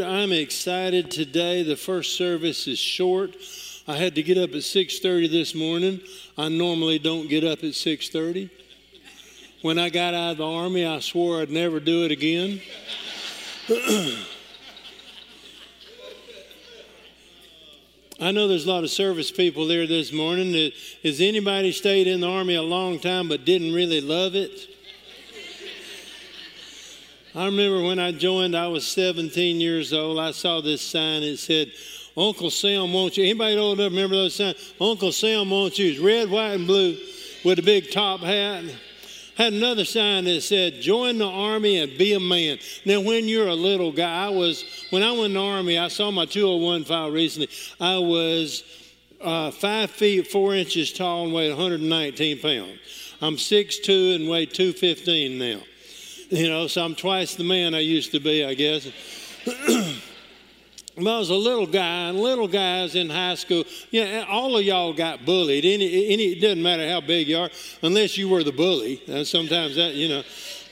I'm 0.00 0.32
excited 0.32 1.10
today. 1.10 1.62
The 1.62 1.76
first 1.76 2.16
service 2.16 2.66
is 2.66 2.78
short. 2.78 3.36
I 3.86 3.96
had 3.96 4.14
to 4.14 4.22
get 4.22 4.38
up 4.38 4.50
at 4.50 4.62
6:30 4.62 5.28
this 5.28 5.54
morning. 5.54 6.00
I 6.38 6.48
normally 6.48 6.98
don't 6.98 7.28
get 7.28 7.44
up 7.44 7.64
at 7.64 7.74
6:30. 7.74 8.48
When 9.62 9.78
I 9.78 9.90
got 9.90 10.14
out 10.14 10.32
of 10.32 10.38
the 10.38 10.46
army, 10.46 10.86
I 10.86 11.00
swore 11.00 11.42
I'd 11.42 11.50
never 11.50 11.80
do 11.80 12.04
it 12.04 12.12
again. 12.12 12.60
I 18.20 18.32
know 18.32 18.48
there's 18.48 18.66
a 18.66 18.68
lot 18.68 18.84
of 18.84 18.90
service 18.90 19.30
people 19.30 19.66
there 19.66 19.86
this 19.86 20.12
morning. 20.12 20.72
Has 21.02 21.20
anybody 21.20 21.72
stayed 21.72 22.06
in 22.06 22.20
the 22.20 22.28
army 22.28 22.54
a 22.54 22.62
long 22.62 22.98
time 22.98 23.28
but 23.28 23.44
didn't 23.44 23.72
really 23.72 24.00
love 24.00 24.34
it? 24.34 24.68
I 27.34 27.44
remember 27.44 27.82
when 27.84 28.00
I 28.00 28.10
joined, 28.10 28.56
I 28.56 28.66
was 28.66 28.86
17 28.88 29.60
years 29.60 29.92
old. 29.92 30.18
I 30.18 30.32
saw 30.32 30.60
this 30.60 30.82
sign. 30.82 31.22
It 31.22 31.36
said, 31.36 31.70
Uncle 32.16 32.50
Sam 32.50 32.92
wants 32.92 33.16
you. 33.16 33.24
Anybody 33.24 33.56
old 33.56 33.78
enough 33.78 33.92
remember 33.92 34.16
those 34.16 34.34
signs? 34.34 34.74
Uncle 34.80 35.12
Sam 35.12 35.48
wants 35.48 35.78
you. 35.78 35.92
It's 35.92 36.00
red, 36.00 36.28
white, 36.28 36.54
and 36.54 36.66
blue 36.66 36.98
with 37.44 37.60
a 37.60 37.62
big 37.62 37.92
top 37.92 38.20
hat. 38.20 38.64
Had 39.36 39.52
another 39.52 39.84
sign 39.84 40.24
that 40.24 40.40
said, 40.40 40.80
Join 40.80 41.18
the 41.18 41.28
army 41.28 41.78
and 41.78 41.96
be 41.96 42.14
a 42.14 42.20
man. 42.20 42.58
Now, 42.84 43.00
when 43.00 43.28
you're 43.28 43.46
a 43.46 43.54
little 43.54 43.92
guy, 43.92 44.26
I 44.26 44.30
was, 44.30 44.64
when 44.90 45.04
I 45.04 45.12
went 45.12 45.26
in 45.26 45.34
the 45.34 45.40
army, 45.40 45.78
I 45.78 45.86
saw 45.86 46.10
my 46.10 46.26
201 46.26 46.84
file 46.84 47.12
recently. 47.12 47.48
I 47.80 47.96
was 47.98 48.64
uh, 49.20 49.52
five 49.52 49.90
feet, 49.90 50.26
four 50.26 50.54
inches 50.54 50.92
tall 50.92 51.24
and 51.24 51.32
weighed 51.32 51.50
119 51.50 52.40
pounds. 52.40 52.80
I'm 53.22 53.36
6'2 53.36 54.16
and 54.16 54.28
weigh 54.28 54.46
215 54.46 55.38
now. 55.38 55.60
You 56.30 56.48
know, 56.48 56.68
so 56.68 56.84
I'm 56.84 56.94
twice 56.94 57.34
the 57.34 57.42
man 57.42 57.74
I 57.74 57.80
used 57.80 58.12
to 58.12 58.20
be, 58.20 58.44
I 58.44 58.54
guess. 58.54 58.86
I 60.96 61.02
was 61.02 61.28
a 61.28 61.34
little 61.34 61.66
guy, 61.66 62.08
and 62.08 62.20
little 62.20 62.46
guys 62.46 62.94
in 62.94 63.10
high 63.10 63.34
school, 63.34 63.64
yeah, 63.90 64.24
all 64.28 64.56
of 64.56 64.62
y'all 64.62 64.92
got 64.92 65.24
bullied. 65.24 65.64
Any, 65.64 66.12
any, 66.12 66.26
it 66.26 66.40
doesn't 66.40 66.62
matter 66.62 66.88
how 66.88 67.00
big 67.00 67.26
you 67.26 67.36
are, 67.36 67.50
unless 67.82 68.16
you 68.16 68.28
were 68.28 68.44
the 68.44 68.52
bully. 68.52 69.02
And 69.08 69.26
sometimes 69.26 69.74
that, 69.74 69.94
you 69.94 70.08
know. 70.08 70.22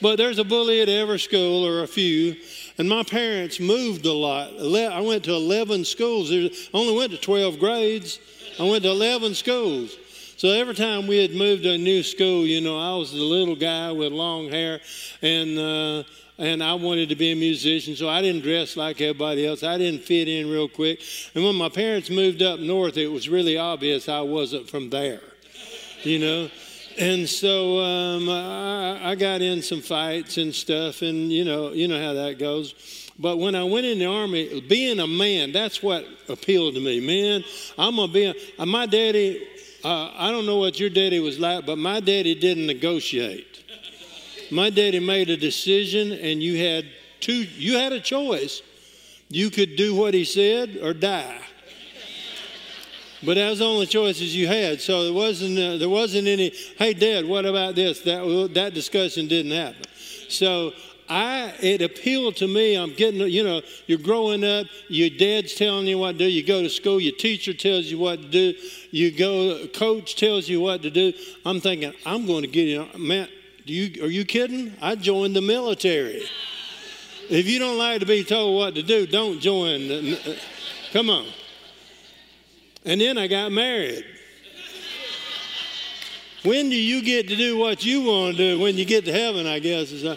But 0.01 0.15
there's 0.15 0.39
a 0.39 0.45
bully 0.45 0.79
at 0.79 0.87
every 0.87 1.19
school, 1.19 1.67
or 1.67 1.83
a 1.83 1.87
few. 1.87 2.37
And 2.77 2.87
my 2.87 3.03
parents 3.03 3.59
moved 3.59 4.05
a 4.05 4.13
lot. 4.13 4.53
I 4.53 5.01
went 5.01 5.25
to 5.25 5.33
11 5.33 5.83
schools. 5.83 6.31
I 6.31 6.49
only 6.73 6.95
went 6.95 7.11
to 7.11 7.17
12 7.17 7.59
grades. 7.59 8.17
I 8.57 8.63
went 8.63 8.83
to 8.83 8.91
11 8.91 9.35
schools. 9.35 9.97
So 10.39 10.47
every 10.47 10.73
time 10.73 11.05
we 11.05 11.17
had 11.17 11.31
moved 11.31 11.63
to 11.63 11.71
a 11.71 11.77
new 11.77 12.01
school, 12.01 12.45
you 12.45 12.61
know, 12.61 12.79
I 12.79 12.97
was 12.97 13.11
the 13.11 13.21
little 13.21 13.57
guy 13.57 13.91
with 13.91 14.13
long 14.13 14.49
hair, 14.49 14.79
and 15.21 15.59
uh, 15.59 16.03
and 16.37 16.63
I 16.63 16.75
wanted 16.75 17.09
to 17.09 17.15
be 17.17 17.33
a 17.33 17.35
musician, 17.35 17.93
so 17.97 18.07
I 18.07 18.21
didn't 18.21 18.43
dress 18.43 18.77
like 18.77 19.01
everybody 19.01 19.45
else. 19.45 19.63
I 19.63 19.77
didn't 19.77 20.03
fit 20.03 20.29
in 20.29 20.49
real 20.49 20.69
quick. 20.69 21.01
And 21.35 21.43
when 21.43 21.55
my 21.55 21.67
parents 21.67 22.09
moved 22.09 22.41
up 22.41 22.61
north, 22.61 22.95
it 22.95 23.09
was 23.09 23.27
really 23.27 23.57
obvious 23.57 24.07
I 24.07 24.21
wasn't 24.21 24.69
from 24.69 24.89
there, 24.89 25.19
you 26.03 26.19
know. 26.19 26.49
And 26.97 27.27
so 27.27 27.79
um, 27.81 28.29
I, 28.29 29.09
I 29.09 29.15
got 29.15 29.41
in 29.41 29.61
some 29.61 29.81
fights 29.81 30.37
and 30.37 30.55
stuff, 30.55 31.01
and 31.01 31.29
you 31.33 31.43
know, 31.43 31.73
you 31.73 31.89
know 31.89 32.01
how 32.01 32.13
that 32.13 32.39
goes. 32.39 33.08
But 33.19 33.37
when 33.37 33.53
I 33.53 33.65
went 33.65 33.85
in 33.85 33.99
the 33.99 34.05
army, 34.05 34.61
being 34.61 34.99
a 34.99 35.07
man, 35.07 35.51
that's 35.51 35.83
what 35.83 36.05
appealed 36.29 36.75
to 36.75 36.79
me. 36.79 36.99
Man, 36.99 37.43
I'm 37.77 37.97
gonna 37.97 38.11
be. 38.11 38.33
A, 38.57 38.65
my 38.65 38.85
daddy 38.85 39.45
uh, 39.83 40.11
I 40.15 40.31
don't 40.31 40.45
know 40.45 40.57
what 40.57 40.79
your 40.79 40.89
daddy 40.89 41.19
was 41.19 41.39
like, 41.39 41.65
but 41.65 41.77
my 41.77 41.99
daddy 41.99 42.35
didn't 42.35 42.67
negotiate. 42.67 43.63
My 44.51 44.69
daddy 44.69 44.99
made 44.99 45.29
a 45.29 45.37
decision, 45.37 46.11
and 46.11 46.43
you 46.43 46.57
had 46.57 46.85
two. 47.19 47.43
You 47.43 47.77
had 47.77 47.93
a 47.93 47.99
choice. 47.99 48.61
You 49.29 49.49
could 49.49 49.75
do 49.75 49.95
what 49.95 50.13
he 50.13 50.25
said 50.25 50.79
or 50.81 50.93
die. 50.93 51.39
But 53.23 53.35
that 53.35 53.49
was 53.49 53.59
the 53.59 53.65
only 53.65 53.85
choices 53.85 54.35
you 54.35 54.47
had. 54.47 54.81
So 54.81 55.03
there 55.03 55.13
wasn't 55.13 55.57
uh, 55.57 55.77
there 55.77 55.89
wasn't 55.89 56.27
any. 56.27 56.51
Hey, 56.77 56.93
Dad, 56.93 57.25
what 57.25 57.45
about 57.45 57.75
this? 57.75 58.01
That 58.01 58.51
that 58.53 58.73
discussion 58.73 59.27
didn't 59.27 59.51
happen. 59.51 59.83
So 60.29 60.73
I, 61.09 61.53
it 61.59 61.81
appealed 61.81 62.35
to 62.37 62.47
me. 62.47 62.75
I'm 62.75 62.93
getting, 62.93 63.19
you 63.21 63.43
know, 63.43 63.61
you're 63.87 63.97
growing 63.97 64.43
up, 64.43 64.67
your 64.89 65.09
dad's 65.09 65.55
telling 65.55 65.87
you 65.87 65.97
what 65.97 66.13
to 66.13 66.17
do. 66.19 66.25
You 66.25 66.43
go 66.45 66.61
to 66.61 66.69
school, 66.69 66.99
your 66.99 67.15
teacher 67.15 67.53
tells 67.53 67.85
you 67.85 67.97
what 67.97 68.21
to 68.21 68.27
do. 68.27 68.53
You 68.91 69.11
go, 69.11 69.67
coach 69.73 70.15
tells 70.15 70.47
you 70.47 70.61
what 70.61 70.83
to 70.83 70.91
do. 70.91 71.13
I'm 71.45 71.59
thinking, 71.59 71.93
I'm 72.05 72.27
going 72.27 72.43
to 72.43 72.47
get 72.47 72.67
you, 72.67 72.87
man, 72.97 73.27
do 73.65 73.73
you, 73.73 74.03
are 74.03 74.09
you 74.09 74.23
kidding? 74.23 74.73
I 74.81 74.95
joined 74.95 75.35
the 75.35 75.41
military. 75.41 76.23
If 77.29 77.47
you 77.47 77.59
don't 77.59 77.77
like 77.77 77.99
to 77.99 78.05
be 78.05 78.23
told 78.23 78.55
what 78.55 78.75
to 78.75 78.83
do, 78.83 79.05
don't 79.05 79.39
join. 79.39 80.17
Come 80.91 81.09
on. 81.09 81.27
And 82.85 83.01
then 83.01 83.17
I 83.17 83.27
got 83.27 83.51
married. 83.51 84.05
When 86.43 86.69
do 86.69 86.75
you 86.75 87.03
get 87.03 87.27
to 87.27 87.35
do 87.35 87.57
what 87.57 87.83
you 87.83 88.01
want 88.01 88.37
to 88.37 88.55
do? 88.55 88.59
When 88.59 88.77
you 88.77 88.85
get 88.85 89.05
to 89.05 89.11
heaven, 89.11 89.45
I 89.45 89.59
guess. 89.59 89.91
Is 89.91 90.05
uh, 90.05 90.15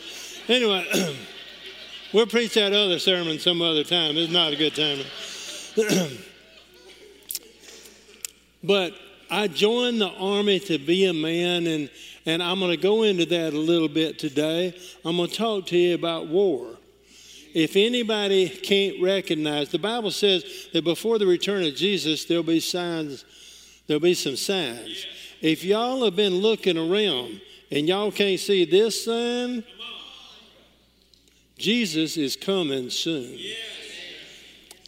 Anyway, 0.49 0.85
we'll 2.13 2.27
preach 2.27 2.55
that 2.55 2.73
other 2.73 2.99
sermon 2.99 3.39
some 3.39 3.63
other 3.63 3.85
time. 3.85 4.17
It's 4.17 4.33
not 4.33 4.53
a 4.53 4.57
good 4.57 4.75
time. 4.75 4.99
but 8.65 8.93
I 9.31 9.47
joined 9.47 10.01
the 10.01 10.11
army 10.11 10.59
to 10.61 10.79
be 10.79 11.05
a 11.07 11.13
man, 11.13 11.69
and, 11.69 11.89
and 12.27 12.43
I'm 12.43 12.59
going 12.59 12.73
to 12.73 12.77
go 12.77 13.05
into 13.05 13.25
that 13.27 13.53
a 13.53 13.59
little 13.59 13.89
bit 13.89 14.19
today. 14.19 14.77
I'm 15.05 15.17
going 15.17 15.31
to 15.31 15.35
talk 15.35 15.67
to 15.67 15.79
you 15.79 15.95
about 15.95 16.27
war. 16.27 16.67
If 17.55 17.77
anybody 17.77 18.49
can't 18.49 19.01
recognize, 19.01 19.69
the 19.69 19.79
Bible 19.79 20.11
says 20.11 20.69
that 20.73 20.83
before 20.83 21.19
the 21.19 21.27
return 21.27 21.63
of 21.65 21.77
Jesus, 21.77 22.25
there'll 22.25 22.43
be 22.43 22.61
signs, 22.61 23.25
there'll 23.87 24.01
be 24.01 24.15
some 24.15 24.37
signs. 24.37 25.07
If 25.41 25.63
y'all 25.63 26.05
have 26.05 26.17
been 26.17 26.35
looking 26.35 26.79
around 26.79 27.41
and 27.71 27.87
y'all 27.87 28.11
can't 28.11 28.41
see 28.41 28.65
this 28.65 29.05
sign, 29.05 29.65
Jesus 31.59 32.17
is 32.17 32.37
coming 32.37 32.91
soon. 32.91 33.39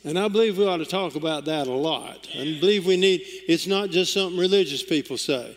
And 0.05 0.19
I 0.19 0.29
believe 0.29 0.59
we 0.59 0.67
ought 0.67 0.79
to 0.79 0.87
talk 0.87 1.15
about 1.15 1.47
that 1.47 1.67
a 1.67 1.73
lot. 1.73 2.29
I 2.35 2.59
believe 2.61 2.85
we 2.87 2.97
need, 2.97 3.23
it's 3.49 3.67
not 3.67 3.91
just 3.91 4.13
something 4.13 4.39
religious 4.39 4.83
people 4.83 5.17
say. 5.17 5.57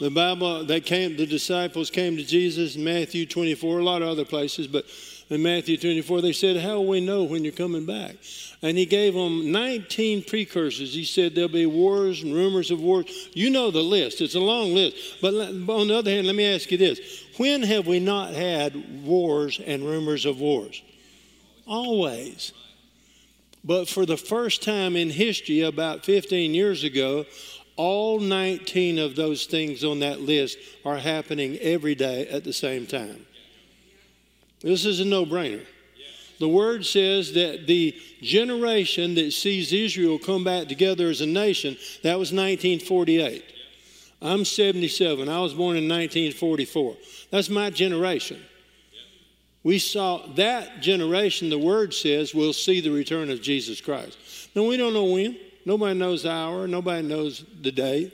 The 0.00 0.10
Bible, 0.10 0.64
they 0.64 0.80
came, 0.80 1.16
the 1.16 1.26
disciples 1.26 1.88
came 1.88 2.16
to 2.16 2.24
Jesus 2.24 2.76
in 2.76 2.84
Matthew 2.84 3.24
24, 3.24 3.78
a 3.78 3.84
lot 3.84 4.02
of 4.02 4.08
other 4.08 4.24
places, 4.24 4.66
but 4.66 4.84
in 5.32 5.42
Matthew 5.42 5.78
24, 5.78 6.20
they 6.20 6.32
said, 6.32 6.58
How 6.58 6.76
will 6.76 6.88
we 6.88 7.00
know 7.00 7.24
when 7.24 7.42
you're 7.42 7.52
coming 7.52 7.86
back? 7.86 8.16
And 8.60 8.76
he 8.76 8.86
gave 8.86 9.14
them 9.14 9.50
19 9.50 10.24
precursors. 10.24 10.94
He 10.94 11.04
said 11.04 11.34
there'll 11.34 11.48
be 11.48 11.66
wars 11.66 12.22
and 12.22 12.34
rumors 12.34 12.70
of 12.70 12.80
wars. 12.80 13.06
You 13.32 13.50
know 13.50 13.70
the 13.70 13.82
list, 13.82 14.20
it's 14.20 14.34
a 14.34 14.40
long 14.40 14.74
list. 14.74 15.20
But 15.20 15.34
on 15.34 15.88
the 15.88 15.96
other 15.96 16.10
hand, 16.10 16.26
let 16.26 16.36
me 16.36 16.44
ask 16.44 16.70
you 16.70 16.78
this 16.78 17.00
when 17.38 17.62
have 17.62 17.86
we 17.86 17.98
not 17.98 18.34
had 18.34 19.04
wars 19.04 19.58
and 19.58 19.82
rumors 19.82 20.26
of 20.26 20.38
wars? 20.38 20.82
Always. 21.66 22.52
But 23.64 23.88
for 23.88 24.04
the 24.04 24.16
first 24.16 24.62
time 24.62 24.96
in 24.96 25.08
history, 25.08 25.62
about 25.62 26.04
15 26.04 26.52
years 26.52 26.84
ago, 26.84 27.24
all 27.76 28.20
19 28.20 28.98
of 28.98 29.16
those 29.16 29.46
things 29.46 29.82
on 29.82 30.00
that 30.00 30.20
list 30.20 30.58
are 30.84 30.98
happening 30.98 31.56
every 31.58 31.94
day 31.94 32.26
at 32.28 32.44
the 32.44 32.52
same 32.52 32.86
time. 32.86 33.24
This 34.62 34.84
is 34.84 35.00
a 35.00 35.04
no 35.04 35.26
brainer. 35.26 35.64
The 36.38 36.48
word 36.48 36.84
says 36.84 37.34
that 37.34 37.66
the 37.66 37.94
generation 38.20 39.14
that 39.14 39.32
sees 39.32 39.72
Israel 39.72 40.18
come 40.18 40.42
back 40.42 40.66
together 40.66 41.08
as 41.08 41.20
a 41.20 41.26
nation, 41.26 41.76
that 42.02 42.18
was 42.18 42.32
1948. 42.32 43.44
I'm 44.20 44.44
77. 44.44 45.28
I 45.28 45.40
was 45.40 45.54
born 45.54 45.76
in 45.76 45.88
1944. 45.88 46.96
That's 47.30 47.48
my 47.48 47.70
generation. 47.70 48.40
We 49.64 49.78
saw 49.78 50.26
that 50.34 50.80
generation, 50.80 51.48
the 51.50 51.58
word 51.58 51.94
says, 51.94 52.34
will 52.34 52.52
see 52.52 52.80
the 52.80 52.90
return 52.90 53.30
of 53.30 53.42
Jesus 53.42 53.80
Christ. 53.80 54.18
Now, 54.54 54.64
we 54.64 54.76
don't 54.76 54.94
know 54.94 55.04
when. 55.04 55.38
Nobody 55.64 55.96
knows 55.96 56.24
the 56.24 56.32
hour. 56.32 56.66
Nobody 56.66 57.06
knows 57.06 57.44
the 57.60 57.70
day. 57.70 58.12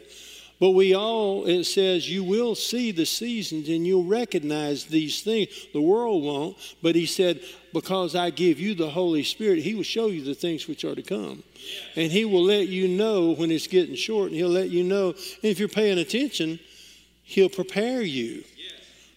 But 0.60 0.70
we 0.70 0.92
all, 0.92 1.46
it 1.46 1.64
says, 1.64 2.10
you 2.10 2.24
will 2.24 2.56
see 2.56 2.90
the 2.90 3.06
seasons 3.06 3.68
and 3.68 3.86
you'll 3.86 4.04
recognize 4.04 4.86
these 4.86 5.22
things. 5.22 5.48
The 5.72 5.80
world 5.80 6.24
won't, 6.24 6.56
but 6.82 6.96
he 6.96 7.06
said, 7.06 7.40
because 7.72 8.16
I 8.16 8.30
give 8.30 8.58
you 8.58 8.74
the 8.74 8.90
Holy 8.90 9.22
Spirit, 9.22 9.60
he 9.60 9.76
will 9.76 9.84
show 9.84 10.08
you 10.08 10.24
the 10.24 10.34
things 10.34 10.66
which 10.66 10.84
are 10.84 10.96
to 10.96 11.02
come. 11.02 11.44
And 11.94 12.10
he 12.10 12.24
will 12.24 12.42
let 12.42 12.66
you 12.66 12.88
know 12.88 13.34
when 13.34 13.52
it's 13.52 13.68
getting 13.68 13.94
short, 13.94 14.28
and 14.28 14.36
he'll 14.36 14.48
let 14.48 14.70
you 14.70 14.82
know. 14.82 15.10
And 15.10 15.44
if 15.44 15.60
you're 15.60 15.68
paying 15.68 15.98
attention, 15.98 16.58
he'll 17.22 17.48
prepare 17.48 18.02
you. 18.02 18.42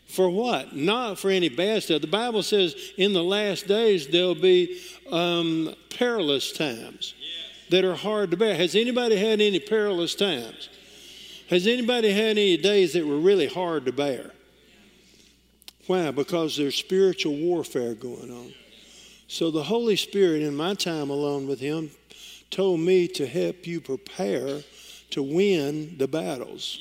For 0.07 0.29
what? 0.29 0.75
Not 0.75 1.17
for 1.17 1.31
any 1.31 1.49
bad 1.49 1.83
stuff. 1.83 2.01
The 2.01 2.07
Bible 2.07 2.43
says 2.43 2.75
in 2.97 3.13
the 3.13 3.23
last 3.23 3.65
days 3.65 4.07
there'll 4.09 4.35
be 4.35 4.81
um, 5.09 5.73
perilous 5.89 6.51
times 6.51 7.15
that 7.69 7.85
are 7.85 7.95
hard 7.95 8.29
to 8.31 8.37
bear. 8.37 8.53
Has 8.53 8.75
anybody 8.75 9.15
had 9.15 9.39
any 9.39 9.59
perilous 9.59 10.13
times? 10.13 10.69
Has 11.51 11.67
anybody 11.67 12.13
had 12.13 12.37
any 12.37 12.55
days 12.55 12.93
that 12.93 13.05
were 13.05 13.19
really 13.19 13.47
hard 13.47 13.85
to 13.85 13.91
bear? 13.91 14.31
Why? 15.85 16.09
Because 16.11 16.55
there's 16.55 16.75
spiritual 16.75 17.35
warfare 17.35 17.93
going 17.93 18.31
on. 18.31 18.53
So 19.27 19.51
the 19.51 19.63
Holy 19.63 19.97
Spirit, 19.97 20.43
in 20.43 20.55
my 20.55 20.75
time 20.75 21.09
alone 21.09 21.47
with 21.47 21.59
Him, 21.59 21.91
told 22.51 22.79
me 22.79 23.05
to 23.09 23.27
help 23.27 23.67
you 23.67 23.81
prepare 23.81 24.61
to 25.09 25.21
win 25.21 25.97
the 25.97 26.07
battles. 26.07 26.79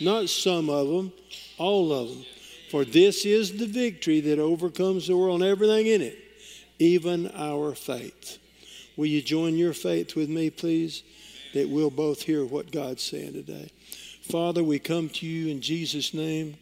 Not 0.00 0.30
some 0.30 0.70
of 0.70 0.88
them, 0.88 1.12
all 1.58 1.92
of 1.92 2.08
them. 2.08 2.24
For 2.70 2.86
this 2.86 3.26
is 3.26 3.58
the 3.58 3.66
victory 3.66 4.20
that 4.20 4.38
overcomes 4.38 5.08
the 5.08 5.16
world 5.18 5.42
and 5.42 5.50
everything 5.50 5.88
in 5.88 6.00
it, 6.00 6.16
even 6.78 7.30
our 7.34 7.74
faith. 7.74 8.38
Will 8.96 9.04
you 9.04 9.20
join 9.20 9.58
your 9.58 9.74
faith 9.74 10.16
with 10.16 10.30
me, 10.30 10.48
please? 10.48 11.02
That 11.52 11.68
we'll 11.68 11.90
both 11.90 12.22
hear 12.22 12.46
what 12.46 12.72
God's 12.72 13.02
saying 13.02 13.34
today. 13.34 13.70
Father, 14.26 14.64
we 14.64 14.78
come 14.80 15.08
to 15.10 15.26
you 15.26 15.48
in 15.48 15.60
Jesus' 15.60 16.12
name. 16.12 16.56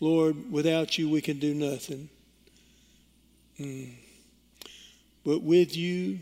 Lord, 0.00 0.50
without 0.50 0.96
you, 0.96 1.08
we 1.08 1.20
can 1.20 1.38
do 1.38 1.52
nothing. 1.52 2.08
Mm. 3.60 3.92
But 5.24 5.42
with 5.42 5.76
you, 5.76 6.20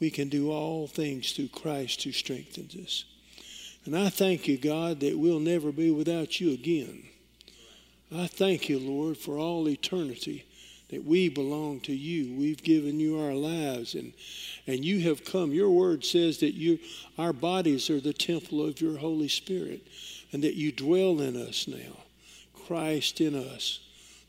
we 0.00 0.10
can 0.10 0.28
do 0.28 0.50
all 0.50 0.88
things 0.88 1.32
through 1.32 1.48
Christ 1.48 2.02
who 2.02 2.12
strengthens 2.12 2.74
us. 2.74 3.04
And 3.84 3.96
I 3.96 4.08
thank 4.08 4.48
you, 4.48 4.58
God, 4.58 5.00
that 5.00 5.16
we'll 5.16 5.38
never 5.38 5.70
be 5.70 5.92
without 5.92 6.40
you 6.40 6.52
again. 6.52 7.04
I 8.14 8.26
thank 8.26 8.68
you, 8.68 8.78
Lord, 8.78 9.16
for 9.16 9.38
all 9.38 9.68
eternity 9.68 10.44
that 10.90 11.04
we 11.04 11.28
belong 11.28 11.80
to 11.80 11.92
you. 11.92 12.38
We've 12.38 12.62
given 12.62 13.00
you 13.00 13.18
our 13.18 13.34
lives 13.34 13.94
and 13.94 14.12
and 14.66 14.84
you 14.84 15.00
have 15.00 15.24
come. 15.24 15.52
Your 15.52 15.70
word 15.70 16.04
says 16.04 16.38
that 16.38 16.54
you 16.54 16.78
our 17.18 17.32
bodies 17.32 17.90
are 17.90 18.00
the 18.00 18.12
temple 18.12 18.64
of 18.64 18.80
your 18.80 18.98
Holy 18.98 19.28
Spirit 19.28 19.86
and 20.32 20.42
that 20.42 20.54
you 20.54 20.72
dwell 20.72 21.20
in 21.20 21.36
us 21.36 21.66
now. 21.68 22.04
Christ 22.66 23.20
in 23.20 23.34
us, 23.34 23.80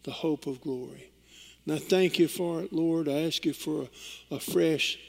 the 0.04 0.12
hope 0.12 0.48
of 0.48 0.62
glory. 0.62 1.10
And 1.66 1.76
I 1.76 1.80
thank 1.80 2.20
you 2.20 2.28
for 2.28 2.62
it, 2.62 2.72
Lord. 2.72 3.08
I 3.08 3.24
ask 3.24 3.46
you 3.46 3.54
for 3.54 3.88
a, 4.32 4.36
a 4.36 4.40
fresh 4.40 5.00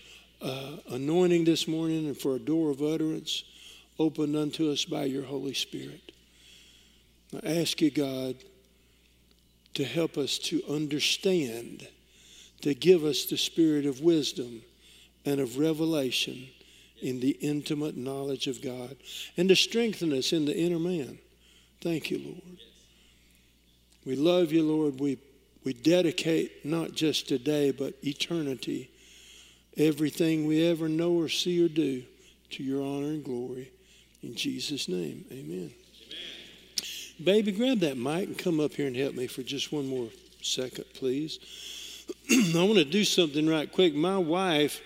uh, 0.40 0.76
anointing 0.90 1.44
this 1.44 1.69
morning 1.69 2.06
and 2.06 2.17
for 2.17 2.37
a 2.37 2.40
door 2.40 2.70
of 2.70 2.82
utterance 2.82 3.44
opened 3.99 4.37
unto 4.37 4.70
us 4.70 4.85
by 4.85 5.05
your 5.05 5.25
Holy 5.25 5.55
Spirit. 5.55 6.12
I 7.44 7.61
ask 7.61 7.81
you, 7.81 7.90
God, 7.90 8.37
to 9.75 9.85
help 9.85 10.17
us 10.17 10.38
to 10.38 10.62
understand, 10.69 11.87
to 12.62 12.75
give 12.75 13.05
us 13.05 13.26
the 13.26 13.37
spirit 13.37 13.87
of 13.87 14.00
wisdom 14.00 14.62
and 15.25 15.40
of 15.40 15.58
revelation 15.58 16.49
in 17.02 17.20
the 17.20 17.30
intimate 17.40 17.96
knowledge 17.96 18.46
of 18.46 18.62
God, 18.62 18.96
and 19.36 19.48
to 19.48 19.56
strengthen 19.56 20.12
us 20.12 20.32
in 20.32 20.44
the 20.44 20.56
inner 20.56 20.78
man. 20.78 21.18
Thank 21.80 22.10
you, 22.10 22.18
Lord. 22.18 22.58
We 24.04 24.16
love 24.16 24.52
you, 24.52 24.62
Lord. 24.62 25.00
We, 25.00 25.18
we 25.64 25.72
dedicate 25.72 26.64
not 26.64 26.92
just 26.92 27.28
today, 27.28 27.70
but 27.70 27.94
eternity 28.02 28.90
everything 29.78 30.46
we 30.46 30.66
ever 30.66 30.88
know 30.88 31.12
or 31.12 31.28
see 31.28 31.64
or 31.64 31.68
do 31.68 32.02
to 32.50 32.62
your 32.62 32.82
honor 32.82 33.08
and 33.08 33.24
glory. 33.24 33.70
In 34.22 34.34
Jesus' 34.34 34.88
name, 34.88 35.24
amen. 35.30 35.44
amen. 35.46 35.70
Baby, 37.22 37.52
grab 37.52 37.78
that 37.80 37.96
mic 37.96 38.28
and 38.28 38.38
come 38.38 38.60
up 38.60 38.72
here 38.74 38.86
and 38.86 38.96
help 38.96 39.14
me 39.14 39.26
for 39.26 39.42
just 39.42 39.72
one 39.72 39.86
more 39.86 40.08
second, 40.42 40.84
please. 40.94 41.38
I 42.30 42.62
want 42.64 42.78
to 42.78 42.84
do 42.84 43.04
something 43.04 43.46
right 43.48 43.70
quick. 43.70 43.94
My 43.94 44.18
wife 44.18 44.80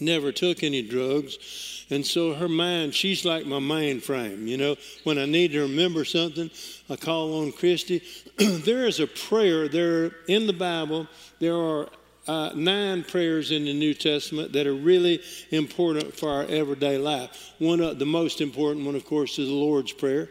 never 0.00 0.32
took 0.32 0.62
any 0.62 0.82
drugs. 0.82 1.84
And 1.90 2.04
so 2.04 2.34
her 2.34 2.48
mind, 2.48 2.94
she's 2.94 3.24
like 3.24 3.46
my 3.46 3.58
mainframe. 3.58 4.46
You 4.46 4.56
know, 4.56 4.76
when 5.04 5.18
I 5.18 5.26
need 5.26 5.52
to 5.52 5.60
remember 5.62 6.04
something, 6.04 6.50
I 6.90 6.96
call 6.96 7.42
on 7.42 7.52
Christy. 7.52 8.02
there 8.36 8.86
is 8.86 9.00
a 9.00 9.06
prayer 9.06 9.68
there 9.68 10.12
in 10.26 10.46
the 10.46 10.52
Bible. 10.52 11.06
There 11.38 11.56
are 11.56 11.88
uh, 12.26 12.50
nine 12.54 13.04
prayers 13.04 13.52
in 13.52 13.64
the 13.64 13.72
New 13.72 13.94
Testament 13.94 14.52
that 14.52 14.66
are 14.66 14.74
really 14.74 15.22
important 15.50 16.16
for 16.16 16.30
our 16.30 16.44
everyday 16.44 16.98
life. 16.98 17.52
One 17.58 17.80
of 17.80 17.98
the 17.98 18.06
most 18.06 18.40
important 18.40 18.84
one, 18.84 18.96
of 18.96 19.04
course, 19.04 19.38
is 19.38 19.48
the 19.48 19.54
Lord's 19.54 19.92
Prayer. 19.92 20.28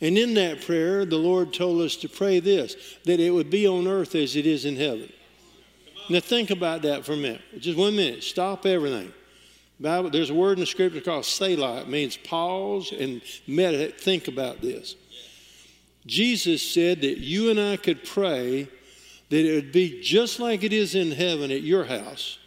And 0.00 0.18
in 0.18 0.34
that 0.34 0.60
prayer, 0.60 1.04
the 1.04 1.16
Lord 1.16 1.52
told 1.52 1.80
us 1.80 1.96
to 1.96 2.08
pray 2.08 2.40
this 2.40 2.76
that 3.04 3.20
it 3.20 3.30
would 3.30 3.50
be 3.50 3.66
on 3.66 3.86
earth 3.86 4.14
as 4.14 4.36
it 4.36 4.46
is 4.46 4.64
in 4.64 4.76
heaven. 4.76 5.12
Now, 6.08 6.20
think 6.20 6.50
about 6.50 6.82
that 6.82 7.04
for 7.04 7.12
a 7.12 7.16
minute. 7.16 7.40
Just 7.58 7.78
one 7.78 7.96
minute. 7.96 8.22
Stop 8.22 8.66
everything. 8.66 9.12
Bible, 9.80 10.10
there's 10.10 10.30
a 10.30 10.34
word 10.34 10.58
in 10.58 10.60
the 10.60 10.66
scripture 10.66 11.00
called 11.00 11.24
Selah. 11.24 11.82
It 11.82 11.88
means 11.88 12.16
pause 12.16 12.92
and 12.92 13.20
meditate. 13.46 14.00
Think 14.00 14.28
about 14.28 14.60
this. 14.60 14.94
Jesus 16.06 16.62
said 16.62 17.00
that 17.00 17.18
you 17.18 17.50
and 17.50 17.58
I 17.58 17.76
could 17.76 18.04
pray 18.04 18.68
that 19.30 19.44
it 19.44 19.54
would 19.54 19.72
be 19.72 20.00
just 20.02 20.38
like 20.38 20.62
it 20.62 20.72
is 20.72 20.94
in 20.94 21.12
heaven 21.12 21.50
at 21.50 21.62
your 21.62 21.84
house. 21.84 22.38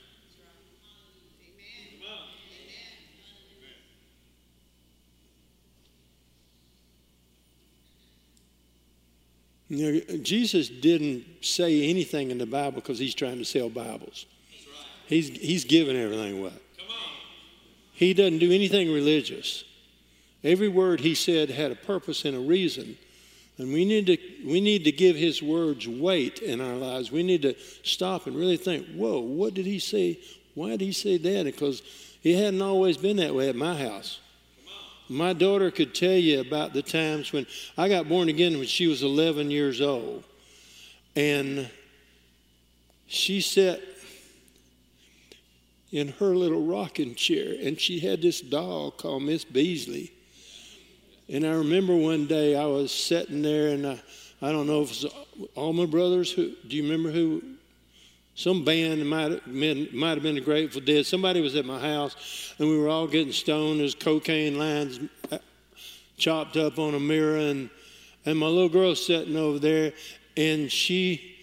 Jesus 9.70 10.70
didn't 10.70 11.26
say 11.42 11.90
anything 11.90 12.32
in 12.32 12.38
the 12.38 12.46
Bible 12.46 12.82
because 12.82 13.00
he's 13.00 13.16
trying 13.16 13.38
to 13.38 13.46
sell 13.46 13.70
Bibles. 13.70 14.26
He's, 15.08 15.30
he's 15.30 15.66
giving 15.66 15.98
everything 15.98 16.40
away. 16.40 16.54
He 17.94 18.14
doesn't 18.14 18.40
do 18.40 18.52
anything 18.52 18.92
religious. 18.94 19.64
Every 20.44 20.68
word 20.68 21.00
he 21.00 21.16
said 21.16 21.50
had 21.50 21.72
a 21.72 21.76
purpose 21.76 22.24
and 22.26 22.36
a 22.36 22.40
reason. 22.40 22.98
And 23.58 23.74
we 23.74 23.86
need 23.86 24.06
to 24.06 24.18
we 24.46 24.62
need 24.62 24.84
to 24.84 24.92
give 24.92 25.16
his 25.16 25.42
words 25.42 25.88
weight 25.88 26.40
in 26.40 26.62
our 26.62 26.76
lives. 26.76 27.12
We 27.12 27.24
need 27.24 27.42
to 27.42 27.56
stop 27.84 28.28
and 28.28 28.36
really 28.36 28.58
think, 28.58 28.86
whoa, 28.90 29.20
what 29.20 29.56
did 29.56 29.66
he 29.66 29.80
say? 29.80 30.20
Why 30.54 30.72
did 30.72 30.82
he 30.82 30.92
say 30.92 31.18
that? 31.18 31.46
Because 31.46 31.82
he 32.22 32.34
hadn't 32.34 32.62
always 32.62 32.98
been 32.98 33.18
that 33.18 33.34
way 33.34 33.50
at 33.50 33.56
my 33.56 33.76
house. 33.76 34.20
My 35.10 35.34
daughter 35.34 35.72
could 35.72 35.96
tell 35.96 36.18
you 36.18 36.42
about 36.42 36.74
the 36.74 36.82
times 36.82 37.32
when 37.32 37.48
I 37.78 37.88
got 37.88 38.10
born 38.10 38.30
again 38.30 38.58
when 38.58 38.68
she 38.68 38.88
was 38.88 39.04
11 39.04 39.52
years 39.52 39.82
old. 39.82 40.24
And 41.16 41.70
she 43.08 43.42
sat 43.42 43.82
in 45.92 46.10
her 46.20 46.36
little 46.36 46.66
rocking 46.66 47.16
chair 47.16 47.56
and 47.62 47.80
she 47.80 48.00
had 48.00 48.22
this 48.22 48.42
doll 48.42 48.92
called 48.92 49.24
Miss 49.24 49.46
Beasley. 49.46 50.12
And 51.30 51.46
I 51.46 51.52
remember 51.52 51.96
one 51.96 52.26
day 52.26 52.56
I 52.56 52.66
was 52.66 52.90
sitting 52.90 53.42
there, 53.42 53.74
and 53.74 53.86
I, 53.86 54.02
I 54.42 54.54
don't 54.54 54.66
know 54.66 54.82
if 54.82 54.92
it 54.92 55.04
was 55.04 55.50
all 55.56 55.74
my 55.74 55.86
brothers. 55.86 56.32
Who 56.32 56.54
do 56.66 56.76
you 56.78 56.84
remember 56.84 57.12
who? 57.12 57.44
Some 58.38 58.64
band 58.64 59.04
might 59.10 59.32
have 59.32 59.46
been, 59.46 59.90
might 59.92 60.12
have 60.12 60.22
been 60.22 60.36
the 60.36 60.42
Grateful 60.42 60.80
Dead. 60.80 61.08
Somebody 61.08 61.42
was 61.42 61.56
at 61.56 61.66
my 61.66 61.80
house, 61.80 62.54
and 62.60 62.70
we 62.70 62.78
were 62.78 62.88
all 62.88 63.08
getting 63.08 63.34
stoned. 63.34 63.80
There's 63.80 63.96
cocaine 63.96 64.60
lines 64.60 65.00
uh, 65.32 65.40
chopped 66.18 66.56
up 66.56 66.78
on 66.78 66.94
a 66.94 67.00
mirror, 67.00 67.38
and 67.38 67.72
and 68.28 68.38
my 68.38 68.46
little 68.46 68.70
girl 68.70 68.94
sitting 68.94 69.36
over 69.36 69.58
there, 69.58 69.92
and 70.38 70.72
she 70.72 71.36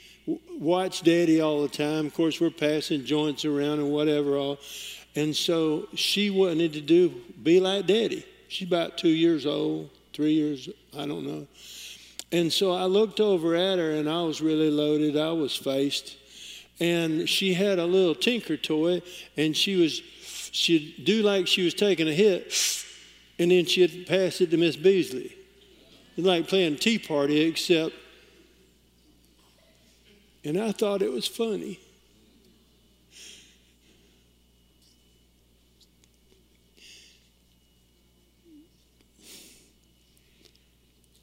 watched 0.56 1.02
Daddy 1.02 1.40
all 1.40 1.62
the 1.62 1.68
time. 1.68 2.06
Of 2.06 2.14
course, 2.14 2.40
we're 2.40 2.50
passing 2.50 3.04
joints 3.04 3.44
around 3.44 3.80
and 3.80 3.90
whatever 3.90 4.36
all, 4.36 4.60
and 5.16 5.34
so 5.34 5.88
she 5.96 6.30
wanted 6.30 6.74
to 6.74 6.80
do 6.80 7.12
be 7.42 7.58
like 7.58 7.88
Daddy. 7.88 8.24
She's 8.46 8.68
about 8.68 8.98
two 8.98 9.08
years 9.08 9.46
old, 9.46 9.90
three 10.12 10.34
years, 10.34 10.68
I 10.96 11.06
don't 11.06 11.26
know. 11.26 11.48
And 12.30 12.52
so 12.52 12.70
I 12.70 12.84
looked 12.84 13.18
over 13.18 13.56
at 13.56 13.80
her 13.80 13.90
and 13.90 14.08
I 14.08 14.22
was 14.22 14.40
really 14.40 14.70
loaded. 14.70 15.16
I 15.16 15.32
was 15.32 15.56
faced. 15.56 16.18
And 16.80 17.28
she 17.28 17.54
had 17.54 17.78
a 17.78 17.86
little 17.86 18.14
tinker 18.14 18.56
toy 18.56 19.02
and 19.36 19.56
she 19.56 19.76
was, 19.76 20.02
she'd 20.50 21.04
do 21.04 21.22
like 21.22 21.46
she 21.46 21.64
was 21.64 21.74
taking 21.74 22.08
a 22.08 22.12
hit 22.12 22.52
and 23.38 23.50
then 23.50 23.64
she'd 23.64 24.06
pass 24.06 24.40
it 24.40 24.50
to 24.50 24.56
Miss 24.56 24.76
Beasley. 24.76 25.34
It's 26.16 26.26
like 26.26 26.46
playing 26.48 26.76
Tea 26.76 26.98
Party, 26.98 27.40
except, 27.40 27.94
and 30.44 30.58
I 30.58 30.72
thought 30.72 31.02
it 31.02 31.10
was 31.10 31.26
funny. 31.26 31.80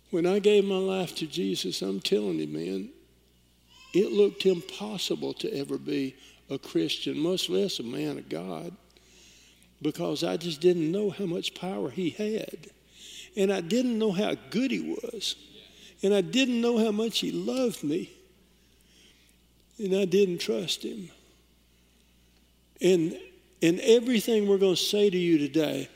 When 0.09 0.25
I 0.25 0.39
gave 0.39 0.65
my 0.65 0.75
life 0.75 1.15
to 1.15 1.25
Jesus, 1.25 1.81
I'm 1.81 2.01
telling 2.01 2.39
you, 2.39 2.47
man, 2.47 2.89
it 3.93 4.11
looked 4.11 4.45
impossible 4.45 5.33
to 5.35 5.53
ever 5.53 5.77
be 5.77 6.15
a 6.49 6.57
Christian, 6.57 7.17
much 7.17 7.49
less 7.49 7.79
a 7.79 7.83
man 7.83 8.17
of 8.17 8.29
God, 8.29 8.73
because 9.81 10.23
I 10.23 10.37
just 10.37 10.61
didn't 10.61 10.91
know 10.91 11.09
how 11.09 11.25
much 11.25 11.53
power 11.53 11.89
he 11.89 12.09
had. 12.11 12.71
And 13.35 13.51
I 13.51 13.61
didn't 13.61 13.97
know 13.97 14.11
how 14.11 14.35
good 14.49 14.71
he 14.71 14.81
was. 14.81 15.35
And 16.03 16.13
I 16.13 16.21
didn't 16.21 16.61
know 16.61 16.77
how 16.77 16.91
much 16.91 17.19
he 17.19 17.31
loved 17.31 17.83
me. 17.83 18.09
And 19.79 19.95
I 19.95 20.05
didn't 20.05 20.39
trust 20.39 20.83
him. 20.83 21.09
And, 22.81 23.17
and 23.61 23.79
everything 23.79 24.47
we're 24.47 24.57
going 24.57 24.75
to 24.75 24.81
say 24.81 25.09
to 25.09 25.17
you 25.17 25.37
today, 25.37 25.89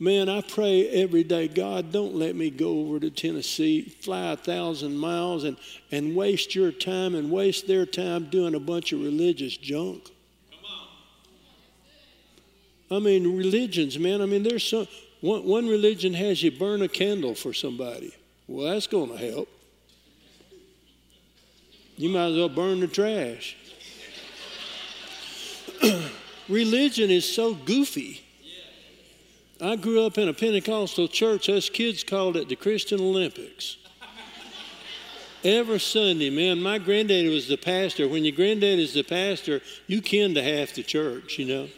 Man, 0.00 0.28
I 0.28 0.40
pray 0.40 0.88
every 0.88 1.22
day, 1.22 1.46
God, 1.46 1.92
don't 1.92 2.16
let 2.16 2.34
me 2.34 2.50
go 2.50 2.80
over 2.80 2.98
to 2.98 3.10
Tennessee, 3.10 3.82
fly 3.82 4.32
a 4.32 4.36
thousand 4.36 4.96
miles, 4.98 5.44
and, 5.44 5.56
and 5.92 6.16
waste 6.16 6.54
your 6.54 6.72
time 6.72 7.14
and 7.14 7.30
waste 7.30 7.68
their 7.68 7.86
time 7.86 8.24
doing 8.24 8.56
a 8.56 8.60
bunch 8.60 8.92
of 8.92 9.00
religious 9.00 9.56
junk. 9.56 10.10
I 12.90 12.98
mean, 12.98 13.36
religions, 13.36 13.98
man. 13.98 14.20
I 14.20 14.26
mean, 14.26 14.42
there's 14.42 14.66
some 14.66 14.86
one, 15.20 15.44
one 15.44 15.68
religion 15.68 16.12
has 16.14 16.42
you 16.42 16.50
burn 16.50 16.82
a 16.82 16.88
candle 16.88 17.34
for 17.34 17.52
somebody. 17.52 18.14
Well, 18.46 18.72
that's 18.72 18.86
going 18.86 19.10
to 19.10 19.16
help. 19.16 19.48
You 21.96 22.10
might 22.10 22.26
as 22.26 22.36
well 22.36 22.48
burn 22.48 22.80
the 22.80 22.88
trash. 22.88 23.56
religion 26.48 27.10
is 27.10 27.32
so 27.32 27.54
goofy. 27.54 28.23
I 29.60 29.76
grew 29.76 30.04
up 30.04 30.18
in 30.18 30.28
a 30.28 30.32
Pentecostal 30.32 31.08
church. 31.08 31.48
Us 31.48 31.68
kids 31.68 32.02
called 32.02 32.36
it 32.36 32.48
the 32.48 32.56
Christian 32.56 33.00
Olympics. 33.00 33.76
Every 35.44 35.78
Sunday, 35.78 36.30
man, 36.30 36.60
my 36.60 36.78
granddaddy 36.78 37.28
was 37.28 37.48
the 37.48 37.58
pastor. 37.58 38.08
When 38.08 38.24
your 38.24 38.34
granddaddy 38.34 38.82
is 38.82 38.94
the 38.94 39.02
pastor, 39.02 39.60
you 39.86 40.00
kin 40.00 40.34
to 40.34 40.42
half 40.42 40.74
the 40.74 40.82
church, 40.82 41.38
you 41.38 41.44
know, 41.44 41.68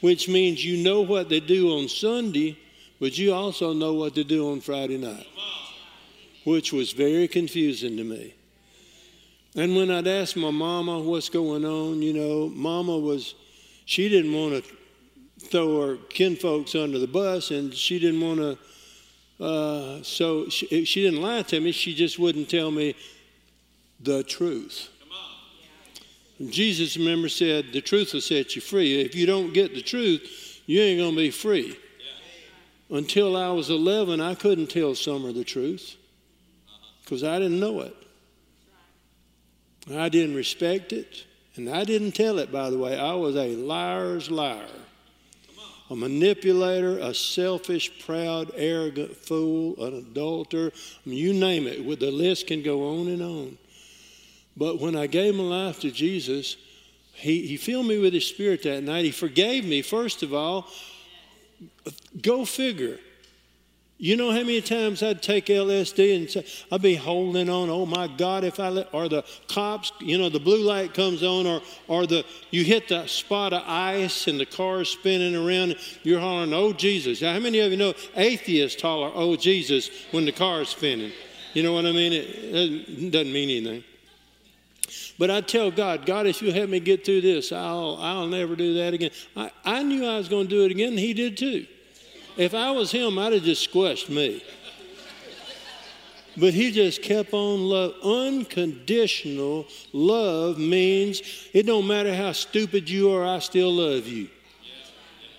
which 0.00 0.28
means 0.28 0.64
you 0.64 0.82
know 0.82 1.02
what 1.02 1.28
they 1.28 1.38
do 1.38 1.78
on 1.78 1.88
Sunday, 1.88 2.58
but 2.98 3.18
you 3.18 3.34
also 3.34 3.74
know 3.74 3.92
what 3.92 4.14
they 4.14 4.24
do 4.24 4.50
on 4.50 4.60
Friday 4.60 4.96
night, 4.96 5.26
which 6.44 6.72
was 6.72 6.92
very 6.92 7.28
confusing 7.28 7.98
to 7.98 8.04
me. 8.04 8.34
And 9.54 9.76
when 9.76 9.90
I'd 9.90 10.06
ask 10.06 10.34
my 10.34 10.50
mama 10.50 10.98
what's 10.98 11.28
going 11.28 11.66
on, 11.66 12.00
you 12.00 12.14
know, 12.14 12.48
mama 12.48 12.98
was, 12.98 13.34
she 13.84 14.08
didn't 14.08 14.32
want 14.32 14.64
to 14.64 14.76
throw 15.42 15.86
her 15.86 15.96
kinfolks 16.08 16.74
under 16.74 16.98
the 16.98 17.06
bus, 17.06 17.50
and 17.50 17.74
she 17.74 17.98
didn't 17.98 18.20
want 18.20 18.38
to. 18.40 19.44
Uh, 19.44 20.02
so 20.02 20.48
she, 20.48 20.84
she 20.84 21.02
didn't 21.02 21.20
lie 21.20 21.42
to 21.42 21.60
me. 21.60 21.72
She 21.72 21.94
just 21.94 22.18
wouldn't 22.18 22.48
tell 22.48 22.70
me 22.70 22.94
the 24.00 24.22
truth. 24.22 24.88
Jesus, 26.48 26.96
remember, 26.96 27.28
said, 27.28 27.72
The 27.72 27.80
truth 27.80 28.14
will 28.14 28.20
set 28.20 28.56
you 28.56 28.62
free. 28.62 29.00
If 29.00 29.14
you 29.14 29.26
don't 29.26 29.52
get 29.52 29.74
the 29.74 29.82
truth, 29.82 30.60
you 30.66 30.80
ain't 30.80 30.98
going 30.98 31.12
to 31.12 31.16
be 31.16 31.30
free. 31.30 31.76
Until 32.90 33.36
I 33.36 33.50
was 33.50 33.70
11, 33.70 34.20
I 34.20 34.34
couldn't 34.34 34.68
tell 34.68 34.94
Summer 34.94 35.32
the 35.32 35.44
truth 35.44 35.96
because 37.04 37.24
I 37.24 37.38
didn't 37.38 37.60
know 37.60 37.80
it. 37.80 37.96
I 39.92 40.08
didn't 40.08 40.36
respect 40.36 40.92
it, 40.92 41.24
and 41.56 41.68
I 41.68 41.84
didn't 41.84 42.12
tell 42.12 42.38
it, 42.38 42.52
by 42.52 42.70
the 42.70 42.78
way. 42.78 42.98
I 42.98 43.14
was 43.14 43.34
a 43.34 43.56
liar's 43.56 44.30
liar 44.30 44.68
a 45.92 45.96
manipulator, 45.96 46.98
a 46.98 47.14
selfish, 47.14 48.04
proud, 48.04 48.50
arrogant 48.54 49.14
fool, 49.14 49.74
an 49.84 49.94
adulterer. 49.94 50.72
You 51.04 51.34
name 51.34 51.66
it. 51.66 52.00
The 52.00 52.10
list 52.10 52.46
can 52.46 52.62
go 52.62 53.00
on 53.00 53.08
and 53.08 53.22
on. 53.22 53.58
But 54.56 54.80
when 54.80 54.96
I 54.96 55.06
gave 55.06 55.34
my 55.34 55.44
life 55.44 55.80
to 55.80 55.90
Jesus, 55.90 56.56
he, 57.12 57.46
he 57.46 57.56
filled 57.58 57.86
me 57.86 57.98
with 57.98 58.14
His 58.14 58.26
Spirit 58.26 58.62
that 58.62 58.82
night. 58.82 59.04
He 59.04 59.10
forgave 59.10 59.66
me, 59.66 59.82
first 59.82 60.22
of 60.22 60.32
all. 60.32 60.66
Go 62.20 62.44
figure. 62.44 62.98
You 64.02 64.16
know 64.16 64.32
how 64.32 64.38
many 64.38 64.60
times 64.60 65.00
I'd 65.00 65.22
take 65.22 65.46
LSD 65.46 66.16
and 66.16 66.28
say, 66.28 66.44
I'd 66.72 66.82
be 66.82 66.96
holding 66.96 67.48
on, 67.48 67.70
oh 67.70 67.86
my 67.86 68.08
God, 68.08 68.42
if 68.42 68.58
I 68.58 68.68
let, 68.68 68.92
or 68.92 69.08
the 69.08 69.24
cops, 69.46 69.92
you 70.00 70.18
know, 70.18 70.28
the 70.28 70.40
blue 70.40 70.64
light 70.64 70.92
comes 70.92 71.22
on, 71.22 71.46
or, 71.46 71.62
or 71.86 72.04
the, 72.04 72.24
you 72.50 72.64
hit 72.64 72.88
the 72.88 73.06
spot 73.06 73.52
of 73.52 73.62
ice 73.64 74.26
and 74.26 74.40
the 74.40 74.44
car's 74.44 74.90
spinning 74.90 75.36
around, 75.36 75.76
you're 76.02 76.18
hollering, 76.18 76.52
oh 76.52 76.72
Jesus. 76.72 77.20
How 77.20 77.38
many 77.38 77.60
of 77.60 77.70
you 77.70 77.78
know 77.78 77.94
atheists 78.16 78.82
holler, 78.82 79.12
oh 79.14 79.36
Jesus, 79.36 79.88
when 80.10 80.24
the 80.24 80.32
car's 80.32 80.70
spinning? 80.70 81.12
You 81.54 81.62
know 81.62 81.72
what 81.72 81.86
I 81.86 81.92
mean? 81.92 82.12
It 82.12 83.12
doesn't 83.12 83.32
mean 83.32 83.50
anything. 83.50 83.84
But 85.16 85.30
I 85.30 85.42
tell 85.42 85.70
God, 85.70 86.06
God, 86.06 86.26
if 86.26 86.42
you 86.42 86.52
help 86.52 86.70
me 86.70 86.80
get 86.80 87.04
through 87.04 87.20
this, 87.20 87.52
I'll, 87.52 87.96
I'll 88.00 88.26
never 88.26 88.56
do 88.56 88.74
that 88.74 88.94
again. 88.94 89.12
I, 89.36 89.52
I 89.64 89.84
knew 89.84 90.04
I 90.04 90.18
was 90.18 90.28
going 90.28 90.48
to 90.48 90.50
do 90.50 90.64
it 90.64 90.72
again, 90.72 90.98
He 90.98 91.14
did 91.14 91.36
too. 91.36 91.68
If 92.36 92.54
I 92.54 92.70
was 92.70 92.90
him, 92.90 93.18
I'd 93.18 93.32
have 93.32 93.42
just 93.42 93.62
squashed 93.62 94.08
me. 94.08 94.42
But 96.36 96.54
he 96.54 96.70
just 96.70 97.02
kept 97.02 97.34
on 97.34 97.60
love. 97.60 97.94
Unconditional 98.02 99.66
love 99.92 100.58
means 100.58 101.20
it 101.52 101.66
don't 101.66 101.86
matter 101.86 102.14
how 102.14 102.32
stupid 102.32 102.88
you 102.88 103.12
are, 103.12 103.24
I 103.24 103.38
still 103.40 103.72
love 103.72 104.06
you. 104.06 104.28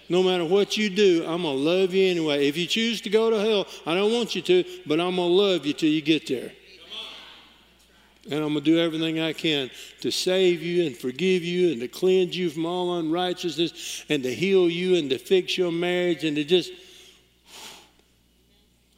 No 0.10 0.22
matter 0.22 0.46
what 0.46 0.78
you 0.78 0.90
do, 0.90 1.24
I'm 1.26 1.42
going 1.42 1.58
to 1.58 1.64
love 1.64 1.94
you 1.94 2.12
anyway. 2.12 2.48
If 2.48 2.58
you 2.58 2.68
choose 2.68 3.02
to 3.02 3.10
go 3.10 3.32
to 3.32 3.40
hell, 3.40 3.66
I 3.86 3.96
don't 3.96 4.12
want 4.12 4.36
you 4.36 4.42
to, 4.44 4.64
but 4.86 5.00
I'm 5.00 5.16
going 5.16 5.30
to 5.30 5.36
love 5.36 5.66
you 5.66 5.74
till 5.74 5.90
you 5.90 6.02
get 6.02 6.28
there. 6.28 6.52
And 8.26 8.36
I'm 8.36 8.54
going 8.54 8.56
to 8.56 8.62
do 8.62 8.80
everything 8.80 9.20
I 9.20 9.34
can 9.34 9.70
to 10.02 10.12
save 10.12 10.62
you 10.62 10.86
and 10.86 10.96
forgive 10.96 11.44
you 11.44 11.72
and 11.72 11.82
to 11.82 11.88
cleanse 11.88 12.38
you 12.38 12.50
from 12.50 12.66
all 12.66 13.00
unrighteousness 13.00 14.06
and 14.08 14.24
to 14.24 14.34
heal 14.34 14.70
you 14.70 14.96
and 14.96 15.10
to 15.10 15.18
fix 15.18 15.58
your 15.58 15.72
marriage 15.72 16.24
and 16.24 16.36
to 16.38 16.44
just 16.44 16.72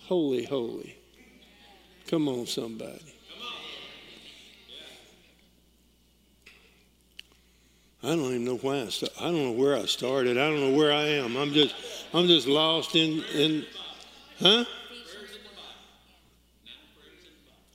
holy, 0.07 0.45
holy. 0.45 0.95
Come 2.07 2.27
on, 2.27 2.45
somebody. 2.45 3.01
I 8.03 8.09
don't 8.09 8.19
even 8.19 8.45
know 8.45 8.57
why 8.57 8.75
I 8.75 8.89
I 9.19 9.31
don't 9.31 9.43
know 9.43 9.51
where 9.51 9.75
I 9.75 9.85
started. 9.85 10.37
I 10.37 10.47
don't 10.47 10.59
know 10.59 10.77
where 10.77 10.93
I 10.93 11.03
am. 11.03 11.35
I'm 11.35 11.51
just 11.51 11.73
I'm 12.13 12.27
just 12.27 12.47
lost 12.47 12.95
in 12.95 13.23
in 13.33 13.65
huh? 14.39 14.65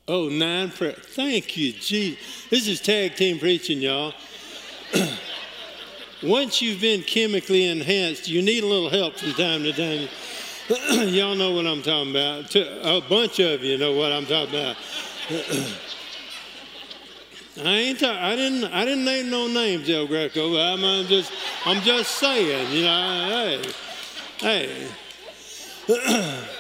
Oh, 0.07 0.29
nine 0.29 0.71
prayer. 0.71 0.93
Thank 0.93 1.57
you, 1.57 1.73
Jesus. 1.73 2.19
This 2.49 2.67
is 2.69 2.81
tag 2.81 3.17
team 3.17 3.39
preaching, 3.39 3.81
y'all. 3.81 4.13
Once 6.23 6.61
you've 6.61 6.81
been 6.81 7.03
chemically 7.03 7.65
enhanced, 7.67 8.29
you 8.29 8.43
need 8.43 8.63
a 8.63 8.67
little 8.67 8.91
help 8.91 9.17
from 9.17 9.33
time 9.35 9.63
to 9.63 9.73
time. 9.73 10.09
Y'all 10.91 11.35
know 11.35 11.51
what 11.51 11.67
I'm 11.67 11.83
talking 11.83 12.11
about. 12.11 12.55
A 12.55 13.03
bunch 13.09 13.41
of 13.41 13.65
you 13.65 13.77
know 13.77 13.93
what 13.93 14.13
I'm 14.13 14.25
talking 14.25 14.55
about. 14.55 14.77
I 17.65 17.69
ain't. 17.69 18.01
I 18.05 18.37
didn't. 18.37 18.65
I 18.73 18.85
didn't 18.85 19.05
name 19.05 19.31
no 19.31 19.49
names, 19.49 19.91
El 19.91 20.07
Greco. 20.07 20.57
I'm, 20.57 20.85
I'm 20.85 21.07
just. 21.07 21.33
I'm 21.65 21.83
just 21.83 22.13
saying. 22.13 22.71
You 22.73 22.85
know. 22.85 23.63
Hey. 24.39 24.89
Hey. 25.89 26.41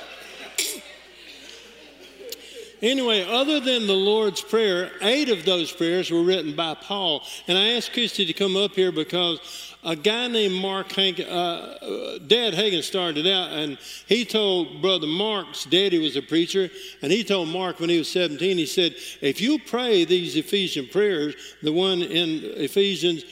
Anyway, 2.83 3.23
other 3.29 3.61
than 3.61 3.87
the 3.87 3.93
Lord's 3.93 4.41
Prayer, 4.41 4.91
eight 5.03 5.29
of 5.29 5.45
those 5.45 5.71
prayers 5.71 6.11
were 6.11 6.23
written 6.23 6.57
by 6.57 6.73
Paul. 6.73 7.23
And 7.47 7.59
I 7.59 7.75
asked 7.75 7.93
Christy 7.93 8.25
to 8.25 8.33
come 8.33 8.57
up 8.57 8.75
here 8.75 8.91
because 8.91 9.70
a 9.83 9.97
guy 9.97 10.29
named 10.29 10.61
Mark 10.61 10.93
Hank, 10.93 11.21
uh, 11.21 11.23
uh, 11.23 12.19
Dad 12.19 12.53
Hagin 12.53 12.83
started 12.83 13.27
out, 13.27 13.51
and 13.53 13.79
he 14.07 14.25
told 14.25 14.83
Brother 14.83 15.07
Mark's 15.07 15.65
daddy 15.65 15.99
was 15.99 16.17
a 16.17 16.23
preacher, 16.23 16.69
and 17.01 17.11
he 17.11 17.25
told 17.25 17.49
Mark 17.49 17.81
when 17.81 17.89
he 17.89 17.99
was 17.99 18.11
17, 18.11 18.59
he 18.59 18.67
said, 18.67 18.95
If 19.21 19.41
you 19.41 19.59
pray 19.59 20.05
these 20.05 20.37
Ephesian 20.37 20.87
prayers, 20.89 21.35
the 21.63 21.73
one 21.73 22.03
in 22.03 22.43
Ephesians, 22.57 23.25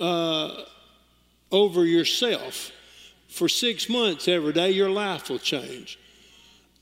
uh, 0.00 0.62
over 1.50 1.84
yourself 1.84 2.70
for 3.28 3.48
six 3.48 3.88
months 3.88 4.28
every 4.28 4.52
day, 4.52 4.70
your 4.70 4.90
life 4.90 5.28
will 5.28 5.38
change. 5.38 5.98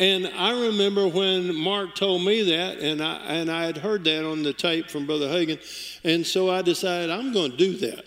And 0.00 0.26
I 0.26 0.66
remember 0.66 1.06
when 1.06 1.54
Mark 1.54 1.94
told 1.94 2.24
me 2.24 2.42
that, 2.50 2.78
and 2.78 3.00
I, 3.00 3.16
and 3.26 3.50
I 3.50 3.64
had 3.64 3.78
heard 3.78 4.04
that 4.04 4.26
on 4.28 4.42
the 4.42 4.52
tape 4.52 4.90
from 4.90 5.06
Brother 5.06 5.28
Hagin, 5.28 5.60
and 6.02 6.26
so 6.26 6.50
I 6.50 6.62
decided 6.62 7.10
I'm 7.10 7.32
going 7.32 7.52
to 7.52 7.56
do 7.56 7.76
that. 7.78 8.04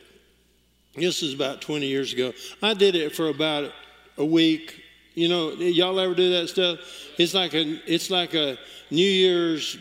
This 0.98 1.22
is 1.22 1.36
about 1.36 1.62
20 1.62 1.86
years 1.86 2.12
ago. 2.12 2.34
I 2.62 2.74
did 2.74 2.96
it 2.96 3.16
for 3.16 3.30
about 3.30 3.72
a 4.18 4.26
week. 4.26 4.84
You 5.14 5.30
know, 5.30 5.52
y'all 5.52 6.00
ever 6.00 6.16
do 6.16 6.32
that 6.32 6.50
stuff? 6.50 6.80
It's 7.20 7.36
like 7.36 7.54
a, 7.54 7.80
it's 7.86 8.10
like 8.10 8.34
a 8.34 8.58
New 8.90 9.06
Year's. 9.06 9.78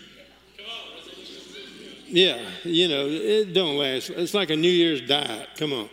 Yeah, 2.07 2.39
you 2.65 2.89
know, 2.89 3.07
it 3.09 3.55
don't 3.55 3.79
last. 3.79 4.11
It's 4.11 4.35
like 4.35 4.51
a 4.51 4.57
New 4.57 4.69
Year's 4.69 5.01
diet. 5.01 5.49
Come 5.57 5.73
on. 5.73 5.89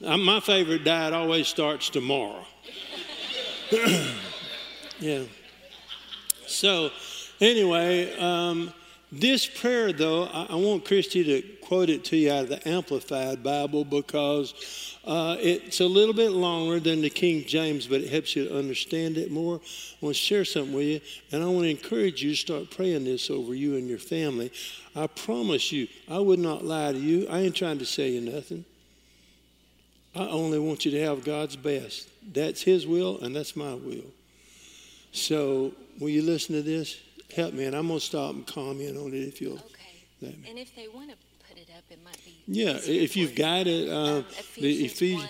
My 0.24 0.40
favorite 0.40 0.84
diet 0.84 1.14
always 1.14 1.46
starts 1.46 1.88
tomorrow. 1.88 2.44
yeah. 4.98 5.22
So, 6.46 6.90
anyway, 7.40 8.16
um, 8.18 8.72
this 9.10 9.46
prayer, 9.46 9.92
though, 9.92 10.24
I, 10.24 10.48
I, 10.50 10.54
want 10.56 10.84
Christy 10.84 11.24
to 11.24 11.55
quote 11.66 11.90
it 11.90 12.04
to 12.04 12.16
you 12.16 12.30
out 12.30 12.44
of 12.44 12.48
the 12.48 12.68
Amplified 12.68 13.42
Bible 13.42 13.84
because 13.84 14.96
uh, 15.04 15.36
it's 15.40 15.80
a 15.80 15.86
little 15.86 16.14
bit 16.14 16.30
longer 16.30 16.78
than 16.78 17.00
the 17.00 17.10
King 17.10 17.44
James, 17.44 17.88
but 17.88 18.02
it 18.02 18.08
helps 18.08 18.36
you 18.36 18.48
to 18.48 18.56
understand 18.56 19.18
it 19.18 19.32
more. 19.32 19.56
I 19.56 19.96
want 20.00 20.14
to 20.14 20.22
share 20.22 20.44
something 20.44 20.72
with 20.72 20.86
you, 20.86 21.00
and 21.32 21.42
I 21.42 21.46
want 21.46 21.64
to 21.64 21.70
encourage 21.70 22.22
you 22.22 22.30
to 22.30 22.36
start 22.36 22.70
praying 22.70 23.04
this 23.04 23.30
over 23.30 23.52
you 23.52 23.76
and 23.76 23.88
your 23.88 23.98
family. 23.98 24.52
I 24.94 25.08
promise 25.08 25.72
you, 25.72 25.88
I 26.08 26.20
would 26.20 26.38
not 26.38 26.64
lie 26.64 26.92
to 26.92 26.98
you. 26.98 27.26
I 27.28 27.40
ain't 27.40 27.56
trying 27.56 27.78
to 27.78 27.86
say 27.86 28.10
you 28.10 28.20
nothing. 28.20 28.64
I 30.14 30.28
only 30.28 30.60
want 30.60 30.84
you 30.84 30.92
to 30.92 31.02
have 31.02 31.24
God's 31.24 31.56
best. 31.56 32.08
That's 32.32 32.62
His 32.62 32.86
will, 32.86 33.18
and 33.20 33.34
that's 33.34 33.56
my 33.56 33.74
will. 33.74 34.06
So, 35.10 35.72
will 35.98 36.10
you 36.10 36.22
listen 36.22 36.54
to 36.54 36.62
this? 36.62 36.96
Help 37.34 37.54
me, 37.54 37.64
and 37.64 37.74
I'm 37.74 37.88
going 37.88 37.98
to 37.98 38.06
stop 38.06 38.34
and 38.34 38.46
comment 38.46 38.96
on 38.96 39.08
it 39.08 39.26
if 39.26 39.40
you'll. 39.40 39.54
Okay. 39.54 39.86
And 40.22 40.58
if 40.58 40.74
they 40.74 40.88
want 40.88 41.10
to 41.10 41.16
up, 41.76 41.84
it 41.90 42.02
might 42.04 42.22
be. 42.24 42.34
Yeah, 42.46 42.78
if 42.84 43.16
you've 43.16 43.34
got 43.34 43.66
it, 43.66 43.88
uh, 43.88 44.18
Um, 44.18 44.24
the 44.56 44.84
Ephesians 44.84 44.92
Ephesians. 44.92 45.22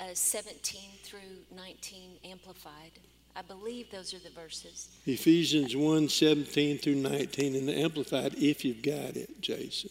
1, 0.00 0.10
uh, 0.10 0.14
17 0.14 0.80
through 1.04 1.20
19 1.54 2.18
amplified. 2.24 2.92
I 3.36 3.42
believe 3.42 3.90
those 3.90 4.12
are 4.12 4.18
the 4.18 4.30
verses. 4.30 4.88
Ephesians 5.06 5.76
1 5.76 6.08
17 6.08 6.78
through 6.78 6.96
19 6.96 7.54
in 7.54 7.66
the 7.66 7.74
Amplified, 7.78 8.34
if 8.34 8.64
you've 8.64 8.82
got 8.82 9.16
it, 9.16 9.40
Jason. 9.40 9.90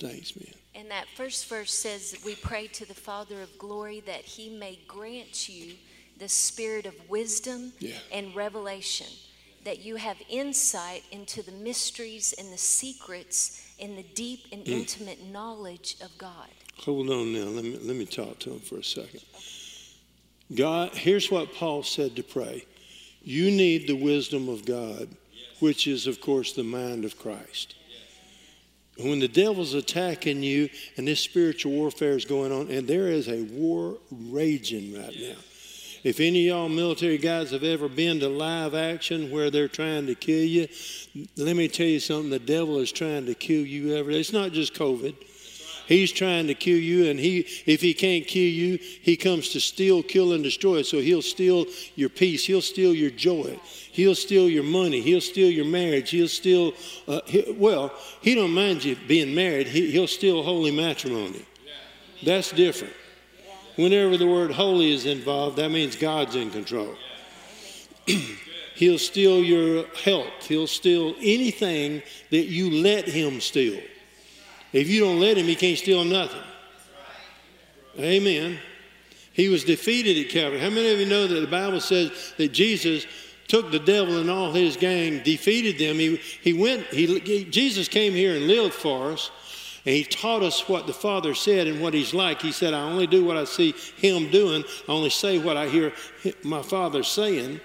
Thanks, 0.00 0.34
man. 0.34 0.54
And 0.74 0.90
that 0.90 1.06
first 1.14 1.46
verse 1.48 1.72
says, 1.72 2.16
We 2.24 2.34
pray 2.34 2.66
to 2.68 2.86
the 2.86 2.94
Father 2.94 3.42
of 3.42 3.56
glory 3.58 4.00
that 4.06 4.22
he 4.24 4.48
may 4.48 4.78
grant 4.88 5.48
you 5.48 5.74
the 6.18 6.28
spirit 6.28 6.86
of 6.86 6.94
wisdom 7.10 7.72
Yeah. 7.78 7.98
and 8.10 8.34
revelation, 8.34 9.06
that 9.64 9.80
you 9.80 9.96
have 9.96 10.16
insight 10.28 11.04
into 11.12 11.42
the 11.42 11.52
mysteries 11.52 12.34
and 12.38 12.52
the 12.52 12.58
secrets 12.58 13.62
and 13.80 13.96
the 13.96 14.02
deep 14.02 14.46
and 14.52 14.64
Mm. 14.64 14.72
intimate 14.80 15.22
knowledge 15.24 15.96
of 16.00 16.16
God. 16.18 16.48
Hold 16.78 17.10
on 17.10 17.32
now. 17.32 17.44
Let 17.44 17.64
me, 17.64 17.78
let 17.82 17.96
me 17.96 18.04
talk 18.06 18.38
to 18.40 18.52
him 18.52 18.60
for 18.60 18.78
a 18.78 18.84
second. 18.84 19.20
God, 20.54 20.94
here's 20.94 21.30
what 21.30 21.54
Paul 21.54 21.82
said 21.82 22.16
to 22.16 22.22
pray 22.22 22.64
You 23.24 23.50
need 23.52 23.86
the 23.86 23.94
wisdom 23.94 24.48
of 24.48 24.64
God, 24.64 25.08
which 25.60 25.86
is, 25.86 26.06
of 26.08 26.20
course, 26.20 26.52
the 26.52 26.64
mind 26.64 27.04
of 27.04 27.16
Christ. 27.18 27.76
When 28.98 29.20
the 29.20 29.28
devil's 29.28 29.74
attacking 29.74 30.42
you 30.42 30.68
and 30.96 31.06
this 31.08 31.20
spiritual 31.20 31.72
warfare 31.72 32.12
is 32.12 32.24
going 32.24 32.52
on, 32.52 32.70
and 32.70 32.86
there 32.86 33.08
is 33.08 33.28
a 33.28 33.42
war 33.44 33.98
raging 34.10 34.94
right 34.94 35.16
now. 35.18 35.36
If 36.04 36.18
any 36.18 36.48
of 36.48 36.56
y'all 36.56 36.68
military 36.68 37.16
guys 37.16 37.52
have 37.52 37.62
ever 37.62 37.88
been 37.88 38.18
to 38.20 38.28
live 38.28 38.74
action 38.74 39.30
where 39.30 39.50
they're 39.50 39.68
trying 39.68 40.06
to 40.06 40.16
kill 40.16 40.42
you, 40.42 40.66
let 41.36 41.54
me 41.54 41.68
tell 41.68 41.86
you 41.86 42.00
something 42.00 42.30
the 42.30 42.40
devil 42.40 42.78
is 42.80 42.90
trying 42.90 43.26
to 43.26 43.34
kill 43.34 43.64
you 43.64 43.94
every 43.94 44.14
day. 44.14 44.20
It's 44.20 44.32
not 44.32 44.50
just 44.50 44.74
COVID. 44.74 45.14
He's 45.86 46.10
trying 46.10 46.46
to 46.46 46.54
kill 46.54 46.78
you, 46.78 47.10
and 47.10 47.20
he, 47.20 47.40
if 47.66 47.80
he 47.80 47.92
can't 47.94 48.26
kill 48.26 48.48
you, 48.48 48.78
he 48.78 49.16
comes 49.16 49.50
to 49.50 49.60
steal, 49.60 50.02
kill, 50.02 50.32
and 50.32 50.42
destroy. 50.42 50.82
So 50.82 51.00
he'll 51.00 51.22
steal 51.22 51.66
your 51.96 52.08
peace. 52.08 52.46
He'll 52.46 52.62
steal 52.62 52.94
your 52.94 53.10
joy. 53.10 53.60
He'll 53.92 54.14
steal 54.14 54.48
your 54.48 54.64
money. 54.64 55.00
He'll 55.00 55.20
steal 55.20 55.50
your 55.50 55.66
marriage. 55.66 56.10
He'll 56.10 56.28
steal. 56.28 56.72
Uh, 57.06 57.20
he, 57.26 57.54
well, 57.56 57.92
he 58.22 58.34
don't 58.34 58.54
mind 58.54 58.84
you 58.84 58.96
being 59.06 59.34
married. 59.34 59.66
He, 59.68 59.90
he'll 59.90 60.06
steal 60.06 60.42
holy 60.42 60.70
matrimony. 60.70 61.44
That's 62.24 62.52
different. 62.52 62.94
Whenever 63.76 64.16
the 64.16 64.26
word 64.26 64.50
holy 64.50 64.92
is 64.92 65.06
involved, 65.06 65.56
that 65.56 65.70
means 65.70 65.96
God's 65.96 66.36
in 66.36 66.50
control. 66.50 66.94
He'll 68.74 68.98
steal 68.98 69.42
your 69.42 69.86
health. 70.04 70.46
He'll 70.46 70.66
steal 70.66 71.14
anything 71.18 72.02
that 72.30 72.46
you 72.46 72.70
let 72.82 73.06
him 73.06 73.40
steal. 73.40 73.80
If 74.72 74.88
you 74.88 75.00
don't 75.00 75.20
let 75.20 75.36
him, 75.36 75.46
he 75.46 75.54
can't 75.54 75.78
steal 75.78 76.04
nothing. 76.04 76.42
Amen. 77.98 78.58
He 79.32 79.48
was 79.48 79.64
defeated 79.64 80.24
at 80.24 80.30
Calvary. 80.30 80.60
How 80.60 80.70
many 80.70 80.92
of 80.92 80.98
you 80.98 81.06
know 81.06 81.26
that 81.26 81.40
the 81.40 81.46
Bible 81.46 81.80
says 81.80 82.34
that 82.36 82.52
Jesus 82.52 83.06
took 83.48 83.70
the 83.70 83.78
devil 83.78 84.18
and 84.18 84.30
all 84.30 84.52
his 84.52 84.76
gang, 84.76 85.22
defeated 85.22 85.78
them? 85.78 85.96
He, 85.96 86.16
he 86.16 86.52
went, 86.52 86.86
he, 86.86 87.44
Jesus 87.44 87.88
came 87.88 88.12
here 88.12 88.36
and 88.36 88.46
lived 88.46 88.74
for 88.74 89.12
us, 89.12 89.30
and 89.84 89.94
he 89.94 90.04
taught 90.04 90.42
us 90.42 90.68
what 90.68 90.86
the 90.86 90.92
Father 90.92 91.34
said 91.34 91.66
and 91.66 91.80
what 91.80 91.92
he's 91.92 92.14
like. 92.14 92.40
He 92.40 92.52
said, 92.52 92.72
I 92.72 92.82
only 92.82 93.06
do 93.06 93.24
what 93.24 93.36
I 93.36 93.44
see 93.44 93.72
him 93.96 94.30
doing, 94.30 94.64
I 94.88 94.92
only 94.92 95.10
say 95.10 95.38
what 95.38 95.56
I 95.56 95.68
hear 95.68 95.92
my 96.44 96.62
Father 96.62 97.02
saying. 97.02 97.60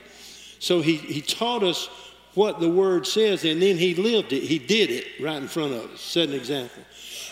So 0.59 0.81
he, 0.81 0.95
he 0.95 1.21
taught 1.21 1.63
us 1.63 1.87
what 2.33 2.59
the 2.59 2.69
word 2.69 3.05
says, 3.05 3.45
and 3.45 3.61
then 3.61 3.77
he 3.77 3.95
lived 3.95 4.33
it. 4.33 4.43
He 4.43 4.59
did 4.59 4.89
it 4.89 5.05
right 5.19 5.37
in 5.37 5.47
front 5.47 5.73
of 5.73 5.91
us, 5.91 6.01
set 6.01 6.29
an 6.29 6.35
example. 6.35 6.83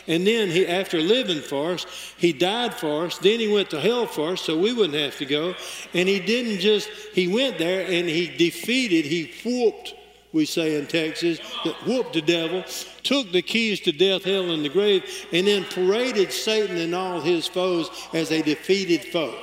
And 0.07 0.25
then 0.25 0.49
he, 0.49 0.67
after 0.67 0.99
living 0.99 1.41
for 1.41 1.71
us, 1.71 1.85
he 2.17 2.31
died 2.31 2.73
for 2.73 3.05
us. 3.05 3.17
Then 3.17 3.39
he 3.39 3.51
went 3.51 3.71
to 3.71 3.79
hell 3.79 4.05
for 4.05 4.33
us, 4.33 4.41
so 4.41 4.57
we 4.57 4.71
wouldn't 4.71 4.99
have 4.99 5.17
to 5.17 5.25
go. 5.25 5.55
And 5.93 6.07
he 6.07 6.19
didn't 6.19 6.59
just, 6.59 6.89
he 7.13 7.27
went 7.27 7.57
there 7.57 7.81
and 7.81 8.07
he 8.07 8.27
defeated, 8.27 9.05
he 9.05 9.31
whooped, 9.43 9.94
we 10.35 10.45
say 10.45 10.75
in 10.75 10.85
Texas, 10.85 11.39
that 11.63 11.73
whooped 11.87 12.11
the 12.11 12.21
devil, 12.21 12.61
took 13.03 13.31
the 13.31 13.41
keys 13.41 13.79
to 13.79 13.93
death, 13.93 14.25
hell, 14.25 14.51
and 14.51 14.65
the 14.65 14.69
grave, 14.69 15.03
and 15.31 15.47
then 15.47 15.63
paraded 15.63 16.31
Satan 16.31 16.75
and 16.75 16.93
all 16.93 17.21
his 17.21 17.47
foes 17.47 17.89
as 18.13 18.31
a 18.31 18.41
defeated 18.41 19.05
foe 19.05 19.33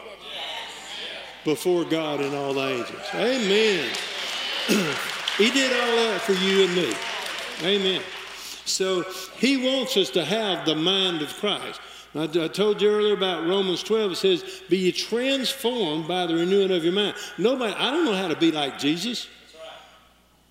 before 1.47 1.87
God 1.87 2.21
and 2.21 2.35
all 2.35 2.53
the 2.53 2.61
angels. 2.61 3.01
Amen. 3.15 3.89
he 5.39 5.51
did 5.51 5.73
all 5.73 5.97
that 5.97 6.21
for 6.21 6.35
you 6.35 6.65
and 6.67 6.75
me. 6.77 6.95
Amen. 7.63 8.03
So 8.67 9.03
he 9.39 9.57
wants 9.57 9.97
us 9.97 10.11
to 10.11 10.27
have 10.27 10.67
the 10.67 10.75
mind 10.75 11.23
of 11.23 11.33
Christ. 11.37 11.81
I, 12.15 12.25
I 12.25 12.49
told 12.49 12.83
you 12.83 12.91
earlier 12.91 13.15
about 13.15 13.49
Romans 13.49 13.83
12. 13.83 14.13
It 14.13 14.17
says, 14.17 14.63
Be 14.69 14.77
ye 14.77 14.93
transformed 14.93 16.07
by 16.07 16.27
the 16.27 16.35
renewing 16.35 16.71
of 16.71 16.85
your 16.85 16.93
mind. 16.93 17.17
Nobody, 17.39 17.73
I 17.73 17.91
don't 17.91 18.05
know 18.05 18.15
how 18.15 18.29
to 18.29 18.37
be 18.37 18.53
like 18.53 18.79
Jesus. 18.79 19.27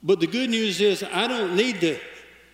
But 0.03 0.19
the 0.19 0.27
good 0.27 0.49
news 0.49 0.81
is, 0.81 1.03
I 1.03 1.27
don't 1.27 1.55
need 1.55 1.81
to 1.81 1.99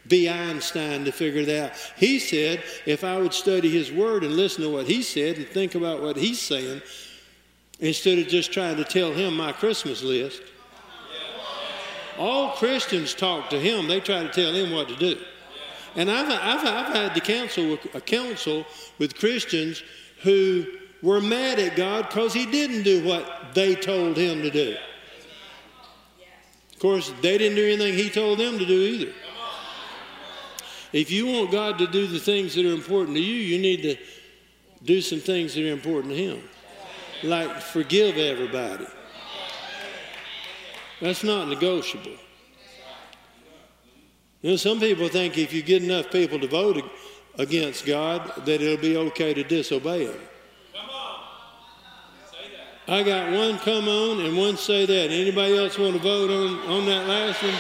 be 0.08 0.30
Einstein 0.30 1.06
to 1.06 1.12
figure 1.12 1.46
that 1.46 1.72
out. 1.72 1.78
He 1.98 2.20
said, 2.20 2.64
if 2.86 3.04
I 3.04 3.18
would 3.18 3.34
study 3.34 3.70
his 3.70 3.92
word 3.92 4.24
and 4.24 4.36
listen 4.36 4.64
to 4.64 4.70
what 4.70 4.86
he 4.86 5.02
said 5.02 5.38
and 5.38 5.48
think 5.48 5.76
about 5.76 6.02
what 6.02 6.18
he's 6.18 6.42
saying, 6.42 6.82
instead 7.80 8.18
of 8.20 8.28
just 8.28 8.52
trying 8.52 8.78
to 8.78 8.84
tell 8.84 9.12
him 9.12 9.36
my 9.36 9.52
Christmas 9.52 10.02
list. 10.02 10.42
All 12.18 12.52
Christians 12.54 13.14
talk 13.14 13.50
to 13.52 13.60
him, 13.60 13.88
they 13.88 14.00
try 14.00 14.24
to 14.24 14.30
tell 14.30 14.54
him 14.54 14.72
what 14.72 14.88
to 14.90 14.96
do. 14.96 15.20
And 15.96 16.10
I've, 16.10 16.30
I've, 16.30 16.68
I've 16.68 16.96
had 16.96 17.16
to 17.16 17.22
counsel 17.22 17.72
with, 17.72 17.96
a 17.96 18.02
counsel 18.02 18.66
with 18.98 19.18
Christians 19.18 19.84
who 20.24 20.66
were 21.04 21.22
mad 21.22 21.60
at 21.60 21.76
God 21.76 22.10
because 22.10 22.34
he 22.34 22.46
didn't 22.46 22.84
do 22.84 23.06
what 23.06 23.54
they 23.54 23.76
told 23.76 24.18
him 24.18 24.42
to 24.42 24.50
do. 24.50 24.76
Of 26.78 26.82
course, 26.82 27.12
they 27.24 27.40
didn't 27.40 27.56
do 27.56 27.66
anything 27.66 27.96
he 27.96 28.08
told 28.08 28.38
them 28.38 28.60
to 28.60 28.66
do 28.66 28.80
either. 28.80 29.12
If 30.94 31.10
you 31.10 31.26
want 31.26 31.52
God 31.52 31.80
to 31.80 31.88
do 31.88 32.06
the 32.06 32.20
things 32.20 32.54
that 32.54 32.68
are 32.68 32.72
important 32.72 33.18
to 33.18 33.24
you, 33.24 33.34
you 33.34 33.58
need 33.58 33.82
to 33.82 33.96
do 34.84 35.02
some 35.02 35.20
things 35.20 35.56
that 35.56 35.68
are 35.68 35.74
important 35.74 36.14
to 36.14 36.16
him. 36.16 36.44
Like 37.24 37.62
forgive 37.62 38.20
everybody. 38.20 38.86
That's 41.02 41.24
not 41.24 41.48
negotiable. 41.48 42.18
You 44.44 44.52
know, 44.52 44.56
some 44.56 44.80
people 44.80 45.08
think 45.08 45.36
if 45.40 45.54
you 45.54 45.64
get 45.64 45.82
enough 45.82 46.12
people 46.12 46.40
to 46.40 46.48
vote 46.48 46.84
against 47.40 47.88
God, 47.88 48.46
that 48.46 48.62
it'll 48.62 48.78
be 48.78 48.98
okay 48.98 49.34
to 49.34 49.44
disobey 49.44 50.06
Him. 50.06 50.27
I 52.90 53.04
got 53.04 53.34
one 53.34 53.60
come 53.60 53.90
on 53.90 54.26
and 54.26 54.38
one 54.38 54.56
say 54.56 54.86
that. 54.86 55.12
Anybody 55.12 55.58
else 55.58 55.78
want 55.78 55.94
to 55.94 56.00
vote 56.00 56.30
on, 56.30 56.60
on 56.72 56.86
that 56.86 57.06
last 57.06 57.44
one? 57.44 57.54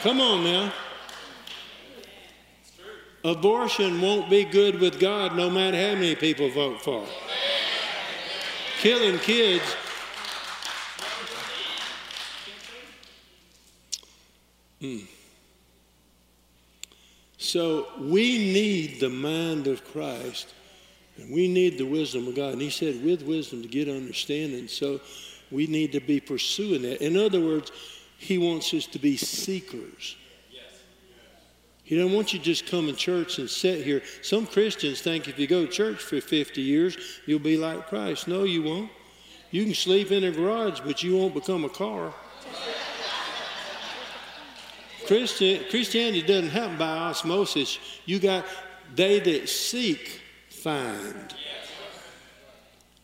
Come 0.00 0.20
on 0.20 0.42
now. 0.42 0.72
Abortion 3.24 4.00
won't 4.00 4.30
be 4.30 4.44
good 4.44 4.80
with 4.80 4.98
God 4.98 5.36
no 5.36 5.50
matter 5.50 5.76
how 5.76 5.94
many 5.94 6.14
people 6.14 6.48
vote 6.48 6.80
for 6.80 7.02
it. 7.02 7.08
Killing 8.78 9.18
kids 9.18 9.64
hmm. 14.80 14.98
So 17.36 17.88
we 17.98 18.52
need 18.52 19.00
the 19.00 19.10
mind 19.10 19.66
of 19.66 19.84
Christ 19.92 20.54
and 21.18 21.32
we 21.32 21.48
need 21.48 21.78
the 21.78 21.86
wisdom 21.86 22.28
of 22.28 22.34
God. 22.34 22.52
And 22.52 22.62
he 22.62 22.70
said, 22.70 23.02
with 23.04 23.22
wisdom 23.22 23.62
to 23.62 23.68
get 23.68 23.88
understanding. 23.88 24.68
So 24.68 25.00
we 25.50 25.66
need 25.66 25.92
to 25.92 26.00
be 26.00 26.20
pursuing 26.20 26.82
that. 26.82 27.04
In 27.04 27.16
other 27.16 27.40
words, 27.40 27.72
he 28.18 28.38
wants 28.38 28.72
us 28.74 28.86
to 28.86 28.98
be 28.98 29.16
seekers. 29.16 30.16
He 31.84 31.96
doesn't 31.96 32.12
want 32.12 32.32
you 32.32 32.40
to 32.40 32.44
just 32.44 32.66
come 32.66 32.88
in 32.88 32.96
church 32.96 33.38
and 33.38 33.48
sit 33.48 33.84
here. 33.84 34.02
Some 34.20 34.44
Christians 34.44 35.00
think 35.00 35.28
if 35.28 35.38
you 35.38 35.46
go 35.46 35.64
to 35.64 35.70
church 35.70 36.02
for 36.02 36.20
50 36.20 36.60
years, 36.60 36.96
you'll 37.26 37.38
be 37.38 37.56
like 37.56 37.86
Christ. 37.86 38.26
No, 38.26 38.42
you 38.42 38.64
won't. 38.64 38.90
You 39.52 39.62
can 39.64 39.74
sleep 39.74 40.10
in 40.10 40.24
a 40.24 40.32
garage, 40.32 40.80
but 40.80 41.04
you 41.04 41.16
won't 41.16 41.32
become 41.32 41.64
a 41.64 41.68
car. 41.68 42.12
Christian, 45.06 45.62
Christianity 45.70 46.22
doesn't 46.22 46.50
happen 46.50 46.76
by 46.76 46.88
osmosis. 46.88 47.78
You 48.04 48.18
got 48.18 48.44
they 48.96 49.20
that 49.20 49.48
seek 49.48 50.22
find. 50.56 51.34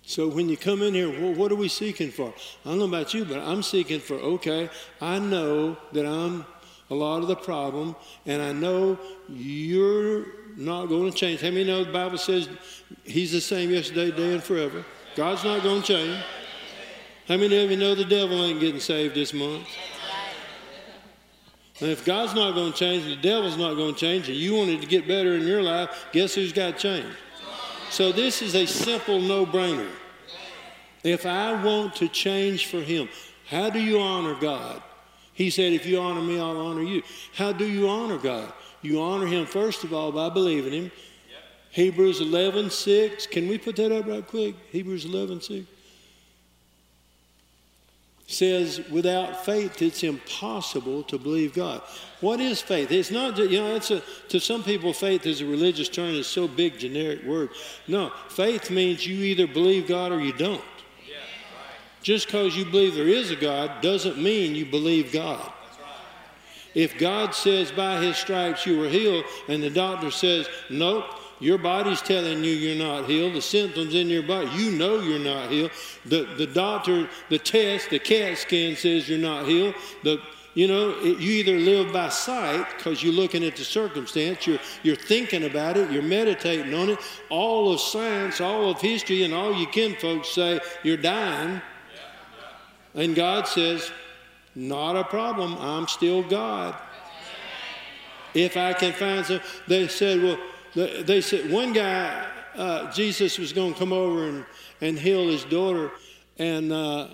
So 0.05 0.29
when 0.29 0.49
you 0.49 0.57
come 0.57 0.83
in 0.83 0.95
here, 0.95 1.09
what 1.35 1.53
are 1.53 1.57
we 1.57 1.69
seeking 1.69 2.11
for? 2.11 2.35
I 2.65 2.69
don't 2.69 2.79
know 2.79 2.85
about 2.85 3.15
you, 3.15 3.25
but 3.25 3.39
I'm 3.39 3.63
seeking 3.63 4.01
for 4.01 4.15
okay. 4.15 4.69
I 5.01 5.19
know 5.19 5.77
that 5.93 6.05
I'm 6.05 6.45
a 6.91 6.95
lot 6.95 7.23
of 7.23 7.29
the 7.29 7.37
problem, 7.37 7.97
and 8.27 8.43
I 8.43 8.53
know 8.53 8.99
you're 9.29 10.27
not 10.57 10.87
going 10.87 11.11
to 11.11 11.17
change. 11.17 11.41
How 11.41 11.49
many 11.49 11.65
know 11.65 11.85
the 11.85 11.93
Bible 11.93 12.19
says 12.19 12.49
He's 13.05 13.33
the 13.33 13.41
same 13.41 13.71
yesterday, 13.71 14.11
today, 14.11 14.35
and 14.35 14.43
forever? 14.43 14.85
God's 15.15 15.45
not 15.45 15.63
going 15.63 15.83
to 15.83 15.87
change. 15.87 16.23
How 17.29 17.37
many 17.37 17.65
of 17.65 17.71
you 17.71 17.77
know 17.77 17.95
the 17.95 18.05
devil 18.05 18.45
ain't 18.45 18.61
getting 18.61 18.81
saved 18.81 19.15
this 19.15 19.33
month? 19.33 19.67
And 21.81 21.91
if 21.91 22.05
God's 22.05 22.35
not 22.35 22.55
going 22.55 22.73
to 22.73 22.79
change, 22.79 23.05
the 23.05 23.17
devil's 23.17 23.57
not 23.57 23.75
going 23.75 23.95
to 23.95 24.01
change, 24.01 24.29
and 24.29 24.37
you 24.37 24.55
wanted 24.55 24.81
to 24.83 24.87
get 24.87 25.09
better 25.09 25.35
in 25.35 25.47
your 25.47 25.63
life, 25.63 26.07
guess 26.13 26.35
who's 26.35 26.53
got 26.53 26.77
to 26.77 26.79
change? 26.79 27.15
So 27.93 28.11
this 28.11 28.41
is 28.41 28.55
a 28.55 28.65
simple 28.65 29.21
no 29.21 29.45
brainer. 29.45 29.91
If 31.05 31.27
I 31.27 31.63
want 31.63 31.95
to 31.97 32.09
change 32.09 32.65
for 32.69 32.81
Him, 32.81 33.07
how 33.47 33.69
do 33.69 33.79
you 33.79 34.01
honor 34.01 34.35
God? 34.35 34.83
He 35.35 35.51
said, 35.51 35.75
If 35.75 35.85
you 35.85 36.01
honor 36.01 36.23
me, 36.23 36.41
I'll 36.41 36.57
honor 36.57 36.81
you. 36.81 37.03
How 37.35 37.53
do 37.53 37.67
you 37.67 37.91
honor 37.91 38.17
God? 38.17 38.51
You 38.81 39.03
honor 39.03 39.27
Him, 39.27 39.45
first 39.45 39.85
of 39.85 39.93
all, 39.93 40.11
by 40.11 40.31
believing 40.31 40.73
Him. 40.73 40.85
Yep. 40.85 40.93
Hebrews 41.73 42.23
11 42.23 42.71
6. 42.71 43.27
Can 43.27 43.47
we 43.47 43.59
put 43.59 43.77
that 43.77 43.93
up 43.93 44.07
right 44.07 44.27
quick? 44.27 44.55
Hebrews 44.71 45.05
11 45.05 45.43
6 45.43 45.67
says 48.33 48.81
without 48.91 49.45
faith 49.45 49.83
it's 49.83 50.03
impossible 50.03 51.03
to 51.05 51.19
believe 51.19 51.55
God. 51.55 51.83
What 52.21 52.41
is 52.41 52.61
faith? 52.61 52.91
It's 52.91 53.11
not 53.11 53.37
you 53.39 53.61
know 53.61 53.75
it's 53.75 53.91
a 53.91 54.03
to 54.29 54.41
some 54.41 54.63
people 54.63 54.93
faith 54.93 55.27
is 55.27 55.41
a 55.41 55.47
religious 55.47 55.89
term. 55.89 56.15
It's 56.15 56.29
so 56.29 56.49
big 56.49 56.79
generic 56.79 57.25
word. 57.25 57.51
No, 57.87 58.13
faith 58.29 58.71
means 58.71 59.07
you 59.07 59.17
either 59.25 59.47
believe 59.47 59.87
God 59.87 60.13
or 60.13 60.21
you 60.21 60.33
don't. 60.33 60.63
Just 62.03 62.27
because 62.27 62.57
you 62.57 62.65
believe 62.65 62.95
there 62.95 63.07
is 63.07 63.31
a 63.31 63.37
God 63.37 63.81
doesn't 63.81 64.19
mean 64.19 64.57
you 64.57 64.67
believe 64.67 65.13
God. 65.13 65.53
If 66.75 66.99
God 66.99 67.35
says 67.35 67.71
by 67.71 68.03
his 68.03 68.17
stripes 68.17 68.67
you 68.67 68.79
were 68.79 68.89
healed 68.89 69.25
and 69.49 69.63
the 69.63 69.71
doctor 69.71 70.11
says 70.11 70.49
nope, 70.71 71.05
your 71.43 71.59
body's 71.59 72.01
telling 72.01 72.45
you 72.45 72.53
you're 72.53 72.77
not 72.77 73.09
healed. 73.09 73.35
The 73.35 73.43
symptoms 73.43 73.95
in 73.95 74.09
your 74.09 74.23
body, 74.23 74.49
you 74.55 74.71
know 74.71 75.01
you're 75.01 75.19
not 75.19 75.51
healed. 75.51 75.73
The, 76.05 76.23
the 76.39 76.47
doctor, 76.47 77.09
the 77.31 77.39
test, 77.39 77.91
the 77.91 77.99
CAT 77.99 78.39
scan 78.39 78.77
says 78.77 79.09
you're 79.09 79.19
not 79.19 79.47
healed. 79.47 79.75
The, 80.05 80.21
you 80.55 80.69
know, 80.69 80.91
it, 81.01 81.19
you 81.19 81.33
either 81.33 81.57
live 81.57 81.93
by 81.93 82.11
sight 82.11 82.67
because 82.77 83.03
you're 83.03 83.13
looking 83.13 83.43
at 83.43 83.57
the 83.57 83.65
circumstance, 83.65 84.47
you're, 84.47 84.61
you're 84.83 84.97
thinking 84.97 85.45
about 85.45 85.77
it, 85.77 85.91
you're 85.91 86.03
meditating 86.03 86.73
on 86.75 86.91
it. 86.91 86.99
All 87.29 87.73
of 87.73 87.81
science, 87.81 88.41
all 88.41 88.71
of 88.71 88.81
history, 88.81 89.25
and 89.25 89.35
all 89.35 89.53
you 89.53 89.67
can 89.67 89.95
folks 89.97 90.29
say 90.29 90.61
you're 90.83 90.97
dying. 90.97 91.61
And 92.95 93.15
God 93.15 93.49
says, 93.49 93.91
not 94.55 94.97
a 94.97 95.05
problem. 95.05 95.57
I'm 95.59 95.89
still 95.89 96.23
God. 96.23 96.77
If 98.35 98.57
I 98.57 98.73
can 98.73 98.93
find 98.93 99.25
some, 99.25 99.41
they 99.67 99.89
said, 99.89 100.23
well, 100.23 100.39
they 100.75 101.21
said 101.21 101.51
one 101.51 101.73
guy, 101.73 102.27
uh, 102.55 102.91
Jesus 102.93 103.39
was 103.39 103.53
going 103.53 103.73
to 103.73 103.79
come 103.79 103.93
over 103.93 104.25
and, 104.25 104.45
and 104.81 104.99
heal 104.99 105.27
his 105.29 105.45
daughter, 105.45 105.91
and 106.39 106.73
uh, 106.73 107.09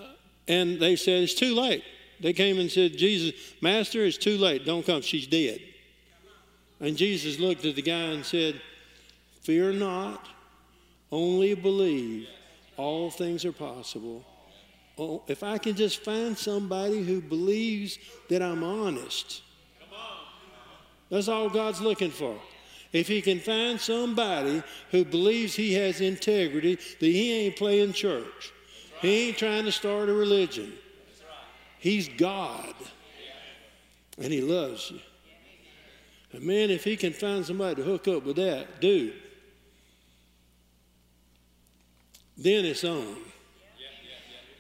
and 0.47 0.81
they 0.81 0.97
said 0.97 1.23
it's 1.23 1.35
too 1.35 1.55
late. 1.55 1.85
They 2.21 2.33
came 2.33 2.59
and 2.59 2.71
said, 2.71 2.97
Jesus, 2.97 3.39
Master, 3.61 4.05
it's 4.05 4.17
too 4.17 4.39
late. 4.39 4.65
Don't 4.65 4.85
come. 4.85 5.03
She's 5.03 5.27
dead. 5.27 5.61
And 6.81 6.97
Jesus 6.97 7.39
looked 7.39 7.65
at 7.65 7.77
the 7.77 7.83
guy 7.83 8.13
and 8.13 8.25
said, 8.25 8.61
Fear 9.43 9.75
not, 9.75 10.29
only 11.13 11.55
believe. 11.55 12.29
All 12.77 13.11
things 13.11 13.45
are 13.45 13.53
possible. 13.53 14.25
Oh, 14.97 15.23
if 15.27 15.43
I 15.43 15.59
can 15.59 15.75
just 15.75 16.05
find 16.05 16.37
somebody 16.37 17.03
who 17.03 17.21
believes 17.21 17.99
that 18.29 18.43
I'm 18.43 18.63
honest, 18.63 19.43
that's 21.11 21.29
all 21.29 21.49
God's 21.49 21.81
looking 21.81 22.11
for. 22.11 22.37
If 22.93 23.09
he 23.09 23.21
can 23.21 23.39
find 23.41 23.81
somebody 23.81 24.63
who 24.91 25.05
believes 25.05 25.55
he 25.55 25.75
has 25.75 26.01
integrity, 26.01 26.77
that 26.77 27.07
he 27.07 27.33
ain't 27.33 27.57
playing 27.57 27.93
church, 27.93 28.53
he 29.01 29.29
ain't 29.29 29.39
trying 29.39 29.65
to 29.65 29.73
start 29.73 30.09
a 30.09 30.13
religion. 30.13 30.73
He's 31.79 32.09
God, 32.09 32.75
and 34.17 34.33
he 34.33 34.41
loves 34.41 34.91
you. 34.91 35.01
And 36.33 36.43
man, 36.43 36.71
if 36.71 36.85
he 36.85 36.97
can 36.97 37.13
find 37.13 37.45
somebody 37.45 37.77
to 37.77 37.83
hook 37.83 38.09
up 38.09 38.25
with 38.25 38.37
that, 38.37 38.81
dude, 38.81 39.15
then 42.37 42.65
it's 42.65 42.85
on. 42.85 43.17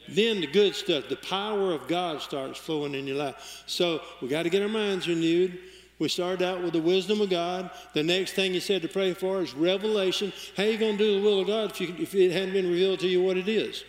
Then 0.08 0.40
the 0.40 0.46
good 0.46 0.74
stuff, 0.74 1.08
the 1.08 1.16
power 1.16 1.72
of 1.72 1.86
God 1.86 2.22
starts 2.22 2.58
flowing 2.58 2.94
in 2.94 3.06
your 3.06 3.16
life. 3.16 3.64
So 3.66 4.00
we 4.22 4.28
got 4.28 4.44
to 4.44 4.50
get 4.50 4.62
our 4.62 4.68
minds 4.68 5.06
renewed. 5.06 5.58
We 5.98 6.08
started 6.08 6.42
out 6.42 6.62
with 6.62 6.74
the 6.74 6.80
wisdom 6.80 7.20
of 7.20 7.30
God. 7.30 7.70
The 7.92 8.04
next 8.04 8.32
thing 8.32 8.52
he 8.52 8.60
said 8.60 8.82
to 8.82 8.88
pray 8.88 9.14
for 9.14 9.40
is 9.40 9.52
revelation. 9.54 10.32
How 10.56 10.62
are 10.62 10.66
you 10.66 10.78
going 10.78 10.96
to 10.96 11.04
do 11.04 11.20
the 11.20 11.22
will 11.22 11.40
of 11.40 11.46
God 11.48 11.70
if, 11.70 11.80
you, 11.80 11.94
if 11.98 12.14
it 12.14 12.30
hadn't 12.30 12.52
been 12.52 12.70
revealed 12.70 13.00
to 13.00 13.08
you 13.08 13.22
what 13.22 13.36
it 13.36 13.48
is? 13.48 13.84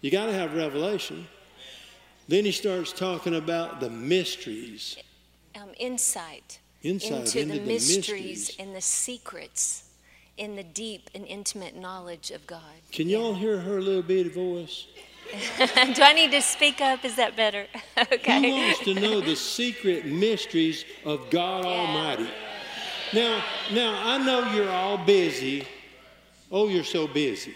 You 0.00 0.10
got 0.10 0.26
to 0.26 0.32
have 0.32 0.54
revelation. 0.54 1.26
Then 2.26 2.44
he 2.44 2.52
starts 2.52 2.92
talking 2.92 3.34
about 3.34 3.80
the 3.80 3.90
mysteries. 3.90 4.96
Um, 5.54 5.70
insight. 5.78 6.58
Insight 6.82 7.12
into, 7.12 7.40
into 7.40 7.52
the, 7.54 7.60
the 7.60 7.66
mysteries, 7.66 7.98
mysteries. 7.98 8.56
and 8.58 8.74
the 8.74 8.80
secrets 8.80 9.84
in 10.36 10.56
the 10.56 10.64
deep 10.64 11.10
and 11.14 11.24
intimate 11.26 11.76
knowledge 11.76 12.30
of 12.30 12.46
God. 12.46 12.60
Can 12.90 13.08
y'all 13.08 13.34
hear 13.34 13.60
her 13.60 13.80
little 13.80 14.02
bitty 14.02 14.30
voice? 14.30 14.86
Do 15.58 16.02
I 16.02 16.12
need 16.14 16.30
to 16.32 16.42
speak 16.42 16.80
up? 16.80 17.04
Is 17.04 17.16
that 17.16 17.36
better? 17.36 17.66
okay. 18.12 18.40
He 18.40 18.52
wants 18.52 18.80
to 18.80 18.94
know 18.94 19.20
the 19.20 19.36
secret 19.36 20.06
mysteries 20.06 20.84
of 21.04 21.30
God 21.30 21.64
Almighty. 21.64 22.28
Now, 23.12 23.42
now 23.72 24.00
I 24.04 24.18
know 24.18 24.52
you're 24.52 24.70
all 24.70 24.98
busy. 24.98 25.66
Oh, 26.50 26.68
you're 26.68 26.84
so 26.84 27.06
busy. 27.06 27.54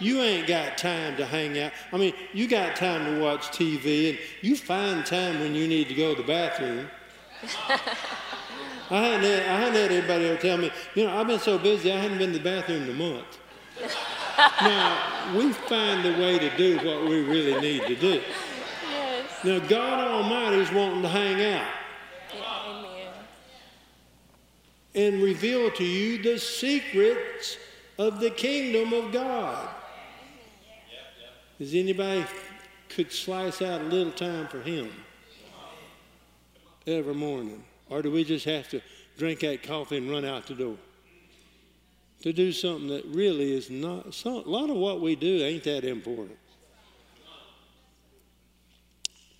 You 0.00 0.20
ain't 0.20 0.46
got 0.46 0.78
time 0.78 1.16
to 1.16 1.26
hang 1.26 1.58
out. 1.58 1.72
I 1.92 1.96
mean, 1.96 2.14
you 2.32 2.46
got 2.46 2.76
time 2.76 3.04
to 3.04 3.20
watch 3.20 3.48
TV, 3.48 4.10
and 4.10 4.18
you 4.42 4.56
find 4.56 5.04
time 5.04 5.40
when 5.40 5.54
you 5.54 5.66
need 5.66 5.88
to 5.88 5.94
go 5.94 6.14
to 6.14 6.22
the 6.22 6.26
bathroom. 6.26 6.88
I 8.90 8.96
hadn't, 8.96 9.22
had, 9.22 9.42
I 9.42 9.60
hadn't 9.60 9.74
had 9.74 9.92
anybody 9.92 10.24
ever 10.26 10.40
tell 10.40 10.56
me, 10.56 10.70
you 10.94 11.04
know, 11.04 11.18
I've 11.18 11.26
been 11.26 11.40
so 11.40 11.58
busy, 11.58 11.92
I 11.92 12.00
hadn't 12.00 12.18
been 12.18 12.32
to 12.32 12.38
the 12.38 12.44
bathroom 12.44 12.84
in 12.84 12.90
a 12.90 12.94
month. 12.94 13.38
Now, 14.38 15.34
we 15.36 15.52
find 15.52 16.04
the 16.04 16.12
way 16.12 16.38
to 16.38 16.56
do 16.56 16.76
what 16.78 17.08
we 17.08 17.22
really 17.22 17.60
need 17.60 17.82
to 17.86 17.96
do. 17.96 18.22
Yes. 18.88 19.44
Now, 19.44 19.58
God 19.58 20.08
Almighty 20.08 20.58
is 20.58 20.70
wanting 20.72 21.02
to 21.02 21.08
hang 21.08 21.42
out 21.54 21.66
Yeah, 22.34 22.42
amen. 22.66 23.12
and 24.94 25.22
reveal 25.22 25.70
to 25.72 25.84
you 25.84 26.22
the 26.22 26.38
secrets 26.38 27.56
of 27.98 28.20
the 28.20 28.30
kingdom 28.30 28.92
of 28.92 29.12
God. 29.12 29.68
Does 31.58 31.74
anybody 31.74 32.24
could 32.88 33.10
slice 33.10 33.60
out 33.60 33.80
a 33.80 33.84
little 33.84 34.12
time 34.12 34.46
for 34.46 34.60
Him 34.62 34.90
every 36.86 37.14
morning? 37.14 37.64
Or 37.90 38.02
do 38.02 38.12
we 38.12 38.22
just 38.22 38.44
have 38.44 38.68
to 38.68 38.80
drink 39.16 39.40
that 39.40 39.64
coffee 39.64 39.96
and 39.96 40.08
run 40.08 40.24
out 40.24 40.46
the 40.46 40.54
door? 40.54 40.76
To 42.22 42.32
do 42.32 42.52
something 42.52 42.88
that 42.88 43.04
really 43.06 43.56
is 43.56 43.70
not, 43.70 44.12
some, 44.12 44.34
a 44.34 44.40
lot 44.40 44.70
of 44.70 44.76
what 44.76 45.00
we 45.00 45.14
do 45.14 45.42
ain't 45.44 45.62
that 45.64 45.84
important. 45.84 46.36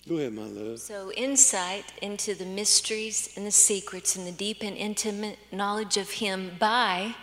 Go 0.07 0.15
ahead, 0.15 0.33
my 0.33 0.43
love. 0.43 0.79
So, 0.79 1.11
insight 1.11 1.85
into 2.01 2.33
the 2.33 2.45
mysteries 2.45 3.33
and 3.35 3.45
the 3.45 3.51
secrets 3.51 4.15
and 4.15 4.25
the 4.25 4.31
deep 4.31 4.63
and 4.63 4.75
intimate 4.75 5.37
knowledge 5.51 5.97
of 5.97 6.09
Him 6.09 6.53
by 6.57 7.15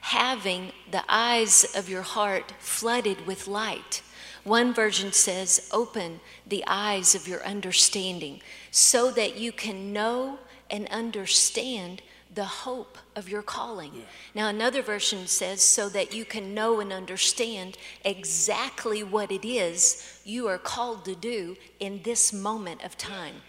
having 0.00 0.72
the 0.90 1.04
eyes 1.08 1.64
of 1.76 1.88
your 1.88 2.02
heart 2.02 2.54
flooded 2.58 3.26
with 3.26 3.46
light. 3.46 4.02
One 4.44 4.74
version 4.74 5.12
says, 5.12 5.68
Open 5.72 6.20
the 6.44 6.64
eyes 6.66 7.14
of 7.14 7.28
your 7.28 7.44
understanding 7.44 8.40
so 8.72 9.12
that 9.12 9.36
you 9.36 9.52
can 9.52 9.92
know 9.92 10.40
and 10.68 10.88
understand 10.88 12.02
the 12.34 12.44
hope 12.44 12.96
of 13.14 13.28
your 13.28 13.42
calling. 13.42 13.92
Now, 14.34 14.48
another 14.48 14.82
version 14.82 15.26
says, 15.26 15.60
so 15.62 15.88
that 15.90 16.14
you 16.14 16.24
can 16.24 16.54
know 16.54 16.80
and 16.80 16.92
understand 16.92 17.76
exactly 18.04 19.02
what 19.02 19.30
it 19.30 19.44
is 19.46 20.20
you 20.24 20.48
are 20.48 20.58
called 20.58 21.04
to 21.04 21.14
do 21.14 21.56
in 21.78 22.02
this 22.02 22.32
moment 22.32 22.82
of 22.84 22.96
time. 22.96 23.42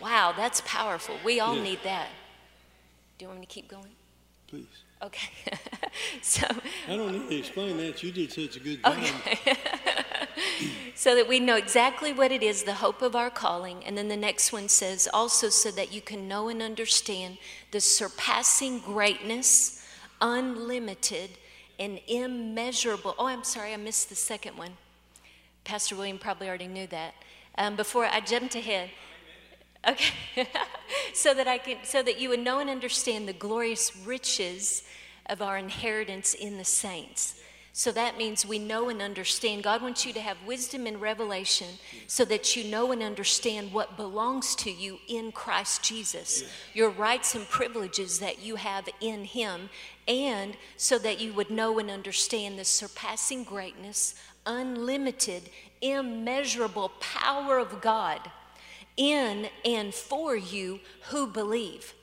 Wow, 0.00 0.34
that's 0.36 0.60
powerful. 0.66 1.16
We 1.24 1.40
all 1.40 1.56
Yeah. 1.56 1.62
need 1.62 1.82
that. 1.84 2.08
Do 3.16 3.24
you 3.24 3.28
want 3.28 3.40
me 3.40 3.46
to 3.46 3.52
keep 3.52 3.68
going? 3.68 3.94
Please. 4.48 4.83
Okay. 5.02 5.30
so, 6.22 6.46
I 6.88 6.96
don't 6.96 7.12
need 7.12 7.28
to 7.28 7.36
explain 7.36 7.76
that. 7.78 8.02
You 8.02 8.12
did 8.12 8.32
such 8.32 8.56
a 8.56 8.60
good 8.60 8.82
job. 8.82 8.96
Okay. 8.96 9.56
so 10.94 11.14
that 11.14 11.28
we 11.28 11.40
know 11.40 11.56
exactly 11.56 12.12
what 12.12 12.32
it 12.32 12.42
is, 12.42 12.62
the 12.62 12.74
hope 12.74 13.02
of 13.02 13.14
our 13.14 13.30
calling. 13.30 13.84
And 13.84 13.98
then 13.98 14.08
the 14.08 14.16
next 14.16 14.52
one 14.52 14.68
says, 14.68 15.08
also 15.12 15.48
so 15.48 15.70
that 15.72 15.92
you 15.92 16.00
can 16.00 16.28
know 16.28 16.48
and 16.48 16.62
understand 16.62 17.38
the 17.70 17.80
surpassing 17.80 18.78
greatness, 18.80 19.84
unlimited, 20.20 21.30
and 21.78 22.00
immeasurable. 22.06 23.14
Oh, 23.18 23.26
I'm 23.26 23.44
sorry, 23.44 23.72
I 23.72 23.76
missed 23.76 24.08
the 24.08 24.14
second 24.14 24.56
one. 24.56 24.72
Pastor 25.64 25.96
William 25.96 26.18
probably 26.18 26.48
already 26.48 26.68
knew 26.68 26.86
that. 26.88 27.14
Um, 27.56 27.76
before 27.76 28.04
I 28.04 28.20
jumped 28.20 28.54
ahead, 28.54 28.90
Okay. 29.86 30.48
so 31.14 31.34
that 31.34 31.46
I 31.46 31.58
can 31.58 31.78
so 31.84 32.02
that 32.02 32.20
you 32.20 32.30
would 32.30 32.40
know 32.40 32.58
and 32.58 32.70
understand 32.70 33.28
the 33.28 33.32
glorious 33.32 33.96
riches 33.96 34.82
of 35.26 35.42
our 35.42 35.58
inheritance 35.58 36.34
in 36.34 36.58
the 36.58 36.64
saints. 36.64 37.40
So 37.76 37.90
that 37.90 38.16
means 38.16 38.46
we 38.46 38.60
know 38.60 38.88
and 38.88 39.02
understand. 39.02 39.64
God 39.64 39.82
wants 39.82 40.06
you 40.06 40.12
to 40.12 40.20
have 40.20 40.36
wisdom 40.46 40.86
and 40.86 41.00
revelation 41.00 41.66
so 42.06 42.24
that 42.26 42.54
you 42.54 42.70
know 42.70 42.92
and 42.92 43.02
understand 43.02 43.72
what 43.72 43.96
belongs 43.96 44.54
to 44.56 44.70
you 44.70 45.00
in 45.08 45.32
Christ 45.32 45.82
Jesus, 45.82 46.44
your 46.72 46.88
rights 46.88 47.34
and 47.34 47.48
privileges 47.48 48.20
that 48.20 48.40
you 48.40 48.54
have 48.54 48.88
in 49.00 49.24
Him, 49.24 49.70
and 50.06 50.56
so 50.76 50.98
that 50.98 51.20
you 51.20 51.32
would 51.32 51.50
know 51.50 51.80
and 51.80 51.90
understand 51.90 52.60
the 52.60 52.64
surpassing 52.64 53.42
greatness, 53.42 54.14
unlimited, 54.46 55.50
immeasurable 55.82 56.92
power 57.00 57.58
of 57.58 57.80
God 57.80 58.20
in 58.96 59.48
and 59.64 59.94
for 59.94 60.36
you 60.36 60.80
who 61.10 61.26
believe. 61.26 61.94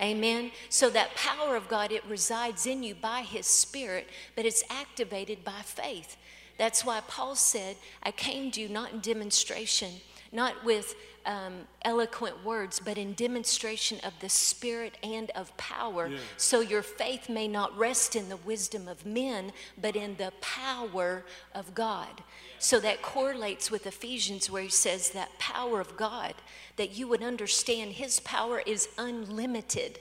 Amen. 0.00 0.50
So 0.68 0.90
that 0.90 1.14
power 1.14 1.56
of 1.56 1.68
God, 1.68 1.90
it 1.90 2.04
resides 2.06 2.66
in 2.66 2.82
you 2.82 2.94
by 2.94 3.22
His 3.22 3.46
Spirit, 3.46 4.08
but 4.34 4.44
it's 4.44 4.64
activated 4.68 5.42
by 5.44 5.62
faith. 5.62 6.16
That's 6.58 6.84
why 6.84 7.00
Paul 7.06 7.34
said, 7.34 7.76
I 8.02 8.10
came 8.10 8.50
to 8.52 8.60
you 8.60 8.68
not 8.68 8.92
in 8.92 9.00
demonstration, 9.00 9.92
not 10.32 10.64
with 10.64 10.94
um, 11.26 11.66
eloquent 11.82 12.44
words, 12.44 12.80
but 12.82 12.96
in 12.96 13.12
demonstration 13.12 13.98
of 14.04 14.12
the 14.20 14.28
Spirit 14.28 14.96
and 15.02 15.30
of 15.30 15.54
power. 15.56 16.06
Yeah. 16.08 16.18
So 16.36 16.60
your 16.60 16.82
faith 16.82 17.28
may 17.28 17.48
not 17.48 17.76
rest 17.76 18.16
in 18.16 18.28
the 18.28 18.36
wisdom 18.36 18.88
of 18.88 19.04
men, 19.04 19.52
but 19.80 19.96
in 19.96 20.16
the 20.16 20.32
power 20.40 21.24
of 21.54 21.74
God. 21.74 22.22
So 22.58 22.80
that 22.80 23.02
correlates 23.02 23.70
with 23.70 23.86
Ephesians, 23.86 24.50
where 24.50 24.62
he 24.62 24.68
says 24.70 25.10
that 25.10 25.38
power 25.38 25.80
of 25.80 25.96
God, 25.96 26.34
that 26.76 26.96
you 26.96 27.08
would 27.08 27.22
understand 27.22 27.92
his 27.92 28.20
power 28.20 28.62
is 28.64 28.88
unlimited. 28.96 29.98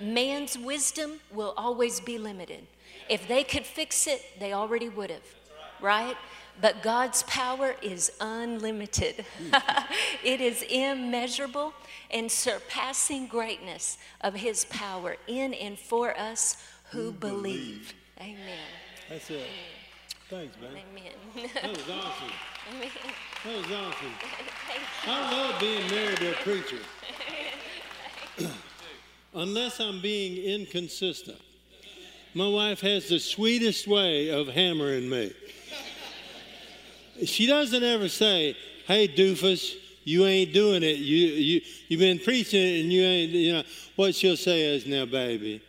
Man's 0.00 0.58
wisdom 0.58 1.20
will 1.30 1.54
always 1.56 2.00
be 2.00 2.18
limited. 2.18 2.66
If 3.08 3.28
they 3.28 3.44
could 3.44 3.64
fix 3.64 4.06
it, 4.06 4.22
they 4.40 4.52
already 4.52 4.88
would 4.88 5.10
have, 5.10 5.22
right? 5.80 6.16
But 6.60 6.82
God's 6.82 7.22
power 7.24 7.74
is 7.82 8.12
unlimited. 8.20 9.24
it 10.24 10.40
is 10.40 10.64
immeasurable 10.68 11.74
and 12.10 12.30
surpassing 12.30 13.26
greatness 13.26 13.98
of 14.22 14.34
his 14.34 14.64
power 14.66 15.16
in 15.26 15.54
and 15.54 15.78
for 15.78 16.18
us 16.18 16.62
who, 16.90 17.12
believe. 17.12 17.92
Amen. 18.20 18.38
That's 19.08 19.30
it. 19.30 19.46
Thanks, 20.28 20.56
man. 20.60 20.70
Amen. 20.70 21.50
That 21.54 21.70
was 21.70 21.90
awesome. 21.90 22.32
Amen. 22.74 22.90
That 23.44 23.56
was 23.56 23.66
awesome. 23.66 24.12
I 25.06 25.32
love 25.32 25.60
being 25.60 25.90
married 25.90 26.16
to 26.18 26.30
a 26.30 26.34
preacher. 26.34 26.78
Unless 29.34 29.80
I'm 29.80 30.00
being 30.00 30.42
inconsistent. 30.42 31.40
My 32.34 32.48
wife 32.48 32.80
has 32.80 33.08
the 33.08 33.18
sweetest 33.18 33.86
way 33.86 34.30
of 34.30 34.48
hammering 34.48 35.08
me. 35.08 35.32
She 37.24 37.46
doesn't 37.46 37.82
ever 37.82 38.08
say, 38.08 38.56
"Hey, 38.86 39.08
doofus, 39.08 39.74
you 40.04 40.26
ain't 40.26 40.52
doing 40.52 40.82
it. 40.82 40.98
You 40.98 41.26
you 41.26 41.60
you've 41.88 42.00
been 42.00 42.18
preaching 42.18 42.60
it 42.62 42.80
and 42.82 42.92
you 42.92 43.02
ain't." 43.02 43.30
You 43.32 43.52
know 43.54 43.62
what 43.96 44.14
she'll 44.14 44.36
say 44.36 44.74
is, 44.74 44.86
"Now, 44.86 45.06
baby, 45.06 45.62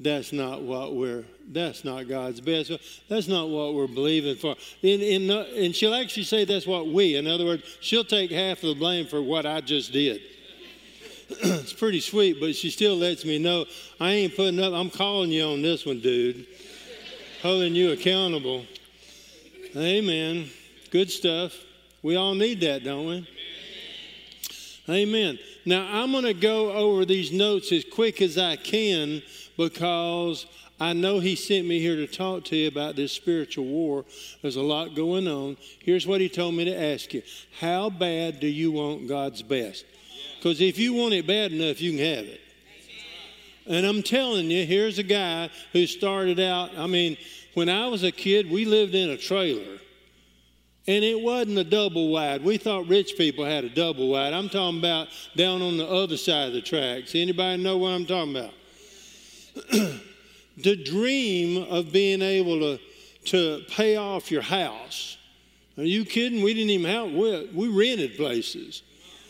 that's 0.00 0.32
not 0.32 0.62
what 0.62 0.94
we're 0.94 1.24
that's 1.50 1.84
not 1.84 2.08
god's 2.08 2.40
best 2.40 2.70
that's 3.08 3.26
not 3.26 3.48
what 3.48 3.74
we're 3.74 3.88
believing 3.88 4.36
for 4.36 4.54
in, 4.82 5.00
in, 5.00 5.30
and 5.30 5.74
she'll 5.74 5.94
actually 5.94 6.22
say 6.22 6.44
that's 6.44 6.66
what 6.66 6.86
we 6.86 7.16
in 7.16 7.26
other 7.26 7.44
words 7.44 7.62
she'll 7.80 8.04
take 8.04 8.30
half 8.30 8.62
of 8.62 8.68
the 8.68 8.74
blame 8.74 9.06
for 9.06 9.20
what 9.20 9.44
i 9.44 9.60
just 9.60 9.92
did 9.92 10.20
it's 11.30 11.72
pretty 11.72 12.00
sweet 12.00 12.38
but 12.38 12.54
she 12.54 12.70
still 12.70 12.96
lets 12.96 13.24
me 13.24 13.38
know 13.38 13.64
i 13.98 14.10
ain't 14.10 14.36
putting 14.36 14.60
up 14.60 14.72
i'm 14.72 14.90
calling 14.90 15.30
you 15.32 15.44
on 15.44 15.62
this 15.62 15.84
one 15.84 16.00
dude 16.00 16.46
holding 17.42 17.74
you 17.74 17.90
accountable 17.90 18.64
amen 19.76 20.48
good 20.90 21.10
stuff 21.10 21.54
we 22.02 22.16
all 22.16 22.34
need 22.34 22.60
that 22.60 22.84
don't 22.84 23.06
we 23.06 23.28
amen 24.88 25.38
now 25.64 25.86
i'm 25.90 26.12
going 26.12 26.24
to 26.24 26.34
go 26.34 26.72
over 26.72 27.04
these 27.04 27.32
notes 27.32 27.70
as 27.72 27.84
quick 27.84 28.22
as 28.22 28.38
i 28.38 28.56
can 28.56 29.22
because 29.56 30.46
I 30.80 30.92
know 30.92 31.18
He 31.18 31.34
sent 31.34 31.66
me 31.66 31.80
here 31.80 31.96
to 31.96 32.06
talk 32.06 32.44
to 32.44 32.56
you 32.56 32.68
about 32.68 32.94
this 32.94 33.12
spiritual 33.12 33.64
war. 33.64 34.04
There's 34.42 34.56
a 34.56 34.62
lot 34.62 34.94
going 34.94 35.26
on. 35.26 35.56
Here's 35.80 36.06
what 36.06 36.20
He 36.20 36.28
told 36.28 36.54
me 36.54 36.64
to 36.66 36.80
ask 36.92 37.12
you 37.12 37.22
How 37.58 37.90
bad 37.90 38.38
do 38.38 38.46
you 38.46 38.70
want 38.70 39.08
God's 39.08 39.42
best? 39.42 39.84
Because 40.36 40.60
if 40.60 40.78
you 40.78 40.94
want 40.94 41.14
it 41.14 41.26
bad 41.26 41.52
enough, 41.52 41.80
you 41.80 41.96
can 41.96 42.16
have 42.16 42.26
it. 42.26 42.40
And 43.66 43.84
I'm 43.84 44.02
telling 44.02 44.50
you, 44.50 44.64
here's 44.64 44.98
a 44.98 45.02
guy 45.02 45.50
who 45.72 45.86
started 45.86 46.40
out. 46.40 46.70
I 46.78 46.86
mean, 46.86 47.18
when 47.58 47.68
I 47.68 47.88
was 47.88 48.04
a 48.04 48.12
kid, 48.12 48.48
we 48.48 48.64
lived 48.64 48.94
in 48.94 49.10
a 49.10 49.16
trailer. 49.16 49.78
And 50.86 51.04
it 51.04 51.20
wasn't 51.20 51.58
a 51.58 51.64
double 51.64 52.08
wide. 52.08 52.44
We 52.44 52.56
thought 52.56 52.86
rich 52.86 53.14
people 53.18 53.44
had 53.44 53.64
a 53.64 53.68
double 53.68 54.10
wide. 54.10 54.32
I'm 54.32 54.48
talking 54.48 54.78
about 54.78 55.08
down 55.36 55.60
on 55.60 55.76
the 55.76 55.86
other 55.86 56.16
side 56.16 56.46
of 56.46 56.54
the 56.54 56.62
tracks. 56.62 57.16
Anybody 57.16 57.60
know 57.60 57.76
what 57.78 57.88
I'm 57.88 58.06
talking 58.06 58.36
about? 58.36 58.52
the 60.56 60.76
dream 60.84 61.64
of 61.68 61.90
being 61.90 62.22
able 62.22 62.60
to, 62.60 62.78
to 63.24 63.64
pay 63.70 63.96
off 63.96 64.30
your 64.30 64.42
house. 64.42 65.18
Are 65.76 65.82
you 65.82 66.04
kidding? 66.04 66.42
We 66.42 66.54
didn't 66.54 66.70
even 66.70 66.88
have, 66.88 67.10
we, 67.10 67.50
we 67.52 67.68
rented 67.68 68.16
places. 68.16 68.82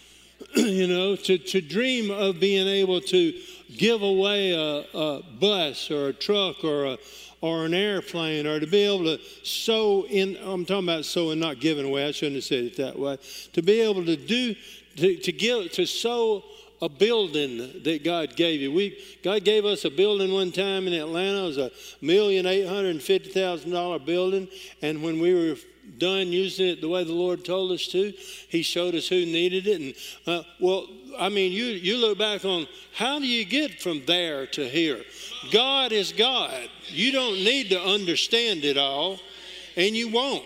you 0.55 0.87
know, 0.87 1.17
to, 1.17 1.39
to 1.39 1.63
dream 1.63 2.11
of 2.11 2.39
being 2.39 2.69
able 2.69 3.01
to 3.01 3.33
give 3.75 4.03
away 4.03 4.53
a, 4.53 4.85
a 4.95 5.23
bus 5.41 5.91
or 5.91 6.09
a 6.09 6.13
truck 6.13 6.63
or 6.63 6.85
a, 6.85 6.99
or 7.41 7.65
an 7.65 7.75
airplane 7.75 8.47
or 8.47 8.59
to 8.59 8.67
be 8.67 8.83
able 8.83 9.05
to 9.05 9.19
sow 9.45 10.05
in 10.07 10.37
i'm 10.43 10.65
talking 10.65 10.89
about 10.89 11.05
sowing 11.05 11.39
not 11.39 11.61
giving 11.61 11.85
away 11.85 12.07
i 12.07 12.11
shouldn't 12.11 12.37
have 12.37 12.45
said 12.45 12.65
it 12.65 12.77
that 12.77 12.99
way 12.99 13.17
to 13.53 13.63
be 13.63 13.81
able 13.81 14.05
to 14.05 14.17
do 14.17 14.55
to, 14.97 15.17
to 15.17 15.33
give 15.33 15.71
to 15.73 15.87
sow 15.87 16.43
a 16.81 16.89
building 16.89 17.83
that 17.83 18.05
God 18.05 18.37
gave 18.37 18.61
you. 18.61 18.73
We, 18.73 18.99
God 19.23 19.45
gave 19.45 19.65
us 19.65 19.85
a 19.85 19.91
building 19.91 20.33
one 20.33 20.53
time 20.53 20.87
in 20.87 20.93
Atlanta. 20.93 21.43
It 21.43 21.47
was 21.47 21.59
a 21.59 21.71
million 22.01 22.47
eight 22.47 22.67
hundred 22.67 22.91
and 22.91 23.03
fifty 23.03 23.31
thousand 23.31 23.73
dollar 23.73 23.99
building, 23.99 24.49
and 24.81 25.03
when 25.03 25.21
we 25.21 25.35
were 25.35 25.57
done 25.97 26.29
using 26.29 26.69
it 26.69 26.81
the 26.81 26.89
way 26.89 27.05
the 27.05 27.13
Lord 27.13 27.45
told 27.45 27.73
us 27.73 27.87
to, 27.89 28.13
He 28.49 28.63
showed 28.63 28.95
us 28.95 29.09
who 29.09 29.25
needed 29.25 29.67
it. 29.67 29.81
And 29.81 29.95
uh, 30.27 30.43
well, 30.61 30.87
I 31.19 31.29
mean, 31.29 31.53
you 31.53 31.65
you 31.65 31.97
look 31.97 32.19
back 32.19 32.45
on 32.45 32.67
how 32.95 33.19
do 33.19 33.27
you 33.27 33.45
get 33.45 33.81
from 33.81 34.05
there 34.07 34.47
to 34.49 34.69
here? 34.69 35.03
God 35.51 35.93
is 35.93 36.13
God. 36.13 36.69
You 36.89 37.13
don't 37.13 37.37
need 37.37 37.71
to 37.71 37.81
understand 37.81 38.65
it 38.65 38.77
all, 38.77 39.19
and 39.77 39.97
you 39.97 40.09
won't. 40.09 40.45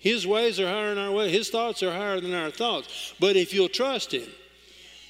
His 0.00 0.26
ways 0.26 0.58
are 0.58 0.66
higher 0.66 0.94
than 0.94 1.04
our 1.04 1.12
ways. 1.12 1.32
His 1.32 1.50
thoughts 1.50 1.82
are 1.82 1.92
higher 1.92 2.20
than 2.20 2.34
our 2.34 2.50
thoughts. 2.50 3.14
But 3.20 3.36
if 3.36 3.54
you'll 3.54 3.68
trust 3.68 4.12
Him 4.12 4.28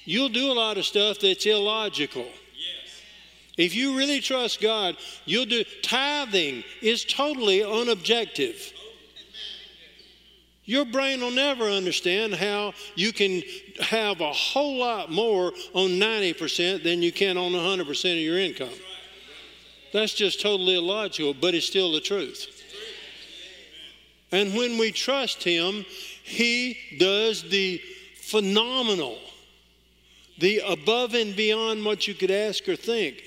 you'll 0.05 0.29
do 0.29 0.51
a 0.51 0.53
lot 0.53 0.77
of 0.77 0.85
stuff 0.85 1.19
that's 1.19 1.45
illogical. 1.45 2.25
If 3.57 3.75
you 3.75 3.95
really 3.95 4.19
trust 4.19 4.61
God, 4.61 4.97
you'll 5.25 5.45
do 5.45 5.63
tithing 5.83 6.63
is 6.81 7.05
totally 7.05 7.59
unobjective. 7.59 8.73
Your 10.65 10.85
brain 10.85 11.19
will 11.19 11.31
never 11.31 11.65
understand 11.65 12.35
how 12.35 12.73
you 12.95 13.11
can 13.11 13.43
have 13.81 14.21
a 14.21 14.31
whole 14.31 14.77
lot 14.77 15.11
more 15.11 15.51
on 15.73 15.89
90% 15.89 16.83
than 16.83 17.01
you 17.01 17.11
can 17.11 17.37
on 17.37 17.51
100% 17.51 18.11
of 18.11 18.17
your 18.19 18.39
income. 18.39 18.73
That's 19.91 20.13
just 20.13 20.41
totally 20.41 20.75
illogical, 20.75 21.33
but 21.33 21.53
it's 21.53 21.67
still 21.67 21.91
the 21.91 21.99
truth. 21.99 22.61
And 24.31 24.55
when 24.55 24.77
we 24.77 24.91
trust 24.91 25.43
Him, 25.43 25.85
He 26.23 26.77
does 26.97 27.43
the 27.43 27.81
phenomenal 28.15 29.17
the 30.37 30.61
above 30.67 31.13
and 31.13 31.35
beyond 31.35 31.85
what 31.85 32.07
you 32.07 32.13
could 32.13 32.31
ask 32.31 32.67
or 32.67 32.75
think. 32.75 33.23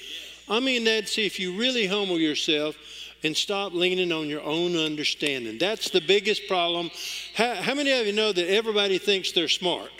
I 0.48 0.60
mean, 0.60 0.84
that's 0.84 1.18
if 1.18 1.38
you 1.38 1.56
really 1.56 1.86
humble 1.86 2.18
yourself 2.18 2.76
and 3.22 3.36
stop 3.36 3.72
leaning 3.72 4.12
on 4.12 4.28
your 4.28 4.42
own 4.42 4.76
understanding. 4.76 5.58
That's 5.58 5.90
the 5.90 6.00
biggest 6.00 6.46
problem. 6.48 6.90
How, 7.34 7.54
how 7.54 7.74
many 7.74 7.92
of 7.92 8.06
you 8.06 8.12
know 8.12 8.32
that 8.32 8.48
everybody 8.48 8.98
thinks 8.98 9.32
they're 9.32 9.48
smart? 9.48 9.90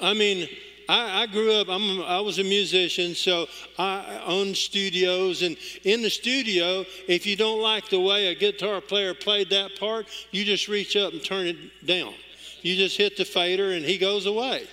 I 0.00 0.14
mean, 0.14 0.48
I, 0.88 1.22
I, 1.22 1.26
grew 1.26 1.52
up, 1.52 1.68
I'm, 1.68 2.02
I 2.02 2.20
was 2.20 2.38
a 2.38 2.44
musician, 2.44 3.14
so 3.14 3.46
I 3.78 4.22
owned 4.24 4.56
studios. 4.56 5.42
And 5.42 5.56
in 5.84 6.02
the 6.02 6.10
studio, 6.10 6.84
if 7.06 7.26
you 7.26 7.36
don't 7.36 7.60
like 7.60 7.88
the 7.90 8.00
way 8.00 8.28
a 8.28 8.34
guitar 8.34 8.80
player 8.80 9.12
played 9.12 9.50
that 9.50 9.78
part, 9.78 10.06
you 10.30 10.44
just 10.44 10.66
reach 10.66 10.96
up 10.96 11.12
and 11.12 11.22
turn 11.22 11.46
it 11.46 11.86
down. 11.86 12.14
You 12.62 12.74
just 12.74 12.96
hit 12.96 13.16
the 13.16 13.24
fader 13.24 13.72
and 13.72 13.84
he 13.84 13.98
goes 13.98 14.26
away. 14.26 14.66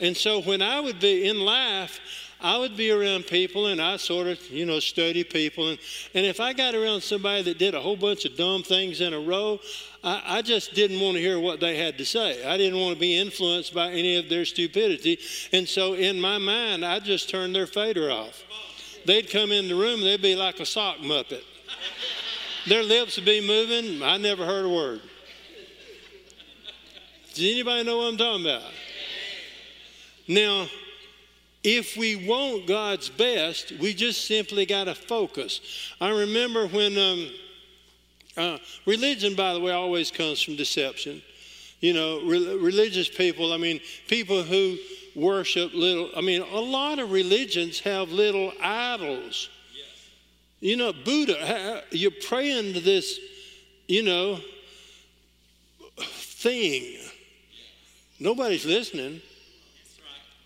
And 0.00 0.16
so 0.16 0.42
when 0.42 0.62
I 0.62 0.80
would 0.80 1.00
be 1.00 1.28
in 1.28 1.40
life, 1.40 2.00
I 2.40 2.56
would 2.56 2.76
be 2.76 2.90
around 2.92 3.26
people 3.26 3.66
and 3.66 3.80
I 3.80 3.96
sort 3.96 4.28
of, 4.28 4.40
you 4.48 4.64
know, 4.64 4.78
study 4.78 5.24
people. 5.24 5.70
And, 5.70 5.78
and 6.14 6.24
if 6.24 6.38
I 6.38 6.52
got 6.52 6.74
around 6.74 7.02
somebody 7.02 7.42
that 7.42 7.58
did 7.58 7.74
a 7.74 7.80
whole 7.80 7.96
bunch 7.96 8.24
of 8.24 8.36
dumb 8.36 8.62
things 8.62 9.00
in 9.00 9.12
a 9.12 9.18
row, 9.18 9.58
I, 10.04 10.22
I 10.24 10.42
just 10.42 10.74
didn't 10.74 11.00
want 11.00 11.16
to 11.16 11.20
hear 11.20 11.40
what 11.40 11.58
they 11.58 11.76
had 11.76 11.98
to 11.98 12.04
say. 12.04 12.44
I 12.44 12.56
didn't 12.56 12.78
want 12.78 12.94
to 12.94 13.00
be 13.00 13.18
influenced 13.18 13.74
by 13.74 13.90
any 13.90 14.16
of 14.16 14.28
their 14.28 14.44
stupidity. 14.44 15.18
And 15.52 15.68
so 15.68 15.94
in 15.94 16.20
my 16.20 16.38
mind, 16.38 16.84
I 16.84 17.00
just 17.00 17.28
turned 17.28 17.54
their 17.56 17.66
fader 17.66 18.10
off. 18.10 18.44
They'd 19.04 19.30
come 19.30 19.50
in 19.50 19.66
the 19.68 19.74
room, 19.74 20.00
they'd 20.00 20.22
be 20.22 20.36
like 20.36 20.60
a 20.60 20.66
sock 20.66 20.98
muppet. 20.98 21.42
Their 22.66 22.82
lips 22.82 23.16
would 23.16 23.24
be 23.24 23.44
moving. 23.44 24.02
I 24.02 24.16
never 24.18 24.44
heard 24.44 24.66
a 24.66 24.68
word. 24.68 25.00
Does 27.34 27.44
anybody 27.44 27.84
know 27.84 27.98
what 27.98 28.12
I'm 28.12 28.16
talking 28.16 28.46
about? 28.46 28.70
Now, 30.28 30.66
if 31.64 31.96
we 31.96 32.28
want 32.28 32.66
God's 32.66 33.08
best, 33.08 33.72
we 33.72 33.92
just 33.92 34.26
simply 34.26 34.64
got 34.64 34.84
to 34.84 34.94
focus. 34.94 35.60
I 36.00 36.10
remember 36.10 36.66
when 36.68 36.96
um, 36.96 37.30
uh, 38.36 38.58
religion, 38.86 39.34
by 39.34 39.54
the 39.54 39.60
way, 39.60 39.72
always 39.72 40.10
comes 40.10 40.40
from 40.40 40.56
deception. 40.56 41.20
You 41.80 41.92
know, 41.92 42.20
re- 42.22 42.56
religious 42.56 43.08
people, 43.08 43.52
I 43.52 43.56
mean, 43.56 43.80
people 44.06 44.42
who 44.42 44.78
worship 45.14 45.72
little, 45.74 46.10
I 46.16 46.20
mean, 46.20 46.42
a 46.42 46.60
lot 46.60 46.98
of 46.98 47.10
religions 47.10 47.80
have 47.80 48.10
little 48.10 48.52
idols. 48.62 49.48
You 50.60 50.76
know, 50.76 50.92
Buddha, 50.92 51.84
you're 51.90 52.10
praying 52.10 52.74
to 52.74 52.80
this, 52.80 53.18
you 53.86 54.02
know, 54.02 54.40
thing. 55.98 56.98
Nobody's 58.18 58.64
listening. 58.64 59.20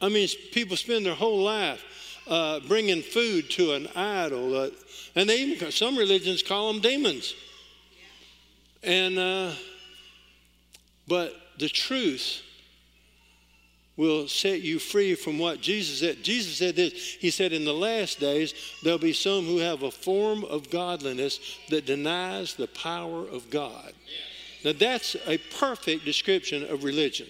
I 0.03 0.09
mean, 0.09 0.29
people 0.51 0.77
spend 0.77 1.07
their 1.07 1.15
whole 1.15 1.43
life 1.43 2.19
uh, 2.27 2.61
bringing 2.67 3.03
food 3.03 3.49
to 3.51 3.73
an 3.73 3.89
idol, 3.95 4.57
uh, 4.57 4.71
and 5.15 5.31
they 5.31 5.39
even 5.39 5.71
some 5.71 5.97
religions 5.97 6.43
call 6.43 6.73
them 6.73 6.83
demons. 6.83 7.35
And 8.83 9.19
uh, 9.19 9.53
but 11.07 11.35
the 11.59 11.69
truth 11.69 12.43
will 13.97 14.27
set 14.27 14.63
you 14.63 14.79
free 14.79 15.15
from 15.15 15.39
what 15.39 15.61
Jesus 15.61 16.01
said. 16.01 16.25
Jesus 16.25 16.57
said 16.57 16.75
this. 16.75 16.93
He 16.93 17.31
said, 17.31 17.53
In 17.53 17.65
the 17.65 17.75
last 17.75 18.19
days, 18.19 18.55
there'll 18.83 18.99
be 18.99 19.13
some 19.13 19.45
who 19.45 19.59
have 19.59 19.83
a 19.83 19.91
form 19.91 20.45
of 20.45 20.71
godliness 20.71 21.39
that 21.69 21.87
denies 21.87 22.55
the 22.55 22.69
power 22.69 23.29
of 23.29 23.51
God. 23.51 23.93
Now, 24.65 24.73
that's 24.73 25.17
a 25.27 25.39
perfect 25.59 26.05
description 26.05 26.65
of 26.65 26.85
religion. 26.85 27.27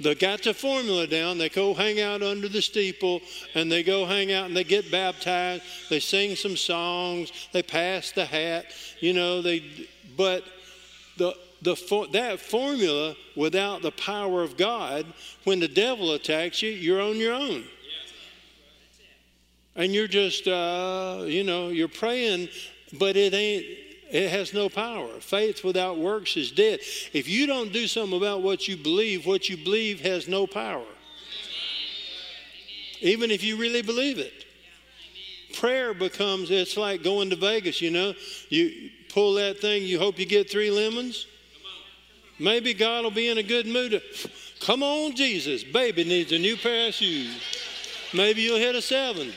They 0.00 0.14
got 0.14 0.42
the 0.42 0.54
formula 0.54 1.06
down. 1.06 1.38
They 1.38 1.48
go 1.48 1.74
hang 1.74 2.00
out 2.00 2.22
under 2.22 2.48
the 2.48 2.62
steeple 2.62 3.20
and 3.54 3.70
they 3.70 3.82
go 3.82 4.04
hang 4.04 4.32
out 4.32 4.46
and 4.46 4.56
they 4.56 4.64
get 4.64 4.90
baptized. 4.90 5.62
They 5.88 6.00
sing 6.00 6.36
some 6.36 6.56
songs. 6.56 7.30
They 7.52 7.62
pass 7.62 8.10
the 8.12 8.24
hat. 8.24 8.66
You 9.00 9.12
know, 9.12 9.42
they, 9.42 9.88
but 10.16 10.44
the, 11.16 11.34
the, 11.62 12.08
that 12.12 12.40
formula 12.40 13.14
without 13.36 13.82
the 13.82 13.92
power 13.92 14.42
of 14.42 14.56
God, 14.56 15.06
when 15.44 15.60
the 15.60 15.68
devil 15.68 16.12
attacks 16.12 16.62
you, 16.62 16.70
you're 16.70 17.00
on 17.00 17.16
your 17.16 17.34
own. 17.34 17.64
And 19.76 19.92
you're 19.92 20.08
just, 20.08 20.46
uh, 20.46 21.24
you 21.26 21.42
know, 21.42 21.68
you're 21.68 21.88
praying, 21.88 22.48
but 22.98 23.16
it 23.16 23.34
ain't, 23.34 23.66
it 24.14 24.30
has 24.30 24.54
no 24.54 24.68
power. 24.68 25.08
Faith 25.18 25.64
without 25.64 25.98
works 25.98 26.36
is 26.36 26.52
dead. 26.52 26.78
If 27.12 27.28
you 27.28 27.48
don't 27.48 27.72
do 27.72 27.88
something 27.88 28.16
about 28.16 28.42
what 28.42 28.68
you 28.68 28.76
believe, 28.76 29.26
what 29.26 29.48
you 29.48 29.56
believe 29.56 30.00
has 30.02 30.28
no 30.28 30.46
power. 30.46 30.86
Even 33.00 33.32
if 33.32 33.42
you 33.42 33.56
really 33.56 33.82
believe 33.82 34.20
it. 34.20 34.44
Prayer 35.54 35.92
becomes, 35.94 36.52
it's 36.52 36.76
like 36.76 37.02
going 37.02 37.28
to 37.30 37.36
Vegas, 37.36 37.82
you 37.82 37.90
know. 37.90 38.14
You 38.50 38.90
pull 39.08 39.34
that 39.34 39.58
thing, 39.60 39.82
you 39.82 39.98
hope 39.98 40.16
you 40.16 40.26
get 40.26 40.48
three 40.48 40.70
lemons. 40.70 41.26
Maybe 42.38 42.72
God 42.72 43.02
will 43.02 43.10
be 43.10 43.30
in 43.30 43.38
a 43.38 43.42
good 43.42 43.66
mood. 43.66 44.00
Come 44.60 44.84
on, 44.84 45.16
Jesus. 45.16 45.64
Baby 45.64 46.04
needs 46.04 46.30
a 46.30 46.38
new 46.38 46.56
pair 46.56 46.86
of 46.86 46.94
shoes. 46.94 47.36
Maybe 48.12 48.42
you'll 48.42 48.58
hit 48.58 48.76
a 48.76 48.82
seven. 48.82 49.32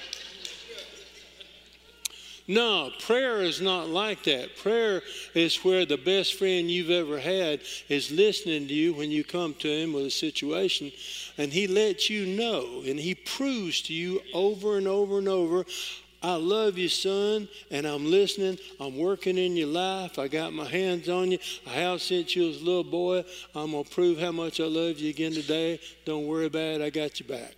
No, 2.47 2.91
prayer 2.99 3.41
is 3.41 3.59
not 3.59 3.89
like 3.89 4.23
that. 4.23 4.55
Prayer 4.55 5.01
is 5.33 5.63
where 5.65 5.85
the 5.85 5.97
best 5.97 6.35
friend 6.35 6.71
you've 6.71 6.89
ever 6.89 7.19
had 7.19 7.59
is 7.89 8.09
listening 8.09 8.67
to 8.69 8.73
you 8.73 8.93
when 8.93 9.11
you 9.11 9.25
come 9.25 9.53
to 9.55 9.67
him 9.67 9.91
with 9.91 10.05
a 10.05 10.11
situation, 10.11 10.91
and 11.37 11.51
he 11.51 11.67
lets 11.67 12.09
you 12.09 12.25
know, 12.25 12.83
and 12.85 12.97
he 12.97 13.15
proves 13.15 13.81
to 13.83 13.93
you 13.93 14.21
over 14.33 14.77
and 14.77 14.87
over 14.87 15.17
and 15.17 15.27
over 15.27 15.65
I 16.21 16.33
love 16.33 16.77
you, 16.77 16.89
son, 16.89 17.47
and 17.69 17.85
I'm 17.85 18.09
listening. 18.09 18.57
I'm 18.79 18.97
working 18.97 19.37
in 19.37 19.55
your 19.55 19.67
life. 19.67 20.17
I 20.17 20.27
got 20.27 20.51
my 20.51 20.65
hands 20.65 21.09
on 21.09 21.31
you. 21.31 21.37
I 21.65 21.71
have 21.71 22.01
since 22.01 22.35
you 22.35 22.47
was 22.47 22.61
a 22.61 22.65
little 22.65 22.83
boy. 22.83 23.23
I'm 23.53 23.71
going 23.71 23.83
to 23.83 23.89
prove 23.89 24.19
how 24.19 24.31
much 24.31 24.59
I 24.59 24.65
love 24.65 24.97
you 24.97 25.09
again 25.09 25.33
today. 25.33 25.79
Don't 26.05 26.25
worry 26.25 26.47
about 26.47 26.59
it. 26.59 26.81
I 26.81 26.89
got 26.89 27.19
you 27.19 27.27
back. 27.27 27.55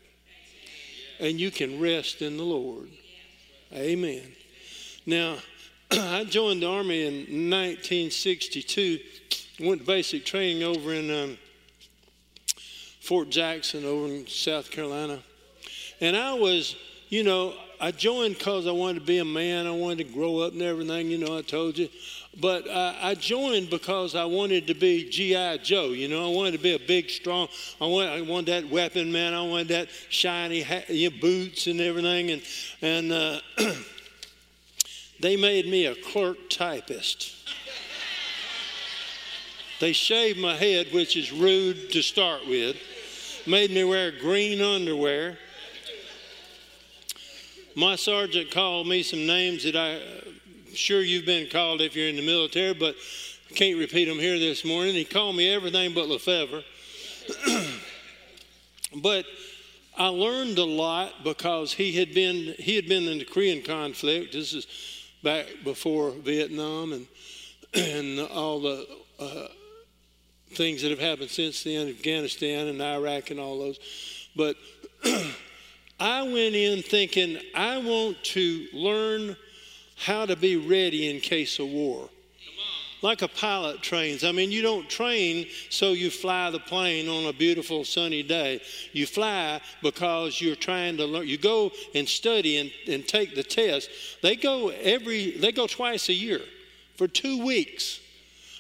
And 1.19 1.39
you 1.39 1.51
can 1.51 1.79
rest 1.79 2.21
in 2.21 2.37
the 2.37 2.43
Lord. 2.43 2.89
Amen. 3.73 4.23
Now, 5.09 5.37
I 5.91 6.23
joined 6.23 6.61
the 6.61 6.69
Army 6.69 7.07
in 7.07 7.49
1962. 7.49 8.99
Went 9.59 9.81
to 9.81 9.87
basic 9.87 10.23
training 10.23 10.61
over 10.61 10.93
in 10.93 11.09
um, 11.09 11.37
Fort 13.01 13.31
Jackson 13.31 13.85
over 13.85 14.05
in 14.05 14.27
South 14.27 14.69
Carolina. 14.69 15.19
And 15.99 16.15
I 16.15 16.35
was, 16.35 16.75
you 17.07 17.23
know, 17.23 17.55
I 17.81 17.89
joined 17.89 18.37
because 18.37 18.67
I 18.67 18.71
wanted 18.71 18.99
to 18.99 19.05
be 19.07 19.17
a 19.17 19.25
man. 19.25 19.65
I 19.65 19.71
wanted 19.71 20.09
to 20.09 20.13
grow 20.13 20.37
up 20.37 20.53
and 20.53 20.61
everything, 20.61 21.09
you 21.09 21.17
know, 21.17 21.39
I 21.39 21.41
told 21.41 21.79
you. 21.79 21.89
But 22.39 22.67
uh, 22.67 22.93
I 23.01 23.15
joined 23.15 23.71
because 23.71 24.13
I 24.13 24.25
wanted 24.25 24.67
to 24.67 24.75
be 24.75 25.09
G.I. 25.09 25.57
Joe, 25.57 25.87
you 25.87 26.07
know. 26.07 26.31
I 26.31 26.35
wanted 26.35 26.51
to 26.51 26.59
be 26.59 26.75
a 26.75 26.79
big, 26.79 27.09
strong, 27.09 27.47
I 27.81 27.87
wanted, 27.87 28.11
I 28.11 28.21
wanted 28.21 28.63
that 28.63 28.71
weapon, 28.71 29.11
man. 29.11 29.33
I 29.33 29.41
wanted 29.41 29.69
that 29.69 29.89
shiny 30.09 30.61
hat, 30.61 30.87
you 30.87 31.09
know, 31.09 31.17
boots 31.19 31.65
and 31.65 31.81
everything. 31.81 32.29
And, 32.29 32.41
and 32.83 33.11
uh, 33.11 33.39
they 35.19 35.35
made 35.35 35.67
me 35.67 35.85
a 35.85 35.95
clerk 35.95 36.49
typist. 36.49 37.35
They 39.79 39.93
shaved 39.93 40.39
my 40.39 40.55
head, 40.55 40.87
which 40.91 41.15
is 41.15 41.31
rude 41.31 41.91
to 41.91 42.01
start 42.01 42.47
with, 42.47 42.75
made 43.47 43.71
me 43.71 43.83
wear 43.83 44.11
green 44.11 44.61
underwear 44.61 45.37
my 47.79 47.95
sergeant 47.95 48.51
called 48.51 48.87
me 48.87 49.03
some 49.03 49.25
names 49.25 49.63
that 49.63 49.75
I, 49.75 50.01
sure 50.73 51.01
you've 51.01 51.25
been 51.25 51.49
called 51.49 51.79
if 51.79 51.95
you're 51.95 52.09
in 52.09 52.17
the 52.17 52.25
military, 52.25 52.73
but 52.73 52.95
I 53.49 53.53
can't 53.53 53.79
repeat 53.79 54.05
them 54.05 54.19
here 54.19 54.37
this 54.37 54.65
morning. 54.65 54.95
He 54.95 55.05
called 55.05 55.37
me 55.37 55.49
everything 55.49 55.93
but 55.93 56.07
LeFevre. 56.07 56.63
but 59.01 59.25
I 59.97 60.07
learned 60.07 60.57
a 60.57 60.65
lot 60.65 61.23
because 61.23 61.73
he 61.73 61.93
had 61.93 62.13
been 62.13 62.55
he 62.57 62.75
had 62.75 62.87
been 62.87 63.07
in 63.07 63.19
the 63.19 63.25
Korean 63.25 63.61
conflict. 63.61 64.33
This 64.33 64.53
is 64.53 64.67
back 65.23 65.47
before 65.63 66.11
Vietnam 66.11 66.93
and 66.93 67.07
and 67.73 68.19
all 68.19 68.59
the 68.59 68.87
uh, 69.19 69.47
things 70.53 70.81
that 70.81 70.89
have 70.89 70.99
happened 70.99 71.29
since 71.29 71.63
then, 71.63 71.87
Afghanistan 71.87 72.67
and 72.67 72.81
Iraq 72.81 73.31
and 73.31 73.39
all 73.39 73.59
those. 73.59 73.79
But 74.35 74.55
I 75.99 76.23
went 76.23 76.55
in 76.55 76.81
thinking, 76.81 77.37
I 77.53 77.77
want 77.77 78.23
to 78.23 78.67
learn 78.73 79.35
how 79.97 80.25
to 80.25 80.35
be 80.35 80.55
ready 80.55 81.09
in 81.09 81.19
case 81.19 81.59
of 81.59 81.67
war. 81.67 82.09
Like 83.01 83.21
a 83.21 83.27
pilot 83.27 83.81
trains. 83.81 84.23
I 84.23 84.31
mean, 84.31 84.51
you 84.51 84.61
don't 84.61 84.89
train 84.89 85.47
so 85.69 85.93
you 85.93 86.09
fly 86.09 86.49
the 86.49 86.59
plane 86.59 87.07
on 87.07 87.25
a 87.25 87.33
beautiful 87.33 87.85
sunny 87.85 88.23
day. 88.23 88.61
You 88.91 89.05
fly 89.05 89.61
because 89.81 90.41
you're 90.41 90.55
trying 90.55 90.97
to 90.97 91.05
learn. 91.05 91.27
You 91.27 91.37
go 91.37 91.71
and 91.95 92.07
study 92.07 92.57
and, 92.57 92.71
and 92.87 93.07
take 93.07 93.35
the 93.35 93.43
test. 93.43 93.89
They 94.21 94.35
go 94.35 94.69
every, 94.69 95.31
they 95.31 95.51
go 95.51 95.65
twice 95.65 96.09
a 96.09 96.13
year 96.13 96.41
for 96.97 97.07
two 97.07 97.45
weeks. 97.45 98.01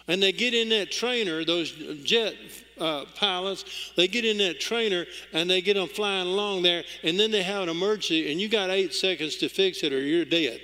And 0.07 0.23
they 0.23 0.31
get 0.31 0.53
in 0.53 0.69
that 0.69 0.91
trainer, 0.91 1.45
those 1.45 1.71
jet 2.03 2.33
uh, 2.79 3.05
pilots, 3.15 3.91
they 3.95 4.07
get 4.07 4.25
in 4.25 4.37
that 4.37 4.59
trainer 4.59 5.05
and 5.33 5.49
they 5.49 5.61
get 5.61 5.75
them 5.75 5.87
flying 5.87 6.27
along 6.27 6.63
there, 6.63 6.83
and 7.03 7.19
then 7.19 7.29
they 7.29 7.43
have 7.43 7.63
an 7.63 7.69
emergency, 7.69 8.31
and 8.31 8.41
you 8.41 8.47
got 8.47 8.69
eight 8.69 8.93
seconds 8.93 9.35
to 9.37 9.49
fix 9.49 9.83
it 9.83 9.93
or 9.93 9.99
you're 9.99 10.25
dead. 10.25 10.61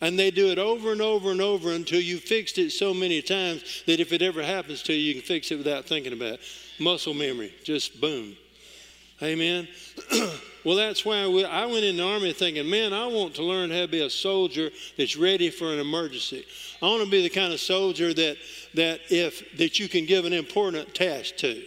And 0.00 0.18
they 0.18 0.30
do 0.30 0.48
it 0.48 0.58
over 0.58 0.92
and 0.92 1.00
over 1.00 1.30
and 1.30 1.40
over 1.40 1.72
until 1.72 2.00
you 2.00 2.18
fixed 2.18 2.58
it 2.58 2.70
so 2.70 2.92
many 2.92 3.22
times 3.22 3.82
that 3.86 4.00
if 4.00 4.12
it 4.12 4.22
ever 4.22 4.42
happens 4.42 4.82
to 4.84 4.92
you, 4.92 5.00
you 5.00 5.14
can 5.14 5.22
fix 5.22 5.50
it 5.50 5.56
without 5.56 5.86
thinking 5.86 6.12
about 6.12 6.34
it. 6.34 6.40
Muscle 6.78 7.14
memory, 7.14 7.54
just 7.64 8.00
boom. 8.00 8.36
Amen. 9.22 9.66
well, 10.64 10.76
that's 10.76 11.04
why 11.04 11.20
I 11.22 11.64
went 11.64 11.84
in 11.84 11.96
the 11.96 12.06
army 12.06 12.34
thinking, 12.34 12.68
man, 12.68 12.92
I 12.92 13.06
want 13.06 13.34
to 13.36 13.42
learn 13.42 13.70
how 13.70 13.80
to 13.80 13.88
be 13.88 14.02
a 14.02 14.10
soldier 14.10 14.68
that's 14.98 15.16
ready 15.16 15.48
for 15.48 15.72
an 15.72 15.78
emergency. 15.78 16.44
I 16.82 16.86
want 16.86 17.02
to 17.04 17.10
be 17.10 17.22
the 17.22 17.30
kind 17.30 17.52
of 17.54 17.60
soldier 17.60 18.12
that 18.12 18.36
that 18.74 19.00
if 19.08 19.56
that 19.56 19.78
you 19.78 19.88
can 19.88 20.04
give 20.04 20.26
an 20.26 20.34
important 20.34 20.94
task 20.94 21.36
to. 21.36 21.62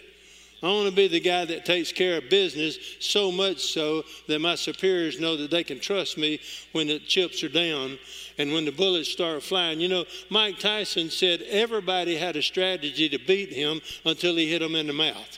I 0.62 0.68
want 0.68 0.89
to 0.89 0.95
be 0.95 1.07
the 1.07 1.22
guy 1.22 1.45
that 1.45 1.64
takes 1.64 1.93
care 1.93 2.18
of 2.18 2.30
business 2.30 2.78
so 2.99 3.32
much 3.32 3.62
so 3.72 4.03
that 4.28 4.39
my 4.39 4.55
superiors 4.55 5.20
know 5.20 5.38
that 5.38 5.51
they 5.51 5.64
can 5.64 5.80
trust 5.80 6.18
me 6.18 6.41
when 6.74 6.88
the 6.88 6.99
chips 6.99 7.43
are 7.43 7.49
down 7.49 7.97
and 8.38 8.51
when 8.51 8.66
the 8.66 8.72
bullets 8.72 9.10
start 9.10 9.41
flying. 9.41 9.80
You 9.80 9.88
know, 9.88 10.05
Mike 10.30 10.60
Tyson 10.60 11.10
said 11.10 11.43
everybody 11.43 12.18
had 12.18 12.36
a 12.36 12.41
strategy 12.41 13.07
to 13.07 13.18
beat 13.20 13.53
him 13.53 13.80
until 14.03 14.36
he 14.36 14.49
hit 14.51 14.60
them 14.60 14.76
in 14.76 14.88
the 14.88 14.93
mouth. 14.93 15.38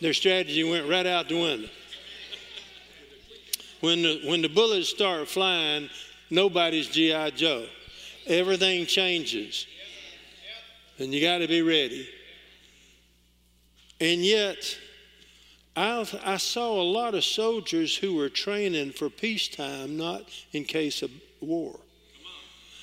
Their 0.00 0.14
strategy 0.14 0.64
went 0.64 0.88
right 0.88 1.06
out 1.06 1.28
the 1.28 1.40
window. 1.40 1.68
When 3.80 4.02
the, 4.02 4.20
when 4.26 4.42
the 4.42 4.48
bullets 4.48 4.88
start 4.88 5.28
flying, 5.28 5.88
nobody's 6.28 6.88
G.I. 6.88 7.30
Joe. 7.30 7.66
Everything 8.26 8.84
changes. 8.86 9.66
And 10.98 11.14
you 11.14 11.22
got 11.22 11.38
to 11.38 11.48
be 11.48 11.62
ready. 11.62 12.08
And 14.00 14.24
yet, 14.24 14.78
I, 15.76 16.06
I 16.24 16.36
saw 16.38 16.80
a 16.80 16.82
lot 16.82 17.14
of 17.14 17.24
soldiers 17.24 17.96
who 17.96 18.14
were 18.14 18.28
training 18.28 18.92
for 18.92 19.10
peacetime, 19.10 19.96
not 19.96 20.22
in 20.52 20.64
case 20.64 21.02
of 21.02 21.10
war. 21.40 21.78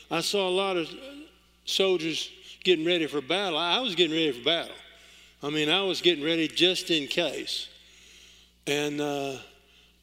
I 0.10 0.22
saw 0.22 0.48
a 0.48 0.52
lot 0.52 0.78
of 0.78 0.90
soldiers 1.66 2.32
getting 2.64 2.86
ready 2.86 3.08
for 3.08 3.22
battle. 3.22 3.58
I 3.58 3.80
was 3.80 3.96
getting 3.96 4.16
ready 4.16 4.32
for 4.32 4.46
battle. 4.46 4.76
I 5.44 5.50
mean, 5.50 5.70
I 5.70 5.84
was 5.84 6.02
getting 6.02 6.24
ready 6.24 6.48
just 6.48 6.90
in 6.92 7.08
case. 7.08 7.68
And, 8.66 9.02
uh, 9.02 9.38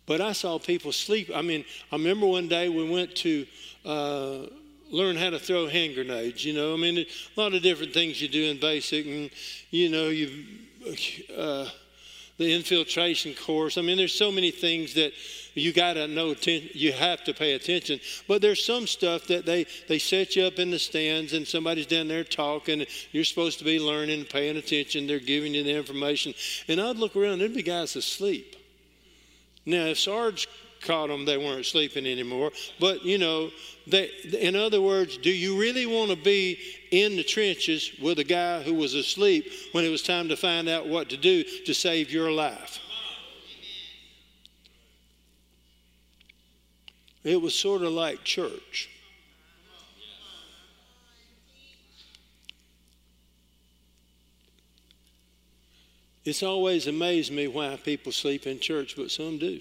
but 0.07 0.21
I 0.21 0.33
saw 0.33 0.59
people 0.59 0.93
sleep. 0.93 1.31
I 1.35 1.43
mean, 1.43 1.65
I 1.91 1.97
remember 1.97 2.27
one 2.27 2.49
day 2.49 2.69
we 2.69 2.89
went 2.89 3.15
to 3.17 3.47
uh, 3.85 4.39
learn 4.91 5.17
how 5.17 5.31
to 5.31 5.39
throw 5.39 5.67
hand 5.67 5.95
grenades. 5.95 6.45
You 6.45 6.55
know, 6.55 6.75
I 6.75 6.77
mean, 6.77 6.99
a 6.99 7.41
lot 7.41 7.55
of 7.55 7.63
different 7.63 7.93
things 7.93 8.21
you 8.21 8.29
do 8.29 8.45
in 8.45 8.61
basic, 8.61 9.07
and 9.07 9.31
you 9.71 9.89
know, 9.89 10.09
you 10.09 10.45
uh, 11.37 11.69
the 12.37 12.53
infiltration 12.53 13.35
course. 13.35 13.79
I 13.79 13.83
mean, 13.83 13.97
there's 13.97 14.15
so 14.15 14.33
many 14.33 14.51
things 14.51 14.95
that 14.95 15.13
you 15.55 15.73
got 15.73 15.95
to 15.95 16.09
know. 16.09 16.35
You 16.45 16.93
have 16.93 17.23
to 17.25 17.35
pay 17.35 17.53
attention. 17.53 18.01
But 18.27 18.43
there's 18.43 18.65
some 18.65 18.87
stuff 18.87 19.27
that 19.29 19.47
they 19.47 19.67
they 19.89 19.99
set 19.99 20.35
you 20.35 20.45
up 20.45 20.59
in 20.59 20.71
the 20.71 20.79
stands, 20.79 21.33
and 21.33 21.47
somebody's 21.47 21.87
down 21.87 22.09
there 22.09 22.25
talking. 22.25 22.85
You're 23.13 23.25
supposed 23.25 23.59
to 23.61 23.65
be 23.65 23.79
learning, 23.79 24.25
paying 24.25 24.57
attention. 24.57 25.07
They're 25.07 25.21
giving 25.21 25.55
you 25.55 25.63
the 25.63 25.77
information, 25.77 26.35
and 26.67 26.81
I'd 26.81 26.97
look 26.97 27.15
around. 27.15 27.39
There'd 27.39 27.55
be 27.55 27.63
guys 27.63 27.95
asleep. 27.95 28.57
Now, 29.67 29.87
if 29.87 29.99
Sarge 29.99 30.49
caught 30.85 31.09
them, 31.09 31.25
they 31.25 31.39
weren't 31.39 31.67
sleeping 31.67 32.07
anymore. 32.07 32.53
But, 32.79 33.05
you 33.05 33.19
know, 33.19 33.51
they, 33.87 34.11
in 34.39 34.55
other 34.55 34.81
words, 34.81 35.17
do 35.17 35.31
you 35.31 35.59
really 35.59 35.87
want 35.87 36.11
to 36.11 36.17
be 36.17 36.59
in 36.91 37.17
the 37.17 37.25
trenches 37.25 37.91
with 38.01 38.19
a 38.19 38.25
guy 38.25 38.63
who 38.63 38.75
was 38.75 38.95
asleep 38.95 39.51
when 39.73 39.85
it 39.85 39.91
was 39.91 40.03
time 40.03 40.29
to 40.29 40.37
find 40.37 40.69
out 40.69 40.87
what 40.87 41.09
to 41.11 41.17
do 41.17 41.43
to 41.67 41.75
save 41.75 42.11
your 42.11 42.31
life? 42.31 42.79
It 47.25 47.41
was 47.41 47.55
sort 47.55 47.83
of 47.83 47.93
like 47.93 48.23
church. 48.23 48.91
It's 56.25 56.43
always 56.43 56.87
amazed 56.87 57.33
me 57.33 57.49
why 57.49 57.77
people 57.77 58.13
sleep 58.13 58.47
in 58.47 58.59
church, 58.59 58.95
but 58.97 59.11
some 59.11 59.39
do. 59.39 59.61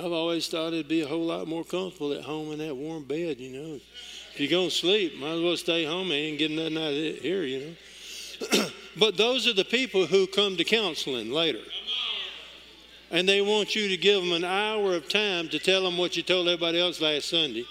I've 0.00 0.12
always 0.12 0.48
thought 0.48 0.72
it'd 0.72 0.88
be 0.88 1.02
a 1.02 1.06
whole 1.06 1.26
lot 1.26 1.46
more 1.46 1.62
comfortable 1.62 2.14
at 2.14 2.22
home 2.22 2.52
in 2.52 2.58
that 2.60 2.74
warm 2.74 3.04
bed, 3.04 3.38
you 3.38 3.50
know. 3.50 3.74
If 4.32 4.40
you're 4.40 4.48
going 4.48 4.70
to 4.70 4.74
sleep, 4.74 5.18
might 5.18 5.32
as 5.32 5.42
well 5.42 5.58
stay 5.58 5.84
home 5.84 6.10
and 6.10 6.38
get 6.38 6.50
nothing 6.50 6.78
out 6.78 6.88
of 6.88 6.94
it 6.94 7.20
here, 7.20 7.42
you 7.42 7.76
know. 8.50 8.66
but 8.98 9.18
those 9.18 9.46
are 9.46 9.52
the 9.52 9.64
people 9.64 10.06
who 10.06 10.26
come 10.26 10.56
to 10.56 10.64
counseling 10.64 11.30
later. 11.30 11.60
And 13.10 13.28
they 13.28 13.42
want 13.42 13.76
you 13.76 13.88
to 13.88 13.96
give 13.98 14.22
them 14.22 14.32
an 14.32 14.44
hour 14.44 14.94
of 14.94 15.06
time 15.10 15.50
to 15.50 15.58
tell 15.58 15.82
them 15.82 15.98
what 15.98 16.16
you 16.16 16.22
told 16.22 16.48
everybody 16.48 16.80
else 16.80 17.02
last 17.02 17.28
Sunday. 17.28 17.66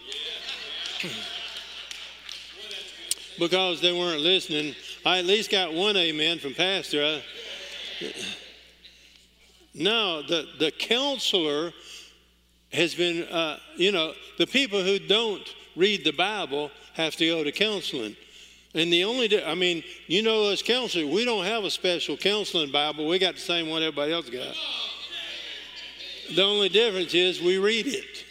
because 3.40 3.82
they 3.82 3.92
weren't 3.92 4.22
listening. 4.22 4.76
I 5.04 5.18
at 5.18 5.26
least 5.26 5.50
got 5.50 5.74
one 5.74 5.98
amen 5.98 6.38
from 6.38 6.54
Pastor. 6.54 7.04
I, 7.04 7.24
the, 9.74 10.46
the 10.60 10.72
counselor 10.72 11.72
has 12.72 12.94
been, 12.96 13.24
uh, 13.30 13.58
you 13.76 13.92
know, 13.92 14.14
the 14.38 14.48
people 14.48 14.84
who 14.84 15.00
don't 15.00 15.44
read 15.76 16.04
the 16.04 16.12
Bible 16.12 16.72
have 16.94 17.16
to 17.16 17.26
go 17.26 17.44
to 17.44 17.52
counseling. 17.52 18.16
And 18.76 18.94
the 18.94 19.04
only, 19.04 19.44
I 19.44 19.56
mean, 19.56 19.84
you 20.08 20.22
know, 20.22 20.50
as 20.50 20.62
counselors, 20.62 21.08
we 21.08 21.26
don't 21.26 21.46
have 21.46 21.64
a 21.64 21.72
special 21.72 22.16
counseling 22.16 22.72
Bible. 22.72 23.08
We 23.08 23.18
got 23.18 23.36
the 23.36 23.42
same 23.42 23.70
one 23.70 23.82
everybody 23.82 24.14
else 24.14 24.30
got. 24.30 24.56
The 26.36 26.44
only 26.44 26.70
difference 26.70 27.16
is 27.16 27.42
we 27.42 27.58
read 27.58 27.88
it 27.88 28.26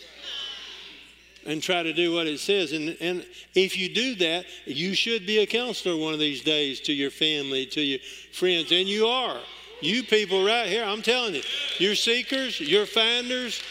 and 1.44 1.60
try 1.60 1.82
to 1.82 1.92
do 1.92 2.14
what 2.14 2.28
it 2.28 2.38
says. 2.38 2.72
And, 2.72 2.96
and 3.00 3.26
if 3.54 3.76
you 3.76 3.92
do 3.92 4.14
that, 4.16 4.44
you 4.66 4.94
should 4.94 5.26
be 5.26 5.38
a 5.38 5.46
counselor 5.46 5.96
one 5.96 6.12
of 6.12 6.20
these 6.20 6.42
days 6.42 6.78
to 6.82 6.92
your 6.92 7.10
family, 7.10 7.66
to 7.66 7.80
your 7.80 7.98
friends. 8.32 8.70
And 8.70 8.86
you 8.86 9.06
are. 9.06 9.40
You 9.80 10.02
people 10.02 10.44
right 10.44 10.68
here, 10.68 10.84
I'm 10.84 11.02
telling 11.02 11.34
you, 11.34 11.42
you're 11.78 11.94
seekers, 11.94 12.60
you're 12.60 12.86
finders, 12.86 13.62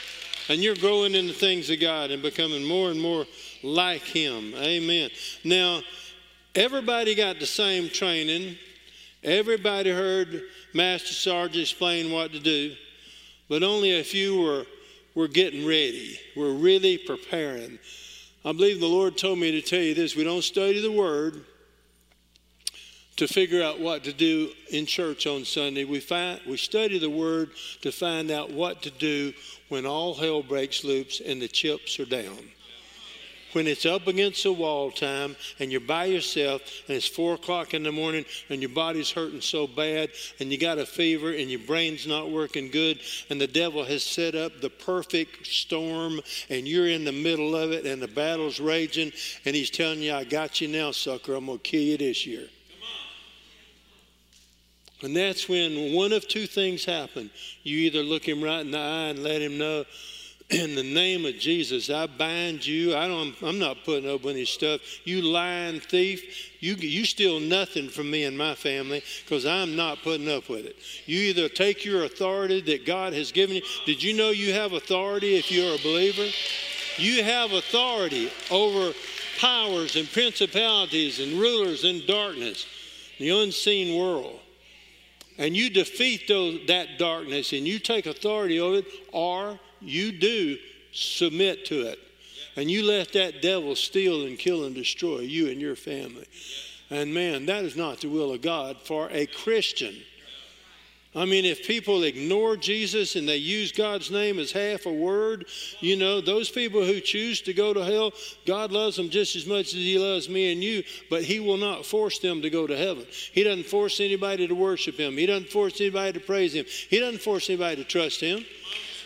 and 0.49 0.63
you're 0.63 0.75
growing 0.75 1.15
in 1.15 1.27
the 1.27 1.33
things 1.33 1.69
of 1.69 1.79
God 1.79 2.11
and 2.11 2.21
becoming 2.21 2.63
more 2.63 2.89
and 2.89 3.01
more 3.01 3.25
like 3.63 4.01
Him. 4.01 4.53
Amen. 4.55 5.09
Now, 5.43 5.81
everybody 6.55 7.15
got 7.15 7.39
the 7.39 7.45
same 7.45 7.89
training. 7.89 8.57
Everybody 9.23 9.91
heard 9.91 10.43
Master 10.73 11.13
Sarge 11.13 11.57
explain 11.57 12.11
what 12.11 12.31
to 12.31 12.39
do, 12.39 12.75
but 13.49 13.63
only 13.63 13.99
a 13.99 14.03
few 14.03 14.41
were, 14.41 14.65
were 15.15 15.27
getting 15.27 15.65
ready, 15.65 16.19
were 16.35 16.53
really 16.53 16.97
preparing. 16.97 17.79
I 18.45 18.53
believe 18.53 18.79
the 18.79 18.87
Lord 18.87 19.17
told 19.17 19.39
me 19.39 19.51
to 19.51 19.61
tell 19.61 19.81
you 19.81 19.93
this 19.93 20.15
we 20.15 20.23
don't 20.23 20.43
study 20.43 20.79
the 20.79 20.91
Word 20.91 21.43
to 23.17 23.27
figure 23.27 23.63
out 23.63 23.79
what 23.79 24.03
to 24.03 24.13
do 24.13 24.51
in 24.71 24.85
church 24.85 25.25
on 25.25 25.43
Sunday. 25.43 25.83
We, 25.83 25.99
find, 25.99 26.39
we 26.47 26.55
study 26.55 26.99
the 26.99 27.09
Word 27.09 27.49
to 27.81 27.91
find 27.91 28.29
out 28.29 28.51
what 28.51 28.83
to 28.83 28.91
do 28.91 29.33
when 29.69 29.85
all 29.85 30.13
hell 30.13 30.43
breaks 30.43 30.83
loose 30.83 31.19
and 31.19 31.41
the 31.41 31.47
chips 31.47 31.99
are 31.99 32.05
down. 32.05 32.37
When 33.53 33.65
it's 33.65 33.85
up 33.85 34.07
against 34.07 34.43
the 34.43 34.51
wall 34.51 34.91
time 34.91 35.35
and 35.59 35.71
you're 35.71 35.81
by 35.81 36.05
yourself 36.05 36.61
and 36.87 36.97
it's 36.97 37.07
four 37.07 37.35
o'clock 37.35 37.73
in 37.73 37.81
the 37.81 37.91
morning 37.91 38.25
and 38.49 38.61
your 38.61 38.69
body's 38.69 39.09
hurting 39.09 39.41
so 39.41 39.65
bad 39.65 40.09
and 40.39 40.51
you 40.51 40.57
got 40.57 40.77
a 40.77 40.85
fever 40.85 41.31
and 41.31 41.49
your 41.49 41.61
brain's 41.61 42.05
not 42.05 42.29
working 42.29 42.69
good 42.69 42.99
and 43.29 43.39
the 43.39 43.47
devil 43.47 43.85
has 43.85 44.03
set 44.03 44.35
up 44.35 44.59
the 44.59 44.69
perfect 44.69 45.47
storm 45.47 46.19
and 46.49 46.67
you're 46.67 46.89
in 46.89 47.05
the 47.05 47.11
middle 47.11 47.55
of 47.55 47.71
it 47.71 47.85
and 47.85 48.01
the 48.01 48.07
battle's 48.07 48.59
raging 48.59 49.11
and 49.45 49.55
he's 49.55 49.69
telling 49.69 50.01
you, 50.01 50.13
I 50.13 50.25
got 50.25 50.59
you 50.59 50.67
now, 50.67 50.91
sucker. 50.91 51.33
I'm 51.33 51.45
going 51.45 51.57
to 51.57 51.63
kill 51.63 51.81
you 51.81 51.97
this 51.97 52.27
year. 52.27 52.49
And 55.03 55.15
that's 55.15 55.47
when 55.47 55.93
one 55.93 56.11
of 56.11 56.27
two 56.27 56.47
things 56.47 56.83
happen. 56.83 57.29
You 57.63 57.77
either 57.79 58.01
look 58.01 58.27
him 58.27 58.43
right 58.43 58.61
in 58.61 58.71
the 58.71 58.79
eye 58.79 59.09
and 59.09 59.19
let 59.19 59.41
him 59.41 59.57
know, 59.57 59.85
in 60.49 60.75
the 60.75 60.83
name 60.83 61.25
of 61.25 61.37
Jesus, 61.37 61.89
I 61.89 62.07
bind 62.07 62.65
you. 62.65 62.95
I 62.95 63.07
don't, 63.07 63.35
I'm 63.43 63.59
not 63.59 63.83
putting 63.83 64.09
up 64.09 64.23
with 64.23 64.35
his 64.35 64.49
stuff. 64.49 64.81
You 65.05 65.21
lying 65.21 65.79
thief, 65.81 66.63
you, 66.63 66.73
you 66.75 67.05
steal 67.05 67.39
nothing 67.39 67.89
from 67.89 68.09
me 68.09 68.23
and 68.23 68.35
my 68.35 68.55
family 68.55 69.03
because 69.23 69.45
I'm 69.45 69.75
not 69.75 70.01
putting 70.03 70.29
up 70.29 70.49
with 70.49 70.65
it. 70.65 70.77
You 71.05 71.19
either 71.19 71.47
take 71.47 71.85
your 71.85 72.05
authority 72.05 72.61
that 72.61 72.85
God 72.85 73.13
has 73.13 73.31
given 73.31 73.57
you. 73.57 73.61
Did 73.85 74.01
you 74.01 74.15
know 74.15 74.31
you 74.31 74.53
have 74.53 74.73
authority 74.73 75.35
if 75.35 75.51
you're 75.51 75.75
a 75.75 75.83
believer? 75.83 76.27
You 76.97 77.23
have 77.23 77.51
authority 77.51 78.31
over 78.49 78.93
powers 79.39 79.95
and 79.95 80.11
principalities 80.11 81.19
and 81.19 81.33
rulers 81.33 81.83
in 81.83 82.03
darkness, 82.07 82.65
the 83.19 83.29
unseen 83.29 83.99
world 83.99 84.39
and 85.37 85.55
you 85.55 85.69
defeat 85.69 86.27
those, 86.27 86.59
that 86.67 86.97
darkness 86.97 87.53
and 87.53 87.67
you 87.67 87.79
take 87.79 88.05
authority 88.05 88.59
over 88.59 88.79
it, 88.79 88.85
or 89.11 89.59
you 89.79 90.11
do 90.11 90.57
submit 90.91 91.65
to 91.65 91.87
it. 91.87 91.99
And 92.55 92.71
you 92.71 92.83
let 92.83 93.13
that 93.13 93.41
devil 93.41 93.75
steal 93.75 94.25
and 94.25 94.37
kill 94.37 94.65
and 94.65 94.73
destroy 94.73 95.19
you 95.19 95.47
and 95.49 95.61
your 95.61 95.75
family. 95.75 96.25
And 96.89 97.13
man, 97.13 97.45
that 97.45 97.63
is 97.65 97.75
not 97.75 98.01
the 98.01 98.09
will 98.09 98.33
of 98.33 98.41
God 98.41 98.77
for 98.83 99.09
a 99.11 99.27
Christian. 99.27 99.95
I 101.17 101.25
mean, 101.25 101.45
if 101.45 101.65
people 101.65 102.03
ignore 102.03 102.55
Jesus 102.55 103.15
and 103.15 103.27
they 103.27 103.37
use 103.37 103.71
God's 103.71 104.11
name 104.11 104.37
as 104.37 104.51
half 104.51 104.85
a 104.85 104.93
word, 104.93 105.47
you 105.79 105.95
know, 105.95 106.21
those 106.21 106.47
people 106.47 106.85
who 106.85 106.99
choose 106.99 107.41
to 107.41 107.53
go 107.53 107.73
to 107.73 107.83
hell, 107.83 108.13
God 108.45 108.71
loves 108.71 108.97
them 108.97 109.09
just 109.09 109.35
as 109.35 109.47
much 109.47 109.67
as 109.67 109.73
He 109.73 109.97
loves 109.97 110.29
me 110.29 110.51
and 110.51 110.63
you, 110.63 110.83
but 111.09 111.23
He 111.23 111.39
will 111.39 111.57
not 111.57 111.87
force 111.87 112.19
them 112.19 112.43
to 112.43 112.51
go 112.51 112.67
to 112.67 112.77
heaven. 112.77 113.07
He 113.33 113.43
doesn't 113.43 113.65
force 113.65 113.99
anybody 113.99 114.47
to 114.47 114.53
worship 114.53 114.99
Him, 114.99 115.17
He 115.17 115.25
doesn't 115.25 115.49
force 115.49 115.81
anybody 115.81 116.13
to 116.13 116.19
praise 116.19 116.53
Him, 116.53 116.65
He 116.67 116.99
doesn't 116.99 117.21
force 117.21 117.49
anybody 117.49 117.77
to 117.77 117.83
trust 117.83 118.21
Him. 118.21 118.45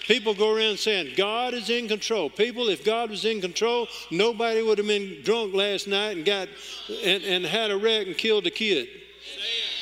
People 0.05 0.34
go 0.34 0.53
around 0.53 0.80
saying, 0.80 1.14
God 1.16 1.53
is 1.53 1.70
in 1.70 1.88
control. 1.88 2.30
People, 2.30 2.68
if 2.68 2.84
God 2.84 3.09
was 3.12 3.24
in 3.24 3.39
control, 3.39 3.88
nobody 4.09 4.62
would 4.62 4.80
have 4.80 4.88
been 4.88 5.22
drunk 5.24 5.53
last 5.53 5.88
night 5.88 6.18
and 6.18 6.26
got 6.26 6.49
and, 7.05 7.24
and 7.24 7.45
had 7.45 7.72
a 7.72 7.78
wreck 7.78 8.07
and 8.07 8.18
killed 8.18 8.45
a 8.47 8.51
kid. 8.51 8.89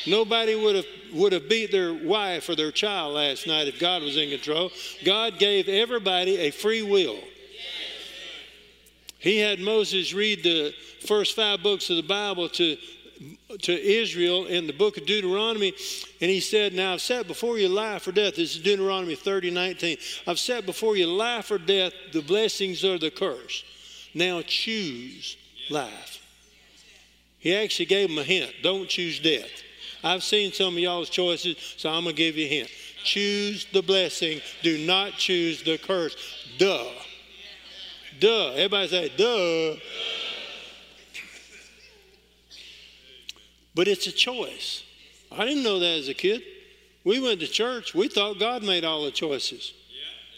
Nobody 0.06 0.56
would 0.56 0.76
have 0.76 0.86
would 1.14 1.34
have 1.34 1.50
beat 1.50 1.72
their 1.72 1.94
wife 1.94 2.50
or 2.50 2.56
their 2.56 2.72
child 2.72 3.14
last 3.14 3.48
night 3.48 3.68
if 3.68 3.80
God 3.80 4.02
was 4.02 4.18
in 4.18 4.30
control. 4.30 4.72
God 5.04 5.40
gave 5.40 5.68
everybody 5.68 6.38
a 6.38 6.52
free 6.52 6.82
will. 6.82 7.20
He 9.20 9.38
had 9.38 9.60
Moses 9.60 10.14
read 10.14 10.44
the 10.44 10.74
first 11.06 11.36
five 11.36 11.62
books 11.62 11.90
of 11.90 11.98
the 11.98 12.04
Bible 12.04 12.48
to, 12.50 12.78
to 13.62 13.74
Israel 13.74 14.46
in 14.46 14.66
the 14.66 14.74
book 14.74 14.98
of 14.98 15.06
Deuteronomy, 15.06 15.74
and 16.22 16.32
he 16.32 16.40
said, 16.40 16.74
Now 16.74 16.94
I've 16.94 17.02
set 17.02 17.28
before 17.28 17.58
you 17.58 17.68
life 17.68 18.08
or 18.08 18.14
death. 18.14 18.38
This 18.38 18.56
is 18.56 18.62
Deuteronomy 18.62 19.16
30, 19.16 19.52
19. 19.52 19.98
I've 20.26 20.40
set 20.40 20.66
before 20.66 20.96
you 20.96 21.08
life 21.08 21.52
or 21.52 21.58
death, 21.58 21.92
the 22.14 22.22
blessings 22.22 22.86
or 22.86 22.98
the 22.98 23.12
curse. 23.12 23.66
Now 24.14 24.42
choose 24.42 25.36
life. 25.70 26.26
He 27.40 27.56
actually 27.56 27.86
gave 27.86 28.10
them 28.10 28.18
a 28.18 28.24
hint 28.24 28.54
don't 28.62 28.88
choose 28.88 29.20
death. 29.20 29.64
I've 30.04 30.24
seen 30.24 30.52
some 30.52 30.74
of 30.74 30.80
y'all's 30.80 31.10
choices, 31.10 31.58
so 31.78 31.90
I'm 31.90 32.04
going 32.04 32.16
to 32.16 32.22
give 32.22 32.38
you 32.38 32.46
a 32.46 32.50
hint. 32.50 32.70
Choose 33.04 33.66
the 33.72 33.82
blessing, 33.82 34.42
do 34.62 34.78
not 34.86 35.14
choose 35.14 35.64
the 35.64 35.78
curse. 35.78 36.16
Duh. 36.58 36.86
Duh. 38.20 38.52
Everybody 38.52 38.88
say, 38.88 39.12
duh. 39.16 39.80
But 43.76 43.88
it's 43.88 44.08
a 44.08 44.12
choice. 44.12 44.84
I 45.32 45.46
didn't 45.46 45.64
know 45.64 45.80
that 45.80 46.00
as 46.00 46.10
a 46.10 46.14
kid. 46.14 46.42
We 47.04 47.20
went 47.20 47.40
to 47.40 47.48
church, 47.48 47.96
we 47.96 48.08
thought 48.10 48.40
God 48.40 48.64
made 48.64 48.84
all 48.84 49.06
the 49.06 49.12
choices. 49.12 49.74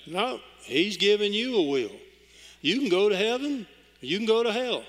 No, 0.05 0.39
He's 0.63 0.97
given 0.97 1.33
you 1.33 1.55
a 1.55 1.63
will. 1.63 1.91
You 2.61 2.79
can 2.79 2.89
go 2.89 3.09
to 3.09 3.15
heaven, 3.15 3.65
you 3.99 4.17
can 4.17 4.27
go 4.27 4.43
to 4.43 4.51
hell. 4.51 4.83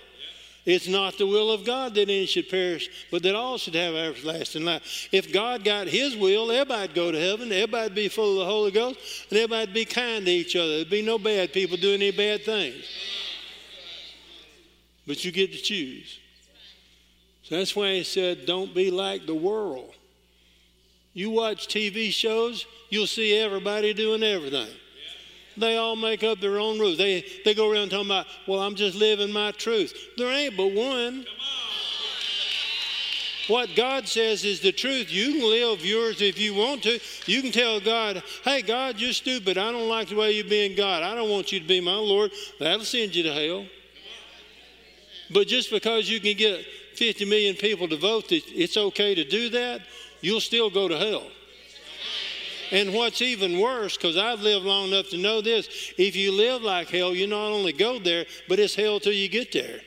It's 0.64 0.86
not 0.86 1.18
the 1.18 1.26
will 1.26 1.50
of 1.50 1.64
God 1.64 1.94
that 1.94 2.02
any 2.02 2.26
should 2.26 2.48
perish, 2.48 2.88
but 3.10 3.22
that 3.24 3.34
all 3.34 3.58
should 3.58 3.74
have 3.74 3.94
everlasting 3.94 4.64
life. 4.64 5.08
If 5.10 5.32
God 5.32 5.64
got 5.64 5.88
His 5.88 6.16
will, 6.16 6.52
everybody'd 6.52 6.94
go 6.94 7.10
to 7.10 7.18
heaven, 7.18 7.50
everybody'd 7.50 7.96
be 7.96 8.08
full 8.08 8.32
of 8.32 8.46
the 8.46 8.52
Holy 8.52 8.70
Ghost, 8.70 8.98
and 9.30 9.38
everybody'd 9.38 9.74
be 9.74 9.84
kind 9.84 10.24
to 10.24 10.30
each 10.30 10.54
other. 10.54 10.76
There'd 10.76 10.90
be 10.90 11.02
no 11.02 11.18
bad 11.18 11.52
people 11.52 11.76
doing 11.76 12.00
any 12.00 12.12
bad 12.12 12.44
things. 12.44 12.84
But 15.04 15.24
you 15.24 15.32
get 15.32 15.52
to 15.52 15.58
choose. 15.58 16.20
So 17.42 17.56
that's 17.56 17.74
why 17.74 17.94
He 17.94 18.04
said, 18.04 18.46
don't 18.46 18.72
be 18.72 18.92
like 18.92 19.26
the 19.26 19.34
world. 19.34 19.94
You 21.12 21.30
watch 21.30 21.66
TV 21.66 22.12
shows, 22.12 22.66
you'll 22.88 23.08
see 23.08 23.36
everybody 23.36 23.92
doing 23.94 24.22
everything. 24.22 24.70
They 25.56 25.76
all 25.76 25.96
make 25.96 26.24
up 26.24 26.40
their 26.40 26.58
own 26.58 26.78
rules. 26.78 26.98
They, 26.98 27.24
they 27.44 27.54
go 27.54 27.70
around 27.70 27.90
talking 27.90 28.06
about, 28.06 28.26
well, 28.46 28.60
I'm 28.60 28.74
just 28.74 28.96
living 28.96 29.32
my 29.32 29.52
truth. 29.52 29.94
There 30.16 30.30
ain't 30.30 30.56
but 30.56 30.72
one. 30.72 31.26
What 33.48 33.70
God 33.74 34.06
says 34.06 34.44
is 34.44 34.60
the 34.60 34.72
truth. 34.72 35.12
You 35.12 35.32
can 35.32 35.42
live 35.42 35.84
yours 35.84 36.22
if 36.22 36.38
you 36.38 36.54
want 36.54 36.84
to. 36.84 36.98
You 37.26 37.42
can 37.42 37.50
tell 37.50 37.80
God, 37.80 38.22
hey, 38.44 38.62
God, 38.62 39.00
you're 39.00 39.12
stupid. 39.12 39.58
I 39.58 39.72
don't 39.72 39.88
like 39.88 40.08
the 40.08 40.16
way 40.16 40.32
you're 40.32 40.44
being 40.44 40.76
God. 40.76 41.02
I 41.02 41.14
don't 41.14 41.28
want 41.28 41.50
you 41.50 41.60
to 41.60 41.66
be 41.66 41.80
my 41.80 41.94
Lord. 41.94 42.30
That'll 42.60 42.84
send 42.84 43.14
you 43.14 43.24
to 43.24 43.32
hell. 43.32 43.66
But 45.32 45.48
just 45.48 45.70
because 45.70 46.08
you 46.08 46.20
can 46.20 46.36
get 46.36 46.64
50 46.94 47.24
million 47.24 47.56
people 47.56 47.88
to 47.88 47.96
vote 47.96 48.28
that 48.28 48.42
it's 48.48 48.76
okay 48.76 49.14
to 49.14 49.24
do 49.24 49.48
that, 49.50 49.80
you'll 50.20 50.40
still 50.40 50.70
go 50.70 50.88
to 50.88 50.96
hell. 50.96 51.26
And 52.72 52.94
what's 52.94 53.20
even 53.20 53.58
worse, 53.58 53.98
because 53.98 54.16
I've 54.16 54.40
lived 54.40 54.64
long 54.64 54.88
enough 54.88 55.10
to 55.10 55.18
know 55.18 55.42
this, 55.42 55.92
if 55.98 56.16
you 56.16 56.32
live 56.32 56.62
like 56.62 56.88
hell, 56.88 57.14
you 57.14 57.26
not 57.26 57.52
only 57.52 57.74
go 57.74 57.98
there, 57.98 58.24
but 58.48 58.58
it's 58.58 58.74
hell 58.74 58.98
till 58.98 59.12
you 59.12 59.28
get 59.28 59.52
there. 59.52 59.80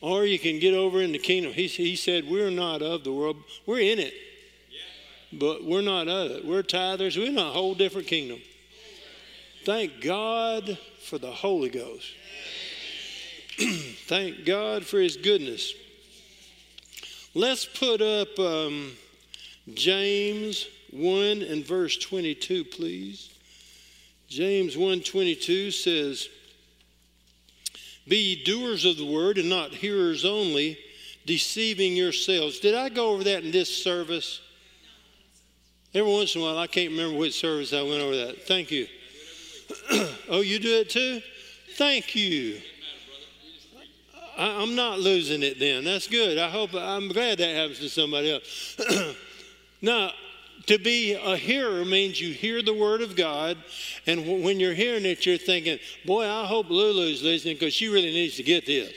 Or 0.00 0.24
you 0.24 0.38
can 0.38 0.58
get 0.58 0.72
over 0.72 1.02
in 1.02 1.12
the 1.12 1.18
kingdom. 1.18 1.52
He, 1.52 1.66
he 1.66 1.96
said, 1.96 2.26
We're 2.26 2.50
not 2.50 2.80
of 2.80 3.04
the 3.04 3.12
world, 3.12 3.36
we're 3.66 3.80
in 3.80 3.98
it. 3.98 4.14
But 5.32 5.64
we're 5.64 5.82
not 5.82 6.08
of 6.08 6.30
it. 6.30 6.46
We're 6.46 6.62
tithers. 6.62 7.18
We're 7.18 7.26
in 7.26 7.38
a 7.38 7.50
whole 7.50 7.74
different 7.74 8.06
kingdom. 8.06 8.40
Thank 9.64 10.00
God 10.00 10.78
for 11.02 11.18
the 11.18 11.30
Holy 11.30 11.68
Ghost. 11.68 12.06
Thank 14.06 14.46
God 14.46 14.84
for 14.84 14.98
His 14.98 15.16
goodness. 15.16 15.74
Let's 17.34 17.64
put 17.64 18.00
up 18.00 18.38
um, 18.38 18.92
James 19.72 20.66
1 20.90 21.42
and 21.42 21.64
verse 21.64 21.96
22, 21.96 22.64
please. 22.64 23.30
James 24.28 24.76
1:22 24.76 25.70
says, 25.70 26.28
"Be 28.08 28.16
ye 28.16 28.34
doers 28.42 28.84
of 28.84 28.96
the 28.96 29.04
word 29.04 29.38
and 29.38 29.48
not 29.48 29.74
hearers 29.74 30.24
only, 30.24 30.78
deceiving 31.24 31.96
yourselves." 31.96 32.58
Did 32.58 32.74
I 32.74 32.88
go 32.88 33.10
over 33.10 33.24
that 33.24 33.44
in 33.44 33.50
this 33.50 33.74
service? 33.82 34.40
Every 35.94 36.10
once 36.10 36.34
in 36.34 36.40
a 36.40 36.44
while, 36.44 36.58
I 36.58 36.66
can't 36.66 36.90
remember 36.90 37.16
which 37.16 37.34
service 37.34 37.72
I 37.72 37.82
went 37.82 38.02
over 38.02 38.16
that. 38.16 38.46
Thank 38.46 38.72
you. 38.72 38.88
oh, 40.28 40.40
you 40.40 40.58
do 40.58 40.80
it 40.80 40.90
too? 40.90 41.22
Thank 41.76 42.16
you. 42.16 42.60
I, 44.36 44.62
am 44.62 44.74
not 44.74 44.98
losing 44.98 45.44
it 45.44 45.60
then. 45.60 45.84
That's 45.84 46.08
good. 46.08 46.38
I 46.38 46.48
hope, 46.48 46.74
I'm 46.74 47.08
glad 47.08 47.38
that 47.38 47.54
happens 47.54 47.78
to 47.78 47.88
somebody 47.88 48.32
else. 48.32 48.76
Now, 49.84 50.12
to 50.64 50.78
be 50.78 51.12
a 51.12 51.36
hearer 51.36 51.84
means 51.84 52.18
you 52.18 52.32
hear 52.32 52.62
the 52.62 52.72
word 52.72 53.02
of 53.02 53.14
God, 53.14 53.58
and 54.06 54.42
when 54.42 54.58
you're 54.58 54.72
hearing 54.72 55.04
it, 55.04 55.26
you're 55.26 55.36
thinking, 55.36 55.78
boy, 56.06 56.26
I 56.26 56.46
hope 56.46 56.70
Lulu's 56.70 57.22
listening 57.22 57.56
because 57.56 57.74
she 57.74 57.88
really 57.88 58.10
needs 58.10 58.36
to 58.36 58.42
get 58.42 58.64
this. 58.64 58.94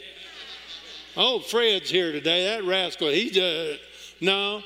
Oh, 1.18 1.42
Fred's 1.42 1.90
here 1.90 2.14
today. 2.14 2.46
That 2.46 2.64
rascal, 2.64 3.10
he 3.10 3.30
does. 3.30 3.80
No, 4.22 4.64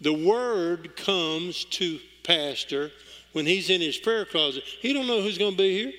the 0.00 0.14
word 0.14 0.96
comes 0.96 1.66
to 1.66 2.00
pastor 2.24 2.90
when 3.32 3.44
he's 3.44 3.68
in 3.68 3.82
his 3.82 3.98
prayer 3.98 4.24
closet. 4.24 4.62
He 4.62 4.94
don't 4.94 5.06
know 5.06 5.20
who's 5.20 5.36
going 5.36 5.52
to 5.52 5.58
be 5.58 5.82
here. 5.82 5.92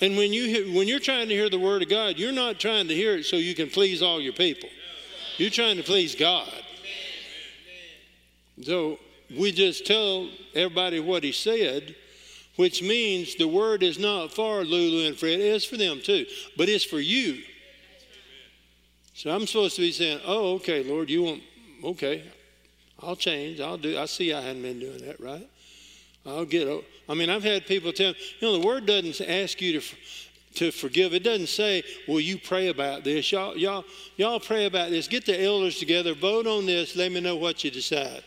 And 0.00 0.16
when 0.16 0.32
you 0.32 0.74
when 0.74 0.88
you're 0.88 0.98
trying 0.98 1.28
to 1.28 1.34
hear 1.34 1.48
the 1.48 1.60
word 1.60 1.82
of 1.82 1.88
God, 1.88 2.18
you're 2.18 2.32
not 2.32 2.58
trying 2.58 2.88
to 2.88 2.94
hear 2.94 3.18
it 3.18 3.24
so 3.26 3.36
you 3.36 3.54
can 3.54 3.70
please 3.70 4.02
all 4.02 4.20
your 4.20 4.32
people. 4.32 4.68
You're 5.36 5.50
trying 5.50 5.76
to 5.76 5.84
please 5.84 6.16
God. 6.16 6.50
So 8.62 8.98
we 9.36 9.52
just 9.52 9.86
tell 9.86 10.28
everybody 10.54 11.00
what 11.00 11.24
he 11.24 11.32
said, 11.32 11.94
which 12.56 12.82
means 12.82 13.36
the 13.36 13.48
word 13.48 13.82
is 13.82 13.98
not 13.98 14.32
for 14.32 14.64
Lulu 14.64 15.06
and 15.06 15.16
Fred, 15.16 15.40
it's 15.40 15.64
for 15.64 15.76
them 15.76 16.00
too, 16.02 16.26
but 16.56 16.68
it's 16.68 16.84
for 16.84 17.00
you. 17.00 17.42
So 19.14 19.30
I'm 19.30 19.46
supposed 19.46 19.76
to 19.76 19.82
be 19.82 19.92
saying, 19.92 20.20
oh, 20.24 20.54
okay, 20.54 20.82
Lord, 20.82 21.10
you 21.10 21.22
want, 21.22 21.42
okay, 21.84 22.24
I'll 23.02 23.16
change. 23.16 23.60
I'll 23.60 23.78
do, 23.78 23.98
I 23.98 24.06
see 24.06 24.32
I 24.32 24.40
hadn't 24.40 24.62
been 24.62 24.80
doing 24.80 25.04
that 25.06 25.20
right. 25.20 25.48
I'll 26.26 26.44
get, 26.44 26.68
I 27.08 27.14
mean, 27.14 27.30
I've 27.30 27.42
had 27.42 27.66
people 27.66 27.92
tell 27.92 28.12
me, 28.12 28.18
you 28.40 28.48
know, 28.48 28.58
the 28.58 28.66
word 28.66 28.86
doesn't 28.86 29.26
ask 29.26 29.60
you 29.60 29.80
to, 29.80 29.96
to 30.56 30.70
forgive. 30.70 31.14
It 31.14 31.22
doesn't 31.22 31.46
say, 31.46 31.82
"Will 32.06 32.20
you 32.20 32.36
pray 32.36 32.68
about 32.68 33.04
this?" 33.04 33.30
Y'all, 33.32 33.56
y'all, 33.56 33.84
y'all 34.16 34.40
pray 34.40 34.66
about 34.66 34.90
this. 34.90 35.08
Get 35.08 35.24
the 35.24 35.42
elders 35.42 35.78
together, 35.78 36.12
vote 36.14 36.46
on 36.46 36.66
this. 36.66 36.96
Let 36.96 37.12
me 37.12 37.20
know 37.20 37.36
what 37.36 37.64
you 37.64 37.70
decide. 37.70 38.22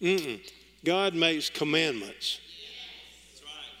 Mm-mm. 0.00 0.40
God 0.84 1.14
makes 1.14 1.50
commandments. 1.50 2.40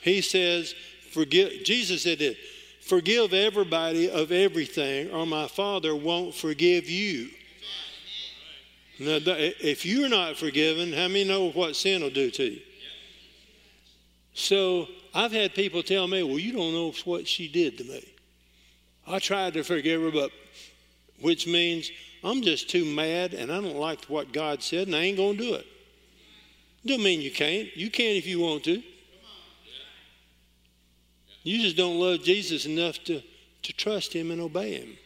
He 0.00 0.20
says, 0.20 0.74
forgive. 1.12 1.64
Jesus 1.64 2.02
said 2.02 2.20
it. 2.20 2.36
Forgive 2.80 3.32
everybody 3.32 4.10
of 4.10 4.30
everything, 4.30 5.10
or 5.10 5.26
my 5.26 5.48
Father 5.48 5.96
won't 5.96 6.34
forgive 6.34 6.88
you. 6.88 7.30
Now, 8.98 9.18
if 9.26 9.86
you're 9.86 10.08
not 10.08 10.36
forgiven, 10.36 10.92
how 10.92 11.08
many 11.08 11.24
know 11.24 11.50
what 11.50 11.76
sin 11.76 12.02
will 12.02 12.10
do 12.10 12.30
to 12.30 12.44
you? 12.44 12.60
So 14.34 14.86
I've 15.14 15.32
had 15.32 15.54
people 15.54 15.82
tell 15.82 16.06
me, 16.06 16.22
well, 16.22 16.38
you 16.38 16.52
don't 16.52 16.72
know 16.72 16.92
what 17.04 17.26
she 17.26 17.48
did 17.48 17.78
to 17.78 17.84
me. 17.84 18.04
I 19.06 19.18
tried 19.18 19.54
to 19.54 19.64
forgive 19.64 20.02
her, 20.02 20.10
but 20.10 20.30
which 21.20 21.46
means 21.46 21.90
I'm 22.22 22.42
just 22.42 22.68
too 22.68 22.84
mad 22.84 23.34
and 23.34 23.50
I 23.50 23.60
don't 23.60 23.76
like 23.76 24.04
what 24.06 24.32
God 24.32 24.62
said 24.62 24.88
and 24.88 24.96
I 24.96 25.00
ain't 25.00 25.16
going 25.16 25.36
to 25.36 25.42
do 25.42 25.54
it. 25.54 25.66
Don't 26.86 27.02
mean 27.02 27.20
you 27.20 27.30
can't. 27.30 27.74
You 27.76 27.90
can 27.90 28.16
if 28.16 28.26
you 28.26 28.40
want 28.40 28.64
to. 28.64 28.82
You 31.42 31.62
just 31.62 31.76
don't 31.76 31.98
love 31.98 32.22
Jesus 32.22 32.66
enough 32.66 33.02
to, 33.04 33.22
to 33.62 33.72
trust 33.72 34.12
him 34.12 34.30
and 34.30 34.40
obey 34.40 34.74
him. 34.74 34.96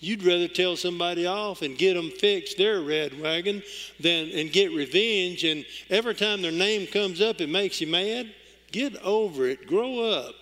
You'd 0.00 0.22
rather 0.22 0.48
tell 0.48 0.76
somebody 0.76 1.26
off 1.26 1.62
and 1.62 1.78
get 1.78 1.94
them 1.94 2.10
fixed 2.10 2.58
their 2.58 2.80
red 2.82 3.18
wagon 3.18 3.62
than 4.00 4.30
and 4.30 4.52
get 4.52 4.72
revenge. 4.72 5.44
And 5.44 5.64
every 5.88 6.14
time 6.14 6.42
their 6.42 6.52
name 6.52 6.86
comes 6.86 7.22
up, 7.22 7.40
it 7.40 7.48
makes 7.48 7.80
you 7.80 7.86
mad. 7.86 8.34
Get 8.70 8.96
over 9.02 9.46
it. 9.46 9.66
Grow 9.66 10.00
up. 10.00 10.34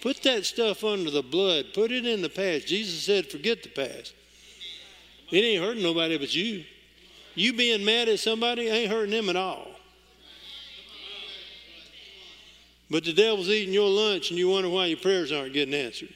Put 0.00 0.22
that 0.22 0.46
stuff 0.46 0.84
under 0.84 1.10
the 1.10 1.22
blood. 1.22 1.66
Put 1.74 1.90
it 1.90 2.06
in 2.06 2.22
the 2.22 2.28
past. 2.28 2.68
Jesus 2.68 3.02
said, 3.02 3.26
forget 3.26 3.62
the 3.62 3.68
past. 3.68 4.14
It 5.30 5.38
ain't 5.38 5.62
hurting 5.62 5.82
nobody 5.82 6.16
but 6.18 6.34
you. 6.34 6.64
You 7.34 7.52
being 7.52 7.84
mad 7.84 8.08
at 8.08 8.18
somebody 8.18 8.68
ain't 8.68 8.90
hurting 8.90 9.12
them 9.12 9.28
at 9.28 9.36
all. 9.36 9.68
But 12.90 13.04
the 13.04 13.12
devil's 13.12 13.48
eating 13.48 13.72
your 13.72 13.88
lunch 13.88 14.30
and 14.30 14.38
you 14.38 14.48
wonder 14.48 14.68
why 14.68 14.86
your 14.86 14.98
prayers 14.98 15.30
aren't 15.30 15.52
getting 15.52 15.74
answered. 15.74 16.12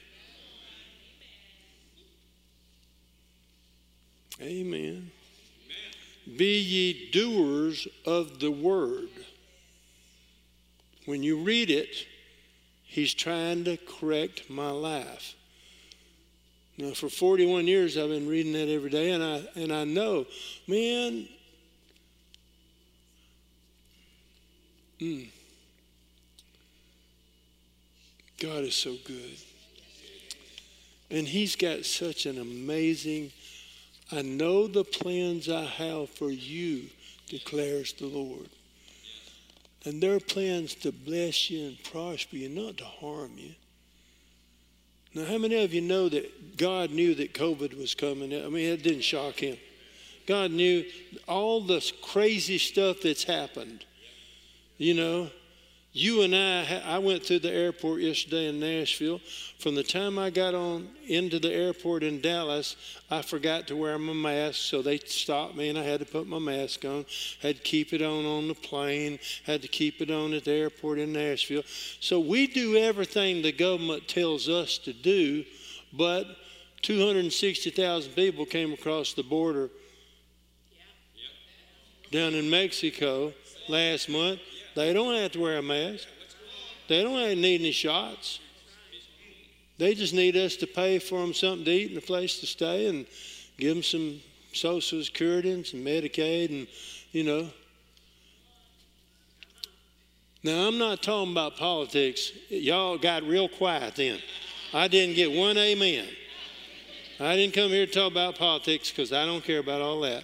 Amen. 4.41 5.11
Be 6.35 6.59
ye 6.59 7.11
doers 7.11 7.87
of 8.05 8.39
the 8.39 8.51
word. 8.51 9.09
When 11.05 11.23
you 11.23 11.37
read 11.43 11.69
it, 11.69 12.05
he's 12.83 13.13
trying 13.13 13.63
to 13.65 13.77
correct 13.77 14.49
my 14.49 14.71
life. 14.71 15.35
Now, 16.77 16.91
for 16.91 17.07
41 17.07 17.67
years, 17.67 17.97
I've 17.97 18.09
been 18.09 18.27
reading 18.27 18.51
that 18.53 18.67
every 18.67 18.89
day, 18.89 19.11
and 19.11 19.23
I, 19.23 19.43
and 19.55 19.71
I 19.71 19.85
know, 19.85 20.25
man, 20.67 21.27
mm, 24.99 25.29
God 28.41 28.63
is 28.63 28.75
so 28.75 28.95
good. 29.05 29.37
And 31.09 31.25
He's 31.25 31.55
got 31.55 31.85
such 31.85 32.25
an 32.25 32.39
amazing, 32.39 33.31
I 34.11 34.21
know 34.21 34.67
the 34.67 34.83
plans 34.83 35.47
I 35.47 35.63
have 35.63 36.09
for 36.09 36.29
you, 36.29 36.87
declares 37.27 37.93
the 37.93 38.07
Lord. 38.07 38.49
And 39.85 40.01
they're 40.01 40.19
plans 40.19 40.75
to 40.75 40.91
bless 40.91 41.49
you 41.49 41.67
and 41.67 41.83
prosper 41.83 42.35
you, 42.35 42.49
not 42.49 42.77
to 42.77 42.85
harm 42.85 43.33
you. 43.37 43.51
Now, 45.15 45.23
how 45.23 45.37
many 45.37 45.63
of 45.63 45.73
you 45.73 45.79
know 45.79 46.09
that 46.09 46.57
God 46.57 46.91
knew 46.91 47.15
that 47.15 47.33
COVID 47.33 47.77
was 47.77 47.95
coming? 47.95 48.33
I 48.33 48.49
mean, 48.49 48.73
it 48.73 48.83
didn't 48.83 49.03
shock 49.03 49.35
him. 49.35 49.57
God 50.27 50.51
knew 50.51 50.83
all 51.25 51.61
this 51.61 51.91
crazy 51.91 52.57
stuff 52.57 52.97
that's 53.01 53.23
happened. 53.23 53.85
You 54.77 54.93
know, 54.93 55.29
you 55.97 56.23
and 56.23 56.35
I, 56.35 56.81
I 56.85 56.97
went 56.97 57.25
through 57.25 57.39
the 57.39 57.53
airport 57.53 58.01
yesterday 58.01 58.49
in 58.49 58.59
Nashville. 58.59 59.21
From 59.59 59.75
the 59.75 59.83
time 59.83 60.19
I 60.19 60.29
got 60.29 60.53
on 60.53 60.89
into 61.07 61.39
the 61.39 61.49
airport 61.49 62.03
in 62.03 62.19
Dallas, 62.19 62.75
I 63.09 63.21
forgot 63.21 63.65
to 63.67 63.77
wear 63.77 63.97
my 63.97 64.11
mask, 64.11 64.55
so 64.59 64.81
they 64.81 64.97
stopped 64.97 65.55
me 65.55 65.69
and 65.69 65.79
I 65.79 65.83
had 65.83 66.01
to 66.01 66.05
put 66.05 66.27
my 66.27 66.37
mask 66.37 66.83
on. 66.83 67.05
Had 67.41 67.55
to 67.55 67.61
keep 67.61 67.93
it 67.93 68.01
on 68.01 68.25
on 68.25 68.49
the 68.49 68.53
plane, 68.53 69.19
had 69.45 69.61
to 69.61 69.69
keep 69.69 70.01
it 70.01 70.11
on 70.11 70.33
at 70.33 70.43
the 70.43 70.51
airport 70.51 70.99
in 70.99 71.13
Nashville. 71.13 71.63
So 72.01 72.19
we 72.19 72.47
do 72.47 72.75
everything 72.75 73.41
the 73.41 73.53
government 73.53 74.09
tells 74.09 74.49
us 74.49 74.77
to 74.79 74.91
do, 74.91 75.45
but 75.93 76.27
260,000 76.81 78.11
people 78.11 78.45
came 78.45 78.73
across 78.73 79.13
the 79.13 79.23
border 79.23 79.69
down 82.11 82.33
in 82.33 82.49
Mexico 82.49 83.31
last 83.69 84.09
month. 84.09 84.41
They 84.75 84.93
don't 84.93 85.15
have 85.15 85.31
to 85.31 85.39
wear 85.39 85.57
a 85.57 85.61
mask. 85.61 86.07
They 86.87 87.01
don't 87.01 87.41
need 87.41 87.61
any 87.61 87.71
shots. 87.71 88.39
They 89.77 89.95
just 89.95 90.13
need 90.13 90.37
us 90.37 90.55
to 90.57 90.67
pay 90.67 90.99
for 90.99 91.19
them 91.19 91.33
something 91.33 91.65
to 91.65 91.71
eat 91.71 91.89
and 91.89 91.97
a 91.97 92.01
place 92.01 92.39
to 92.39 92.45
stay 92.45 92.87
and 92.87 93.05
give 93.57 93.73
them 93.75 93.83
some 93.83 94.21
Social 94.53 95.03
Security 95.03 95.51
and 95.51 95.65
some 95.65 95.81
Medicaid 95.81 96.49
and, 96.49 96.67
you 97.11 97.23
know. 97.23 97.49
Now, 100.43 100.67
I'm 100.67 100.77
not 100.77 101.01
talking 101.01 101.31
about 101.31 101.57
politics. 101.57 102.31
Y'all 102.49 102.97
got 102.97 103.23
real 103.23 103.49
quiet 103.49 103.95
then. 103.95 104.19
I 104.73 104.87
didn't 104.87 105.15
get 105.15 105.31
one 105.31 105.57
amen. 105.57 106.07
I 107.19 107.35
didn't 107.35 107.53
come 107.53 107.69
here 107.69 107.85
to 107.85 107.91
talk 107.91 108.11
about 108.11 108.37
politics 108.37 108.91
because 108.91 109.11
I 109.11 109.25
don't 109.25 109.43
care 109.43 109.59
about 109.59 109.81
all 109.81 110.01
that. 110.01 110.23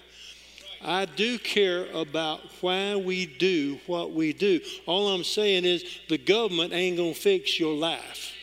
I 0.83 1.05
do 1.05 1.37
care 1.37 1.85
about 1.93 2.41
why 2.61 2.95
we 2.95 3.25
do 3.25 3.79
what 3.85 4.13
we 4.13 4.33
do. 4.33 4.59
All 4.85 5.09
I'm 5.09 5.23
saying 5.23 5.65
is 5.65 5.83
the 6.09 6.17
government 6.17 6.73
ain't 6.73 6.97
going 6.97 7.13
to 7.13 7.19
fix 7.19 7.59
your 7.59 7.75
life. 7.75 8.33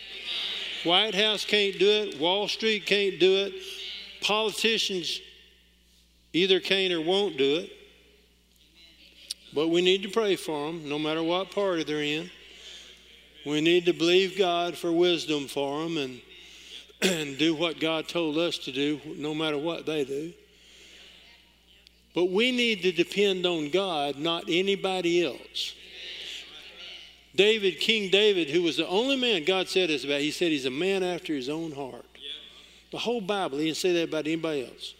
White 0.84 1.14
House 1.14 1.44
can't 1.44 1.78
do 1.78 1.88
it, 1.88 2.20
Wall 2.20 2.46
Street 2.46 2.86
can't 2.86 3.18
do 3.18 3.46
it, 3.46 3.54
politicians 4.20 5.20
either 6.32 6.60
can't 6.60 6.92
or 6.92 7.00
won't 7.00 7.36
do 7.36 7.56
it. 7.56 7.72
But 9.52 9.68
we 9.68 9.82
need 9.82 10.02
to 10.04 10.08
pray 10.08 10.36
for 10.36 10.66
them, 10.66 10.88
no 10.88 10.98
matter 10.98 11.22
what 11.22 11.50
party 11.50 11.82
they're 11.82 12.02
in. 12.02 12.30
We 13.46 13.60
need 13.60 13.86
to 13.86 13.92
believe 13.92 14.36
God 14.36 14.76
for 14.76 14.92
wisdom 14.92 15.48
for 15.48 15.82
them 15.82 15.96
and, 15.96 16.20
and 17.02 17.38
do 17.38 17.54
what 17.54 17.80
God 17.80 18.08
told 18.08 18.36
us 18.36 18.58
to 18.58 18.72
do, 18.72 19.00
no 19.16 19.34
matter 19.34 19.58
what 19.58 19.86
they 19.86 20.04
do. 20.04 20.32
But 22.14 22.30
we 22.30 22.52
need 22.52 22.82
to 22.82 22.92
depend 22.92 23.46
on 23.46 23.70
God, 23.70 24.16
not 24.16 24.44
anybody 24.48 25.24
else. 25.24 25.74
David, 27.34 27.78
King 27.78 28.10
David, 28.10 28.50
who 28.50 28.62
was 28.62 28.76
the 28.76 28.88
only 28.88 29.16
man 29.16 29.44
God 29.44 29.68
said 29.68 29.90
this 29.90 30.04
about, 30.04 30.20
he 30.20 30.30
said 30.30 30.50
he's 30.50 30.64
a 30.64 30.70
man 30.70 31.02
after 31.02 31.32
his 31.32 31.48
own 31.48 31.72
heart. 31.72 32.04
The 32.90 32.98
whole 32.98 33.20
Bible, 33.20 33.58
he 33.58 33.66
didn't 33.66 33.76
say 33.76 33.92
that 33.92 34.08
about 34.08 34.26
anybody 34.26 34.64
else. 34.64 34.94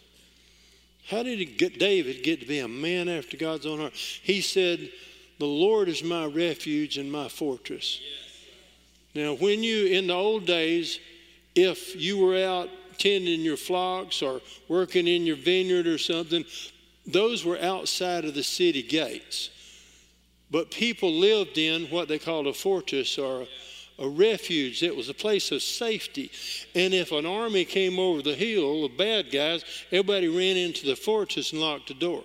How 1.09 1.23
did 1.23 1.57
get, 1.57 1.79
David 1.79 2.23
get 2.23 2.39
to 2.41 2.45
be 2.45 2.59
a 2.59 2.67
man 2.67 3.09
after 3.09 3.35
God's 3.35 3.65
own 3.65 3.79
heart? 3.79 3.93
He 3.95 4.41
said, 4.41 4.89
The 5.39 5.45
Lord 5.45 5.89
is 5.89 6.03
my 6.03 6.25
refuge 6.25 6.97
and 6.97 7.11
my 7.11 7.27
fortress. 7.27 7.99
Now, 9.15 9.33
when 9.33 9.63
you, 9.63 9.87
in 9.87 10.07
the 10.07 10.13
old 10.13 10.45
days, 10.45 10.99
if 11.55 11.95
you 11.99 12.19
were 12.19 12.37
out 12.37 12.69
tending 12.99 13.41
your 13.41 13.57
flocks 13.57 14.21
or 14.21 14.39
working 14.67 15.07
in 15.07 15.25
your 15.25 15.35
vineyard 15.35 15.87
or 15.87 15.97
something, 15.97 16.45
those 17.11 17.45
were 17.45 17.59
outside 17.59 18.25
of 18.25 18.33
the 18.33 18.43
city 18.43 18.81
gates. 18.83 19.49
But 20.51 20.71
people 20.71 21.11
lived 21.11 21.57
in 21.57 21.85
what 21.85 22.07
they 22.07 22.19
called 22.19 22.47
a 22.47 22.53
fortress 22.53 23.17
or 23.17 23.41
a, 23.99 24.05
a 24.05 24.09
refuge. 24.09 24.81
It 24.81 24.95
was 24.95 25.09
a 25.09 25.13
place 25.13 25.51
of 25.51 25.61
safety. 25.61 26.31
And 26.73 26.93
if 26.93 27.11
an 27.11 27.25
army 27.25 27.65
came 27.65 27.99
over 27.99 28.21
the 28.21 28.33
hill, 28.33 28.83
the 28.83 28.95
bad 28.95 29.31
guys, 29.31 29.63
everybody 29.91 30.27
ran 30.27 30.57
into 30.57 30.87
the 30.87 30.95
fortress 30.95 31.51
and 31.51 31.61
locked 31.61 31.89
the 31.89 31.93
door. 31.93 32.23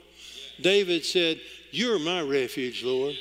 David 0.60 1.04
said, 1.04 1.40
You're 1.70 1.98
my 1.98 2.22
refuge, 2.22 2.82
Lord. 2.82 3.14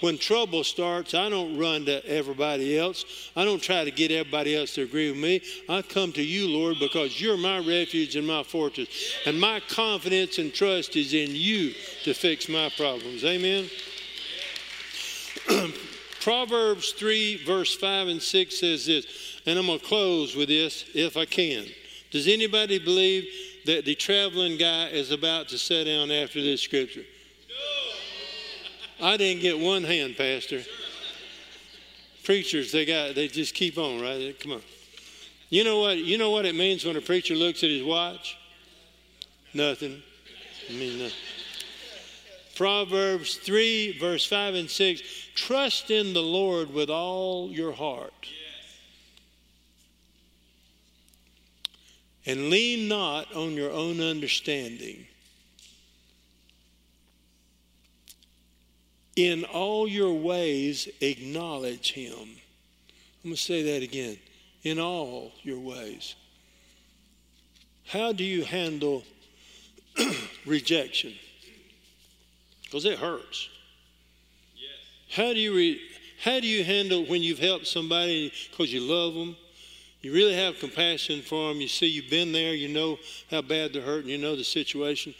When 0.00 0.16
trouble 0.16 0.62
starts, 0.62 1.14
I 1.14 1.28
don't 1.28 1.58
run 1.58 1.84
to 1.86 2.04
everybody 2.06 2.78
else. 2.78 3.30
I 3.34 3.44
don't 3.44 3.62
try 3.62 3.84
to 3.84 3.90
get 3.90 4.10
everybody 4.10 4.56
else 4.56 4.74
to 4.74 4.82
agree 4.82 5.10
with 5.10 5.20
me. 5.20 5.40
I 5.68 5.82
come 5.82 6.12
to 6.12 6.22
you, 6.22 6.48
Lord, 6.48 6.76
because 6.78 7.20
you're 7.20 7.36
my 7.36 7.58
refuge 7.58 8.14
and 8.14 8.26
my 8.26 8.42
fortress. 8.42 8.88
And 9.26 9.40
my 9.40 9.60
confidence 9.68 10.38
and 10.38 10.54
trust 10.54 10.94
is 10.94 11.14
in 11.14 11.30
you 11.34 11.74
to 12.04 12.14
fix 12.14 12.48
my 12.48 12.70
problems. 12.76 13.24
Amen. 13.24 13.68
Proverbs 16.20 16.92
3, 16.92 17.44
verse 17.44 17.74
5 17.74 18.08
and 18.08 18.22
6 18.22 18.60
says 18.60 18.86
this, 18.86 19.40
and 19.46 19.58
I'm 19.58 19.66
going 19.66 19.78
to 19.78 19.84
close 19.84 20.36
with 20.36 20.48
this 20.48 20.84
if 20.94 21.16
I 21.16 21.24
can. 21.24 21.64
Does 22.10 22.28
anybody 22.28 22.78
believe 22.78 23.26
that 23.66 23.84
the 23.84 23.94
traveling 23.94 24.58
guy 24.58 24.88
is 24.88 25.10
about 25.10 25.48
to 25.48 25.58
sit 25.58 25.84
down 25.84 26.10
after 26.10 26.40
this 26.40 26.60
scripture? 26.60 27.04
I 29.00 29.16
didn't 29.16 29.42
get 29.42 29.58
one 29.58 29.84
hand, 29.84 30.16
Pastor. 30.16 30.62
Preachers, 32.24 32.72
they 32.72 32.84
got 32.84 33.14
they 33.14 33.28
just 33.28 33.54
keep 33.54 33.78
on, 33.78 34.00
right? 34.00 34.38
Come 34.40 34.52
on. 34.52 34.62
You 35.50 35.64
know 35.64 35.80
what? 35.80 35.98
You 35.98 36.18
know 36.18 36.30
what 36.30 36.44
it 36.44 36.54
means 36.54 36.84
when 36.84 36.96
a 36.96 37.00
preacher 37.00 37.34
looks 37.34 37.62
at 37.62 37.70
his 37.70 37.82
watch? 37.82 38.36
Nothing. 39.54 40.02
I 40.68 40.72
mean 40.72 40.98
nothing. 40.98 41.16
Proverbs 42.54 43.36
3, 43.36 43.98
verse 43.98 44.26
5 44.26 44.54
and 44.54 44.68
6 44.68 45.00
Trust 45.34 45.92
in 45.92 46.12
the 46.12 46.22
Lord 46.22 46.74
with 46.74 46.90
all 46.90 47.50
your 47.50 47.72
heart. 47.72 48.28
And 52.26 52.50
lean 52.50 52.88
not 52.88 53.32
on 53.34 53.52
your 53.52 53.70
own 53.70 54.00
understanding. 54.00 55.06
In 59.18 59.42
all 59.42 59.88
your 59.88 60.14
ways, 60.14 60.88
acknowledge 61.00 61.90
him. 61.90 62.14
I'm 62.14 63.24
going 63.24 63.34
to 63.34 63.36
say 63.36 63.62
that 63.64 63.82
again. 63.82 64.16
In 64.62 64.78
all 64.78 65.32
your 65.42 65.58
ways. 65.58 66.14
How 67.88 68.12
do 68.12 68.22
you 68.22 68.44
handle 68.44 69.02
rejection? 70.46 71.14
Because 72.62 72.84
it 72.84 73.00
hurts. 73.00 73.48
Yes. 74.54 75.16
How 75.16 75.32
do 75.32 75.40
you 75.40 75.52
re- 75.52 75.80
how 76.22 76.38
do 76.38 76.46
you 76.46 76.62
handle 76.62 77.04
when 77.06 77.20
you've 77.20 77.40
helped 77.40 77.66
somebody 77.66 78.32
because 78.50 78.72
you 78.72 78.80
love 78.82 79.14
them? 79.14 79.36
You 80.00 80.12
really 80.12 80.34
have 80.34 80.60
compassion 80.60 81.22
for 81.22 81.48
them. 81.48 81.60
You 81.60 81.66
see, 81.66 81.86
you've 81.86 82.10
been 82.10 82.30
there. 82.30 82.54
You 82.54 82.68
know 82.68 82.98
how 83.32 83.42
bad 83.42 83.72
they're 83.72 83.82
hurting. 83.82 84.10
You 84.10 84.18
know 84.18 84.36
the 84.36 84.44
situation. 84.44 85.12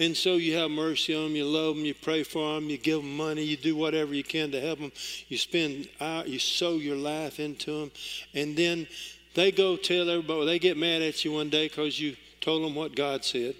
And 0.00 0.16
so 0.16 0.34
you 0.34 0.56
have 0.56 0.70
mercy 0.70 1.14
on 1.14 1.24
them, 1.24 1.36
you 1.36 1.44
love 1.44 1.76
them, 1.76 1.84
you 1.84 1.94
pray 1.94 2.24
for 2.24 2.54
them, 2.54 2.68
you 2.68 2.78
give 2.78 3.00
them 3.00 3.16
money, 3.16 3.42
you 3.42 3.56
do 3.56 3.76
whatever 3.76 4.12
you 4.12 4.24
can 4.24 4.50
to 4.50 4.60
help 4.60 4.80
them. 4.80 4.90
You 5.28 5.38
spend, 5.38 5.88
uh, 6.00 6.24
you 6.26 6.40
sow 6.40 6.74
your 6.76 6.96
life 6.96 7.38
into 7.38 7.80
them. 7.80 7.90
And 8.34 8.56
then 8.56 8.88
they 9.34 9.52
go 9.52 9.76
tell 9.76 10.10
everybody, 10.10 10.46
they 10.46 10.58
get 10.58 10.76
mad 10.76 11.00
at 11.02 11.24
you 11.24 11.32
one 11.32 11.48
day 11.48 11.68
because 11.68 12.00
you 12.00 12.16
told 12.40 12.64
them 12.64 12.74
what 12.74 12.96
God 12.96 13.24
said. 13.24 13.54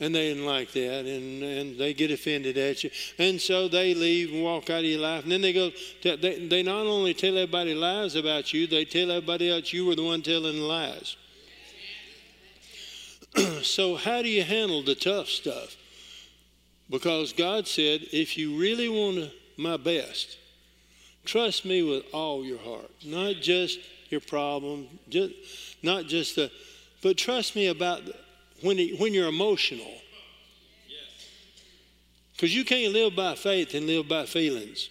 And 0.00 0.14
they 0.14 0.30
didn't 0.30 0.46
like 0.46 0.72
that, 0.72 1.06
and, 1.06 1.42
and 1.42 1.78
they 1.78 1.94
get 1.94 2.10
offended 2.10 2.58
at 2.58 2.82
you. 2.82 2.90
And 3.16 3.40
so 3.40 3.68
they 3.68 3.94
leave 3.94 4.32
and 4.32 4.42
walk 4.42 4.68
out 4.68 4.80
of 4.80 4.84
your 4.84 5.00
life. 5.00 5.22
And 5.22 5.30
then 5.30 5.40
they 5.40 5.52
go, 5.52 5.70
they, 6.02 6.48
they 6.48 6.62
not 6.64 6.86
only 6.86 7.14
tell 7.14 7.38
everybody 7.38 7.74
lies 7.74 8.16
about 8.16 8.52
you, 8.52 8.66
they 8.66 8.84
tell 8.84 9.10
everybody 9.12 9.50
else 9.50 9.72
you 9.72 9.86
were 9.86 9.94
the 9.94 10.02
one 10.02 10.20
telling 10.22 10.58
lies. 10.58 11.16
so, 13.62 13.96
how 13.96 14.22
do 14.22 14.28
you 14.28 14.42
handle 14.42 14.82
the 14.82 14.94
tough 14.94 15.28
stuff? 15.28 15.76
Because 16.90 17.32
God 17.32 17.66
said, 17.66 18.02
if 18.12 18.36
you 18.36 18.58
really 18.58 18.88
want 18.88 19.32
my 19.56 19.76
best, 19.76 20.36
trust 21.24 21.64
me 21.64 21.82
with 21.82 22.04
all 22.12 22.44
your 22.44 22.58
heart, 22.58 22.90
not 23.04 23.36
just 23.36 23.78
your 24.10 24.20
problem, 24.20 24.86
just, 25.08 25.34
not 25.82 26.06
just 26.06 26.36
the, 26.36 26.50
but 27.02 27.16
trust 27.16 27.56
me 27.56 27.68
about 27.68 28.04
the, 28.04 28.14
when, 28.62 28.78
when 28.98 29.14
you're 29.14 29.28
emotional. 29.28 29.92
Because 32.34 32.54
you 32.54 32.64
can't 32.64 32.92
live 32.92 33.14
by 33.14 33.34
faith 33.36 33.74
and 33.74 33.86
live 33.86 34.08
by 34.08 34.26
feelings. 34.26 34.90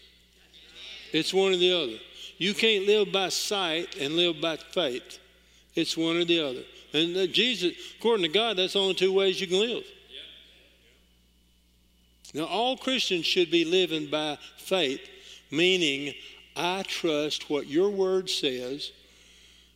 It's 1.12 1.34
one 1.34 1.54
or 1.54 1.58
the 1.58 1.72
other. 1.72 1.98
You 2.38 2.54
can't 2.54 2.88
live 2.88 3.12
by 3.12 3.30
sight 3.30 3.96
and 4.00 4.16
live 4.16 4.42
by 4.42 4.58
faith. 4.58 5.20
It's 5.76 5.96
one 5.96 6.18
or 6.18 6.26
the 6.26 6.40
other. 6.40 6.64
And 6.94 7.34
Jesus, 7.34 7.74
according 7.98 8.24
to 8.24 8.32
God, 8.32 8.58
that's 8.58 8.76
only 8.76 8.94
two 8.94 9.12
ways 9.12 9.42
you 9.42 9.48
can 9.48 9.60
live. 9.60 9.84
Now, 12.36 12.46
all 12.46 12.78
Christians 12.78 13.26
should 13.26 13.52
be 13.52 13.66
living 13.66 14.10
by 14.10 14.38
faith, 14.58 15.02
meaning 15.52 16.14
I 16.56 16.84
trust 16.84 17.50
what 17.50 17.68
your 17.68 17.90
word 17.90 18.30
says, 18.30 18.92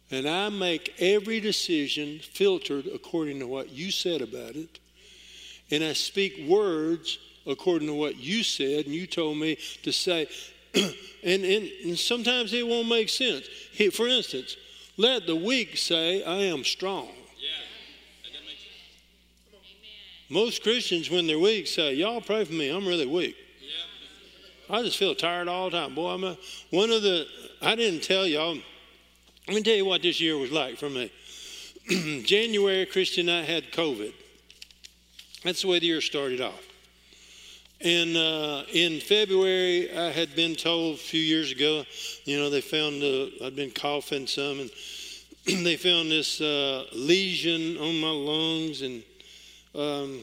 and 0.10 0.28
I 0.28 0.50
make 0.50 0.96
every 1.00 1.40
decision 1.40 2.20
filtered 2.20 2.88
according 2.88 3.40
to 3.40 3.48
what 3.48 3.70
you 3.70 3.92
said 3.92 4.22
about 4.22 4.56
it, 4.56 4.80
and 5.70 5.84
I 5.84 5.94
speak 5.94 6.48
words 6.48 7.20
according 7.46 7.88
to 7.88 7.94
what 7.94 8.18
you 8.18 8.44
said, 8.44 8.86
and 8.86 8.94
you 8.94 9.08
told 9.08 9.38
me 9.38 9.58
to 9.84 9.92
say. 9.92 10.28
and, 10.74 10.94
and, 11.24 11.70
and, 11.86 11.98
sometimes 11.98 12.52
it 12.54 12.68
won't 12.68 12.90
make 12.90 13.08
sense. 13.08 13.48
For 13.94 14.06
instance, 14.06 14.58
let 14.98 15.28
the 15.28 15.36
weak 15.36 15.78
say, 15.78 16.24
I 16.24 16.44
am 16.44 16.64
strong. 16.64 17.10
Most 20.30 20.62
Christians, 20.62 21.10
when 21.10 21.26
they're 21.26 21.40
weak, 21.40 21.68
say, 21.68 21.94
Y'all 21.94 22.20
pray 22.20 22.44
for 22.44 22.54
me. 22.54 22.70
I'm 22.70 22.86
really 22.86 23.06
weak. 23.06 23.36
I 24.70 24.84
just 24.84 24.98
feel 24.98 25.16
tired 25.16 25.48
all 25.48 25.70
the 25.70 25.80
time. 25.80 25.96
Boy, 25.96 26.10
I'm 26.10 26.24
a, 26.26 26.38
one 26.72 26.92
of 26.92 27.02
the, 27.02 27.26
I 27.62 27.76
didn't 27.76 28.04
tell 28.04 28.28
y'all. 28.28 28.58
Let 29.48 29.56
me 29.56 29.62
tell 29.62 29.76
you 29.76 29.86
what 29.86 30.02
this 30.02 30.20
year 30.20 30.38
was 30.38 30.52
like 30.52 30.78
for 30.78 30.90
me. 30.90 31.10
January, 32.26 32.86
Christian 32.86 33.30
and 33.30 33.38
I 33.40 33.50
had 33.50 33.72
COVID. 33.72 34.12
That's 35.44 35.62
the 35.62 35.70
way 35.70 35.80
the 35.80 35.86
year 35.86 36.02
started 36.02 36.42
off. 36.42 36.67
And 37.82 38.18
uh, 38.18 38.64
in 38.74 39.00
February, 39.00 39.96
I 39.96 40.10
had 40.10 40.36
been 40.36 40.56
told 40.56 40.96
a 40.96 40.98
few 40.98 41.22
years 41.22 41.52
ago, 41.52 41.86
you 42.26 42.38
know, 42.38 42.50
they 42.50 42.62
found 42.62 43.04
uh, 43.04 43.46
I'd 43.46 43.56
been 43.56 43.70
coughing 43.70 44.26
some, 44.26 44.62
and 44.62 44.72
they 45.66 45.76
found 45.76 46.10
this 46.10 46.42
uh, 46.42 46.86
lesion 46.92 47.78
on 47.78 48.00
my 48.00 48.10
lungs, 48.10 48.82
and 48.82 49.04
um, 49.76 50.22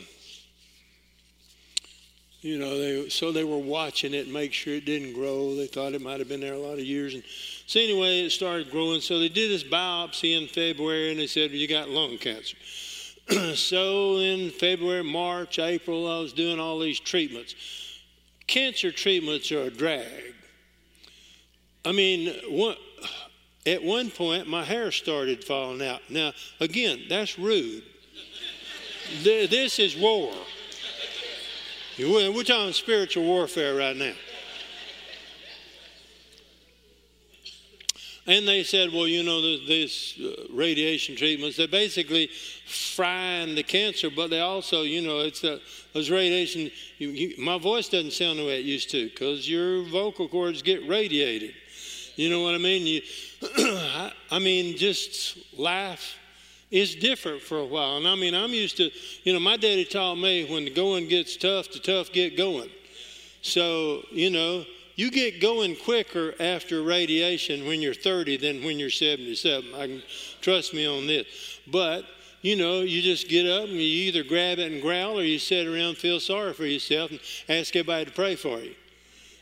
you 2.40 2.58
know, 2.58 2.76
they 2.76 3.08
so 3.08 3.30
they 3.30 3.44
were 3.44 3.56
watching 3.56 4.14
it, 4.14 4.28
make 4.28 4.52
sure 4.52 4.74
it 4.74 4.84
didn't 4.84 5.12
grow. 5.12 5.54
They 5.54 5.68
thought 5.68 5.92
it 5.92 6.02
might 6.02 6.18
have 6.18 6.28
been 6.28 6.40
there 6.40 6.54
a 6.54 6.58
lot 6.58 6.74
of 6.74 6.84
years, 6.84 7.14
and 7.14 7.22
so 7.66 7.78
anyway, 7.78 8.22
it 8.22 8.30
started 8.30 8.72
growing. 8.72 9.00
So 9.00 9.20
they 9.20 9.28
did 9.28 9.50
this 9.52 9.62
biopsy 9.62 10.36
in 10.36 10.48
February, 10.48 11.12
and 11.12 11.20
they 11.20 11.28
said 11.28 11.50
well, 11.50 11.58
you 11.58 11.68
got 11.68 11.88
lung 11.88 12.18
cancer. 12.18 12.56
so 13.54 14.18
in 14.18 14.50
February, 14.50 15.04
March, 15.04 15.58
April, 15.58 16.10
I 16.10 16.20
was 16.20 16.32
doing 16.32 16.60
all 16.60 16.78
these 16.78 17.00
treatments. 17.00 17.54
Cancer 18.46 18.92
treatments 18.92 19.50
are 19.52 19.62
a 19.62 19.70
drag. 19.70 20.34
I 21.84 21.92
mean, 21.92 22.34
at 23.66 23.82
one 23.82 24.10
point, 24.10 24.46
my 24.48 24.64
hair 24.64 24.90
started 24.90 25.44
falling 25.44 25.86
out. 25.86 26.00
Now, 26.10 26.32
again, 26.60 27.02
that's 27.08 27.38
rude. 27.38 27.82
this 29.22 29.78
is 29.78 29.96
war. 29.96 30.32
We're 31.98 32.42
talking 32.42 32.72
spiritual 32.72 33.24
warfare 33.24 33.74
right 33.74 33.96
now. 33.96 34.12
And 38.26 38.48
they 38.48 38.62
said, 38.62 38.90
well, 38.90 39.06
you 39.06 39.22
know, 39.22 39.42
these 39.42 40.14
uh, 40.18 40.44
radiation 40.50 41.14
treatments, 41.14 41.58
they're 41.58 41.68
basically 41.68 42.30
frying 42.66 43.54
the 43.54 43.62
cancer, 43.62 44.08
but 44.08 44.30
they 44.30 44.40
also, 44.40 44.82
you 44.82 45.02
know, 45.02 45.20
it's 45.20 45.44
a, 45.44 45.60
those 45.92 46.10
radiation. 46.10 46.70
You, 46.98 47.08
you, 47.10 47.34
my 47.38 47.58
voice 47.58 47.88
doesn't 47.90 48.12
sound 48.12 48.38
the 48.38 48.46
way 48.46 48.60
it 48.60 48.64
used 48.64 48.90
to 48.92 49.10
because 49.10 49.48
your 49.48 49.82
vocal 49.84 50.26
cords 50.26 50.62
get 50.62 50.88
radiated. 50.88 51.54
You 52.16 52.30
know 52.30 52.42
what 52.42 52.54
I 52.54 52.58
mean? 52.58 52.86
You, 52.86 53.02
I, 53.58 54.12
I 54.30 54.38
mean, 54.38 54.78
just 54.78 55.36
laugh 55.58 56.16
is 56.70 56.94
different 56.94 57.42
for 57.42 57.58
a 57.58 57.66
while. 57.66 57.98
And 57.98 58.08
I 58.08 58.14
mean, 58.14 58.34
I'm 58.34 58.50
used 58.50 58.78
to, 58.78 58.90
you 59.24 59.32
know, 59.34 59.40
my 59.40 59.56
daddy 59.56 59.84
taught 59.84 60.16
me 60.16 60.46
when 60.50 60.64
the 60.64 60.70
going 60.70 61.08
gets 61.08 61.36
tough, 61.36 61.70
the 61.70 61.78
tough 61.78 62.10
get 62.10 62.36
going. 62.36 62.70
So, 63.42 64.02
you 64.10 64.30
know, 64.30 64.64
you 64.96 65.10
get 65.10 65.40
going 65.40 65.76
quicker 65.76 66.34
after 66.40 66.82
radiation 66.82 67.66
when 67.66 67.80
you're 67.80 67.94
30 67.94 68.36
than 68.38 68.64
when 68.64 68.78
you're 68.78 68.90
77. 68.90 69.74
I 69.74 69.86
can 69.86 70.02
trust 70.40 70.72
me 70.72 70.86
on 70.86 71.06
this. 71.06 71.26
But, 71.66 72.04
you 72.42 72.56
know, 72.56 72.80
you 72.82 73.02
just 73.02 73.28
get 73.28 73.46
up 73.46 73.64
and 73.64 73.72
you 73.72 73.78
either 73.78 74.22
grab 74.22 74.58
it 74.58 74.70
and 74.70 74.80
growl 74.80 75.18
or 75.18 75.24
you 75.24 75.38
sit 75.38 75.66
around 75.66 75.88
and 75.88 75.96
feel 75.96 76.20
sorry 76.20 76.52
for 76.52 76.66
yourself 76.66 77.10
and 77.10 77.20
ask 77.48 77.74
everybody 77.74 78.04
to 78.04 78.12
pray 78.12 78.36
for 78.36 78.60
you. 78.60 78.74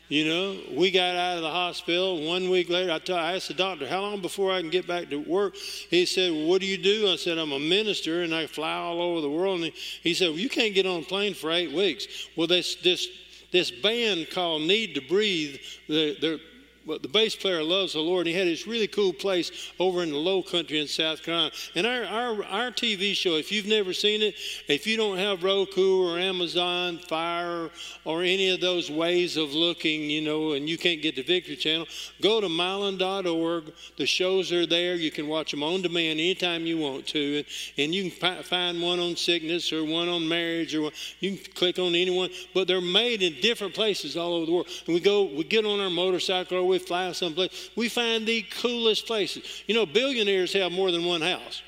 You 0.09 0.25
know, 0.25 0.59
we 0.77 0.91
got 0.91 1.15
out 1.15 1.37
of 1.37 1.43
the 1.43 1.49
hospital. 1.49 2.27
One 2.27 2.49
week 2.49 2.69
later, 2.69 2.91
I, 2.91 2.99
t- 2.99 3.13
I 3.13 3.35
asked 3.35 3.47
the 3.47 3.53
doctor, 3.53 3.87
How 3.87 4.01
long 4.01 4.21
before 4.21 4.51
I 4.51 4.59
can 4.59 4.69
get 4.69 4.85
back 4.85 5.09
to 5.09 5.17
work? 5.17 5.55
He 5.55 6.05
said, 6.05 6.31
well, 6.31 6.45
What 6.45 6.61
do 6.61 6.67
you 6.67 6.77
do? 6.77 7.09
I 7.11 7.15
said, 7.15 7.37
I'm 7.37 7.53
a 7.53 7.59
minister 7.59 8.21
and 8.21 8.35
I 8.35 8.45
fly 8.47 8.75
all 8.75 9.01
over 9.01 9.21
the 9.21 9.29
world. 9.29 9.61
And 9.61 9.73
he, 9.73 10.09
he 10.09 10.13
said, 10.13 10.29
well, 10.29 10.37
You 10.37 10.49
can't 10.49 10.75
get 10.75 10.85
on 10.85 10.99
a 10.99 11.03
plane 11.03 11.33
for 11.33 11.51
eight 11.51 11.71
weeks. 11.71 12.05
Well, 12.35 12.47
this, 12.47 12.75
this, 12.75 13.07
this 13.53 13.71
band 13.71 14.29
called 14.31 14.63
Need 14.63 14.95
to 14.95 15.01
Breathe, 15.01 15.61
they're, 15.87 16.39
but 16.85 17.01
the 17.01 17.07
bass 17.07 17.35
player 17.35 17.63
loves 17.63 17.93
the 17.93 17.99
Lord. 17.99 18.27
He 18.27 18.33
had 18.33 18.47
this 18.47 18.67
really 18.67 18.87
cool 18.87 19.13
place 19.13 19.71
over 19.79 20.03
in 20.03 20.11
the 20.11 20.17
low 20.17 20.43
country 20.43 20.79
in 20.79 20.87
South 20.87 21.23
Carolina. 21.23 21.51
And 21.75 21.87
our, 21.87 22.03
our, 22.03 22.43
our 22.45 22.71
TV 22.71 23.13
show, 23.15 23.35
if 23.35 23.51
you've 23.51 23.65
never 23.65 23.93
seen 23.93 24.21
it, 24.21 24.35
if 24.67 24.85
you 24.85 24.97
don't 24.97 25.17
have 25.17 25.43
Roku 25.43 26.03
or 26.03 26.19
Amazon 26.19 26.99
Fire 27.07 27.69
or 28.05 28.21
any 28.21 28.49
of 28.49 28.59
those 28.59 28.91
ways 28.91 29.37
of 29.37 29.53
looking, 29.53 30.09
you 30.09 30.21
know, 30.21 30.53
and 30.53 30.67
you 30.67 30.77
can't 30.77 31.01
get 31.01 31.15
the 31.15 31.23
Victory 31.23 31.55
Channel, 31.55 31.87
go 32.21 32.41
to 32.41 32.47
mylon.org. 32.47 33.73
The 33.97 34.05
shows 34.05 34.51
are 34.51 34.65
there. 34.65 34.95
You 34.95 35.11
can 35.11 35.27
watch 35.27 35.51
them 35.51 35.63
on 35.63 35.81
demand 35.81 36.19
anytime 36.19 36.65
you 36.65 36.77
want 36.77 37.07
to. 37.07 37.37
And, 37.37 37.45
and 37.77 37.95
you 37.95 38.11
can 38.11 38.43
find 38.43 38.81
one 38.81 38.99
on 38.99 39.15
sickness 39.15 39.71
or 39.71 39.83
one 39.83 40.09
on 40.09 40.27
marriage 40.27 40.75
or 40.75 40.83
one, 40.83 40.91
you 41.19 41.37
can 41.37 41.53
click 41.53 41.79
on 41.79 41.95
anyone. 41.95 42.29
But 42.53 42.67
they're 42.67 42.81
made 42.81 43.21
in 43.21 43.41
different 43.41 43.73
places 43.73 44.17
all 44.17 44.33
over 44.33 44.45
the 44.45 44.51
world. 44.51 44.67
And 44.85 44.93
we 44.93 44.99
go, 44.99 45.23
we 45.23 45.43
get 45.43 45.65
on 45.65 45.79
our 45.79 45.89
motorcycle 45.89 46.57
or 46.57 46.72
we 46.73 46.79
fly 46.79 47.11
someplace, 47.11 47.69
we 47.75 47.89
find 47.89 48.27
the 48.27 48.41
coolest 48.61 49.05
places. 49.05 49.63
You 49.67 49.75
know, 49.75 49.85
billionaires 49.85 50.53
have 50.53 50.71
more 50.71 50.91
than 50.91 51.05
one 51.05 51.21
house. 51.21 51.61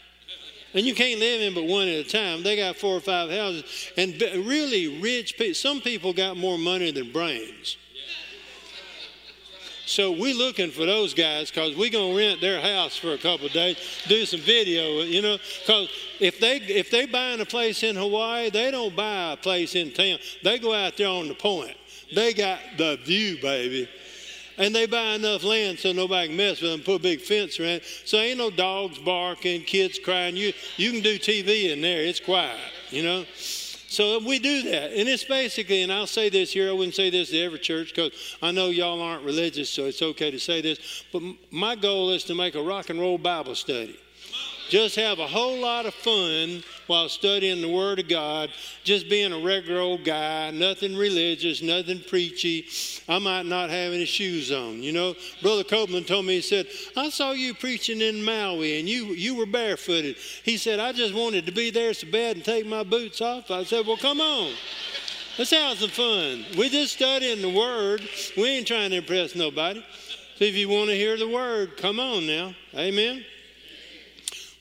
And 0.73 0.85
you 0.85 0.93
can't 0.93 1.19
live 1.19 1.41
in 1.41 1.53
but 1.53 1.65
one 1.65 1.87
at 1.87 1.93
a 1.93 2.03
time. 2.03 2.43
They 2.43 2.57
got 2.57 2.75
four 2.75 2.97
or 2.97 2.99
five 2.99 3.29
houses. 3.29 3.91
And 3.95 4.19
really 4.45 4.99
rich 4.99 5.37
people, 5.37 5.53
some 5.53 5.79
people 5.79 6.11
got 6.11 6.35
more 6.35 6.57
money 6.57 6.91
than 6.91 7.11
brains. 7.13 7.77
So 9.85 10.11
we're 10.11 10.33
looking 10.33 10.71
for 10.71 10.85
those 10.85 11.13
guys 11.13 11.51
because 11.51 11.77
we're 11.77 11.91
gonna 11.91 12.17
rent 12.17 12.41
their 12.41 12.59
house 12.59 12.97
for 12.97 13.13
a 13.13 13.17
couple 13.19 13.47
days, 13.49 13.77
do 14.07 14.25
some 14.25 14.41
video, 14.41 15.03
you 15.03 15.21
know. 15.21 15.37
Because 15.61 15.89
if 16.19 16.39
they 16.39 16.57
if 16.57 16.89
they 16.89 17.05
buying 17.05 17.39
a 17.39 17.45
place 17.45 17.83
in 17.83 17.95
Hawaii, 17.95 18.49
they 18.49 18.71
don't 18.71 18.95
buy 18.95 19.33
a 19.33 19.37
place 19.37 19.75
in 19.75 19.93
town. 19.93 20.17
They 20.43 20.57
go 20.57 20.73
out 20.73 20.97
there 20.97 21.07
on 21.07 21.27
the 21.27 21.35
point. 21.35 21.77
They 22.13 22.33
got 22.33 22.59
the 22.77 22.97
view, 23.05 23.37
baby. 23.41 23.87
And 24.57 24.73
they 24.73 24.85
buy 24.85 25.15
enough 25.15 25.43
land 25.43 25.79
so 25.79 25.91
nobody 25.91 26.29
can 26.29 26.37
mess 26.37 26.61
with 26.61 26.71
them, 26.71 26.81
put 26.81 26.95
a 26.95 27.03
big 27.03 27.21
fence 27.21 27.59
around. 27.59 27.81
So 28.05 28.17
ain't 28.17 28.37
no 28.37 28.49
dogs 28.49 28.97
barking, 28.97 29.63
kids 29.63 29.99
crying. 29.99 30.35
You 30.35 30.53
you 30.77 30.91
can 30.91 31.01
do 31.01 31.19
TV 31.19 31.71
in 31.71 31.81
there. 31.81 32.01
It's 32.01 32.19
quiet, 32.19 32.59
you 32.89 33.03
know. 33.03 33.25
So 33.95 34.19
we 34.19 34.39
do 34.39 34.63
that. 34.63 34.91
And 34.91 35.07
it's 35.07 35.23
basically, 35.23 35.83
and 35.83 35.91
I'll 35.91 36.07
say 36.07 36.27
this 36.29 36.51
here, 36.51 36.69
I 36.69 36.73
wouldn't 36.73 36.95
say 36.95 37.09
this 37.09 37.29
to 37.29 37.39
every 37.39 37.59
church 37.59 37.93
because 37.95 38.11
I 38.41 38.51
know 38.51 38.67
y'all 38.67 39.01
aren't 39.01 39.23
religious, 39.23 39.69
so 39.69 39.85
it's 39.85 40.01
okay 40.01 40.31
to 40.31 40.39
say 40.39 40.61
this. 40.61 41.05
But 41.13 41.21
my 41.49 41.75
goal 41.75 42.11
is 42.11 42.25
to 42.25 42.35
make 42.35 42.55
a 42.55 42.61
rock 42.61 42.89
and 42.89 42.99
roll 42.99 43.17
Bible 43.17 43.55
study. 43.55 43.97
Just 44.69 44.95
have 44.95 45.19
a 45.19 45.27
whole 45.27 45.59
lot 45.59 45.85
of 45.85 45.93
fun 45.93 46.63
while 46.87 47.09
studying 47.09 47.61
the 47.61 47.69
Word 47.69 47.99
of 47.99 48.07
God, 48.07 48.49
just 48.83 49.09
being 49.09 49.31
a 49.31 49.39
regular 49.39 49.79
old 49.79 50.03
guy, 50.03 50.51
nothing 50.51 50.95
religious, 50.95 51.61
nothing 51.61 52.01
preachy. 52.07 52.67
I 53.07 53.19
might 53.19 53.45
not 53.45 53.69
have 53.69 53.93
any 53.93 54.05
shoes 54.05 54.51
on. 54.51 54.81
You 54.81 54.91
know, 54.91 55.15
Brother 55.41 55.63
Copeland 55.63 56.07
told 56.07 56.25
me, 56.25 56.35
he 56.35 56.41
said, 56.41 56.67
I 56.97 57.09
saw 57.09 57.31
you 57.31 57.53
preaching 57.53 58.01
in 58.01 58.23
Maui 58.23 58.79
and 58.79 58.89
you, 58.89 59.07
you 59.07 59.35
were 59.35 59.45
barefooted. 59.45 60.17
He 60.43 60.57
said, 60.57 60.79
I 60.79 60.91
just 60.91 61.13
wanted 61.13 61.45
to 61.45 61.51
be 61.51 61.69
there 61.69 61.93
so 61.93 62.07
bad 62.09 62.37
and 62.37 62.45
take 62.45 62.65
my 62.65 62.83
boots 62.83 63.21
off. 63.21 63.51
I 63.51 63.63
said, 63.63 63.85
Well, 63.85 63.97
come 63.97 64.21
on. 64.21 64.53
Let's 65.37 65.51
have 65.51 65.77
some 65.77 65.89
fun. 65.89 66.45
We're 66.57 66.69
just 66.69 66.93
studying 66.93 67.41
the 67.41 67.49
Word. 67.49 68.01
We 68.37 68.45
ain't 68.45 68.67
trying 68.67 68.91
to 68.91 68.97
impress 68.97 69.35
nobody. 69.35 69.83
So 70.37 70.45
if 70.45 70.55
you 70.55 70.69
want 70.69 70.89
to 70.89 70.95
hear 70.95 71.17
the 71.17 71.27
Word, 71.27 71.77
come 71.77 71.99
on 71.99 72.25
now. 72.25 72.53
Amen. 72.73 73.25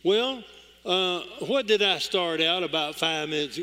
Well, 0.05 0.44
uh, 0.84 1.22
what 1.46 1.66
did 1.66 1.80
I 1.80 1.96
start 1.96 2.42
out 2.42 2.62
about 2.62 2.94
five 2.94 3.30
minutes? 3.30 3.59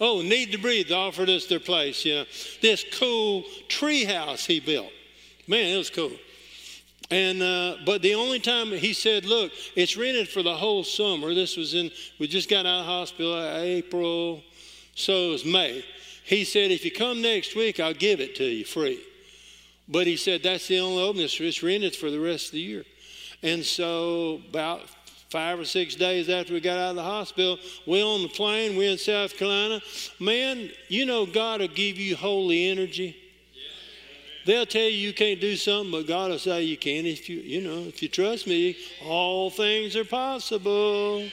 Oh, 0.00 0.20
Need 0.20 0.50
to 0.50 0.58
Breathe 0.58 0.90
offered 0.90 1.30
us 1.30 1.46
their 1.46 1.60
place, 1.60 2.04
you 2.04 2.14
know. 2.14 2.24
This 2.60 2.84
cool 2.98 3.44
tree 3.68 4.04
house 4.04 4.44
he 4.44 4.58
built. 4.58 4.90
Man, 5.46 5.72
it 5.72 5.78
was 5.78 5.90
cool. 5.90 6.10
And 7.08 7.40
uh, 7.40 7.76
but 7.86 8.02
the 8.02 8.14
only 8.14 8.40
time 8.40 8.72
he 8.72 8.94
said, 8.94 9.26
"Look, 9.26 9.52
it's 9.76 9.96
rented 9.96 10.28
for 10.28 10.42
the 10.42 10.56
whole 10.56 10.82
summer." 10.82 11.34
This 11.34 11.56
was 11.56 11.74
in 11.74 11.92
we 12.18 12.26
just 12.26 12.48
got 12.48 12.66
out 12.66 12.80
of 12.80 12.86
hospital 12.86 13.34
uh, 13.34 13.58
April, 13.58 14.42
so 14.96 15.28
it 15.28 15.32
was 15.32 15.44
May. 15.44 15.84
He 16.24 16.44
said, 16.44 16.72
"If 16.72 16.84
you 16.84 16.90
come 16.90 17.22
next 17.22 17.54
week, 17.54 17.78
I'll 17.78 17.94
give 17.94 18.18
it 18.20 18.34
to 18.36 18.44
you 18.44 18.64
free." 18.64 18.98
But 19.88 20.06
he 20.06 20.16
said 20.16 20.42
that's 20.42 20.66
the 20.66 20.80
only 20.80 21.02
opening. 21.02 21.28
It's 21.30 21.62
rented 21.62 21.94
for 21.94 22.10
the 22.10 22.18
rest 22.18 22.46
of 22.46 22.52
the 22.52 22.60
year. 22.60 22.84
And 23.42 23.64
so 23.64 24.40
about 24.48 24.82
five 25.30 25.58
or 25.58 25.64
six 25.64 25.94
days 25.94 26.28
after 26.28 26.52
we 26.52 26.60
got 26.60 26.78
out 26.78 26.90
of 26.90 26.96
the 26.96 27.02
hospital, 27.02 27.58
we're 27.86 28.04
on 28.04 28.22
the 28.22 28.28
plane, 28.28 28.76
we're 28.76 28.92
in 28.92 28.98
South 28.98 29.36
Carolina. 29.36 29.80
Man, 30.20 30.70
you 30.88 31.06
know 31.06 31.24
God 31.26 31.60
will 31.60 31.68
give 31.68 31.96
you 31.96 32.14
holy 32.16 32.68
energy. 32.68 33.16
They'll 34.44 34.66
tell 34.66 34.82
you 34.82 34.90
you 34.90 35.12
can't 35.12 35.40
do 35.40 35.56
something, 35.56 35.92
but 35.92 36.06
God 36.06 36.30
will 36.30 36.38
say 36.38 36.64
you 36.64 36.76
can 36.76 37.06
if 37.06 37.28
you, 37.28 37.38
you 37.38 37.62
know, 37.62 37.78
if 37.88 38.02
you 38.02 38.08
trust 38.08 38.46
me, 38.46 38.76
all 39.04 39.50
things 39.50 39.96
are 39.96 40.04
possible. 40.04 41.28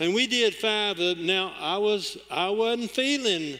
And 0.00 0.14
we 0.14 0.26
did 0.26 0.54
five 0.54 0.98
of 0.98 1.16
them. 1.16 1.26
Now 1.26 1.52
I 1.58 1.78
was 1.78 2.16
I 2.30 2.50
wasn't 2.50 2.92
feeling 2.92 3.58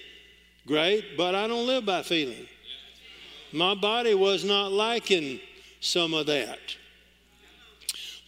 great, 0.67 1.17
but 1.17 1.35
I 1.35 1.47
don't 1.49 1.67
live 1.67 1.85
by 1.85 2.03
feeling. 2.03 2.47
My 3.53 3.75
body 3.75 4.15
was 4.15 4.45
not 4.45 4.71
liking 4.71 5.41
some 5.81 6.15
of 6.15 6.27
that. 6.27 6.59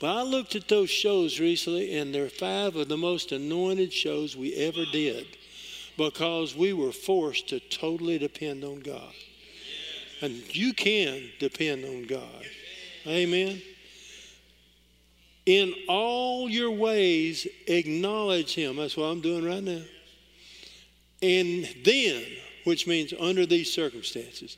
But 0.00 0.16
I 0.16 0.22
looked 0.22 0.56
at 0.56 0.66
those 0.66 0.88
shows 0.88 1.38
recently, 1.38 1.96
and 1.96 2.12
they're 2.12 2.30
five 2.30 2.74
of 2.74 2.88
the 2.88 2.96
most 2.96 3.32
anointed 3.32 3.92
shows 3.92 4.34
we 4.34 4.54
ever 4.54 4.86
did 4.90 5.26
because 5.98 6.56
we 6.56 6.72
were 6.72 6.90
forced 6.90 7.50
to 7.50 7.60
totally 7.60 8.18
depend 8.18 8.64
on 8.64 8.80
God. 8.80 9.12
And 10.22 10.32
you 10.56 10.72
can 10.72 11.22
depend 11.38 11.84
on 11.84 12.06
God. 12.06 12.46
Amen. 13.06 13.60
In 15.44 15.74
all 15.86 16.48
your 16.48 16.70
ways, 16.70 17.46
acknowledge 17.66 18.54
Him. 18.54 18.76
That's 18.76 18.96
what 18.96 19.04
I'm 19.04 19.20
doing 19.20 19.44
right 19.44 19.62
now. 19.62 19.82
And 21.20 21.68
then, 21.84 22.24
which 22.64 22.86
means 22.86 23.12
under 23.20 23.44
these 23.44 23.70
circumstances, 23.70 24.56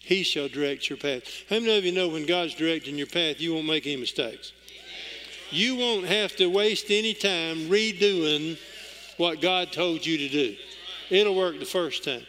He 0.00 0.22
shall 0.22 0.48
direct 0.48 0.88
your 0.88 0.98
path. 0.98 1.24
How 1.50 1.58
many 1.58 1.76
of 1.76 1.84
you 1.84 1.92
know 1.92 2.08
when 2.08 2.26
God's 2.26 2.54
directing 2.54 2.96
your 2.96 3.08
path, 3.08 3.40
you 3.40 3.54
won't 3.54 3.66
make 3.66 3.86
any 3.86 3.96
mistakes? 3.96 4.52
You 5.54 5.76
won't 5.76 6.06
have 6.06 6.36
to 6.36 6.46
waste 6.46 6.86
any 6.90 7.14
time 7.14 7.68
redoing 7.68 8.58
what 9.16 9.40
God 9.40 9.72
told 9.72 10.04
you 10.04 10.18
to 10.18 10.28
do. 10.28 10.56
It'll 11.10 11.34
work 11.34 11.58
the 11.58 11.64
first 11.64 12.04
time. 12.04 12.26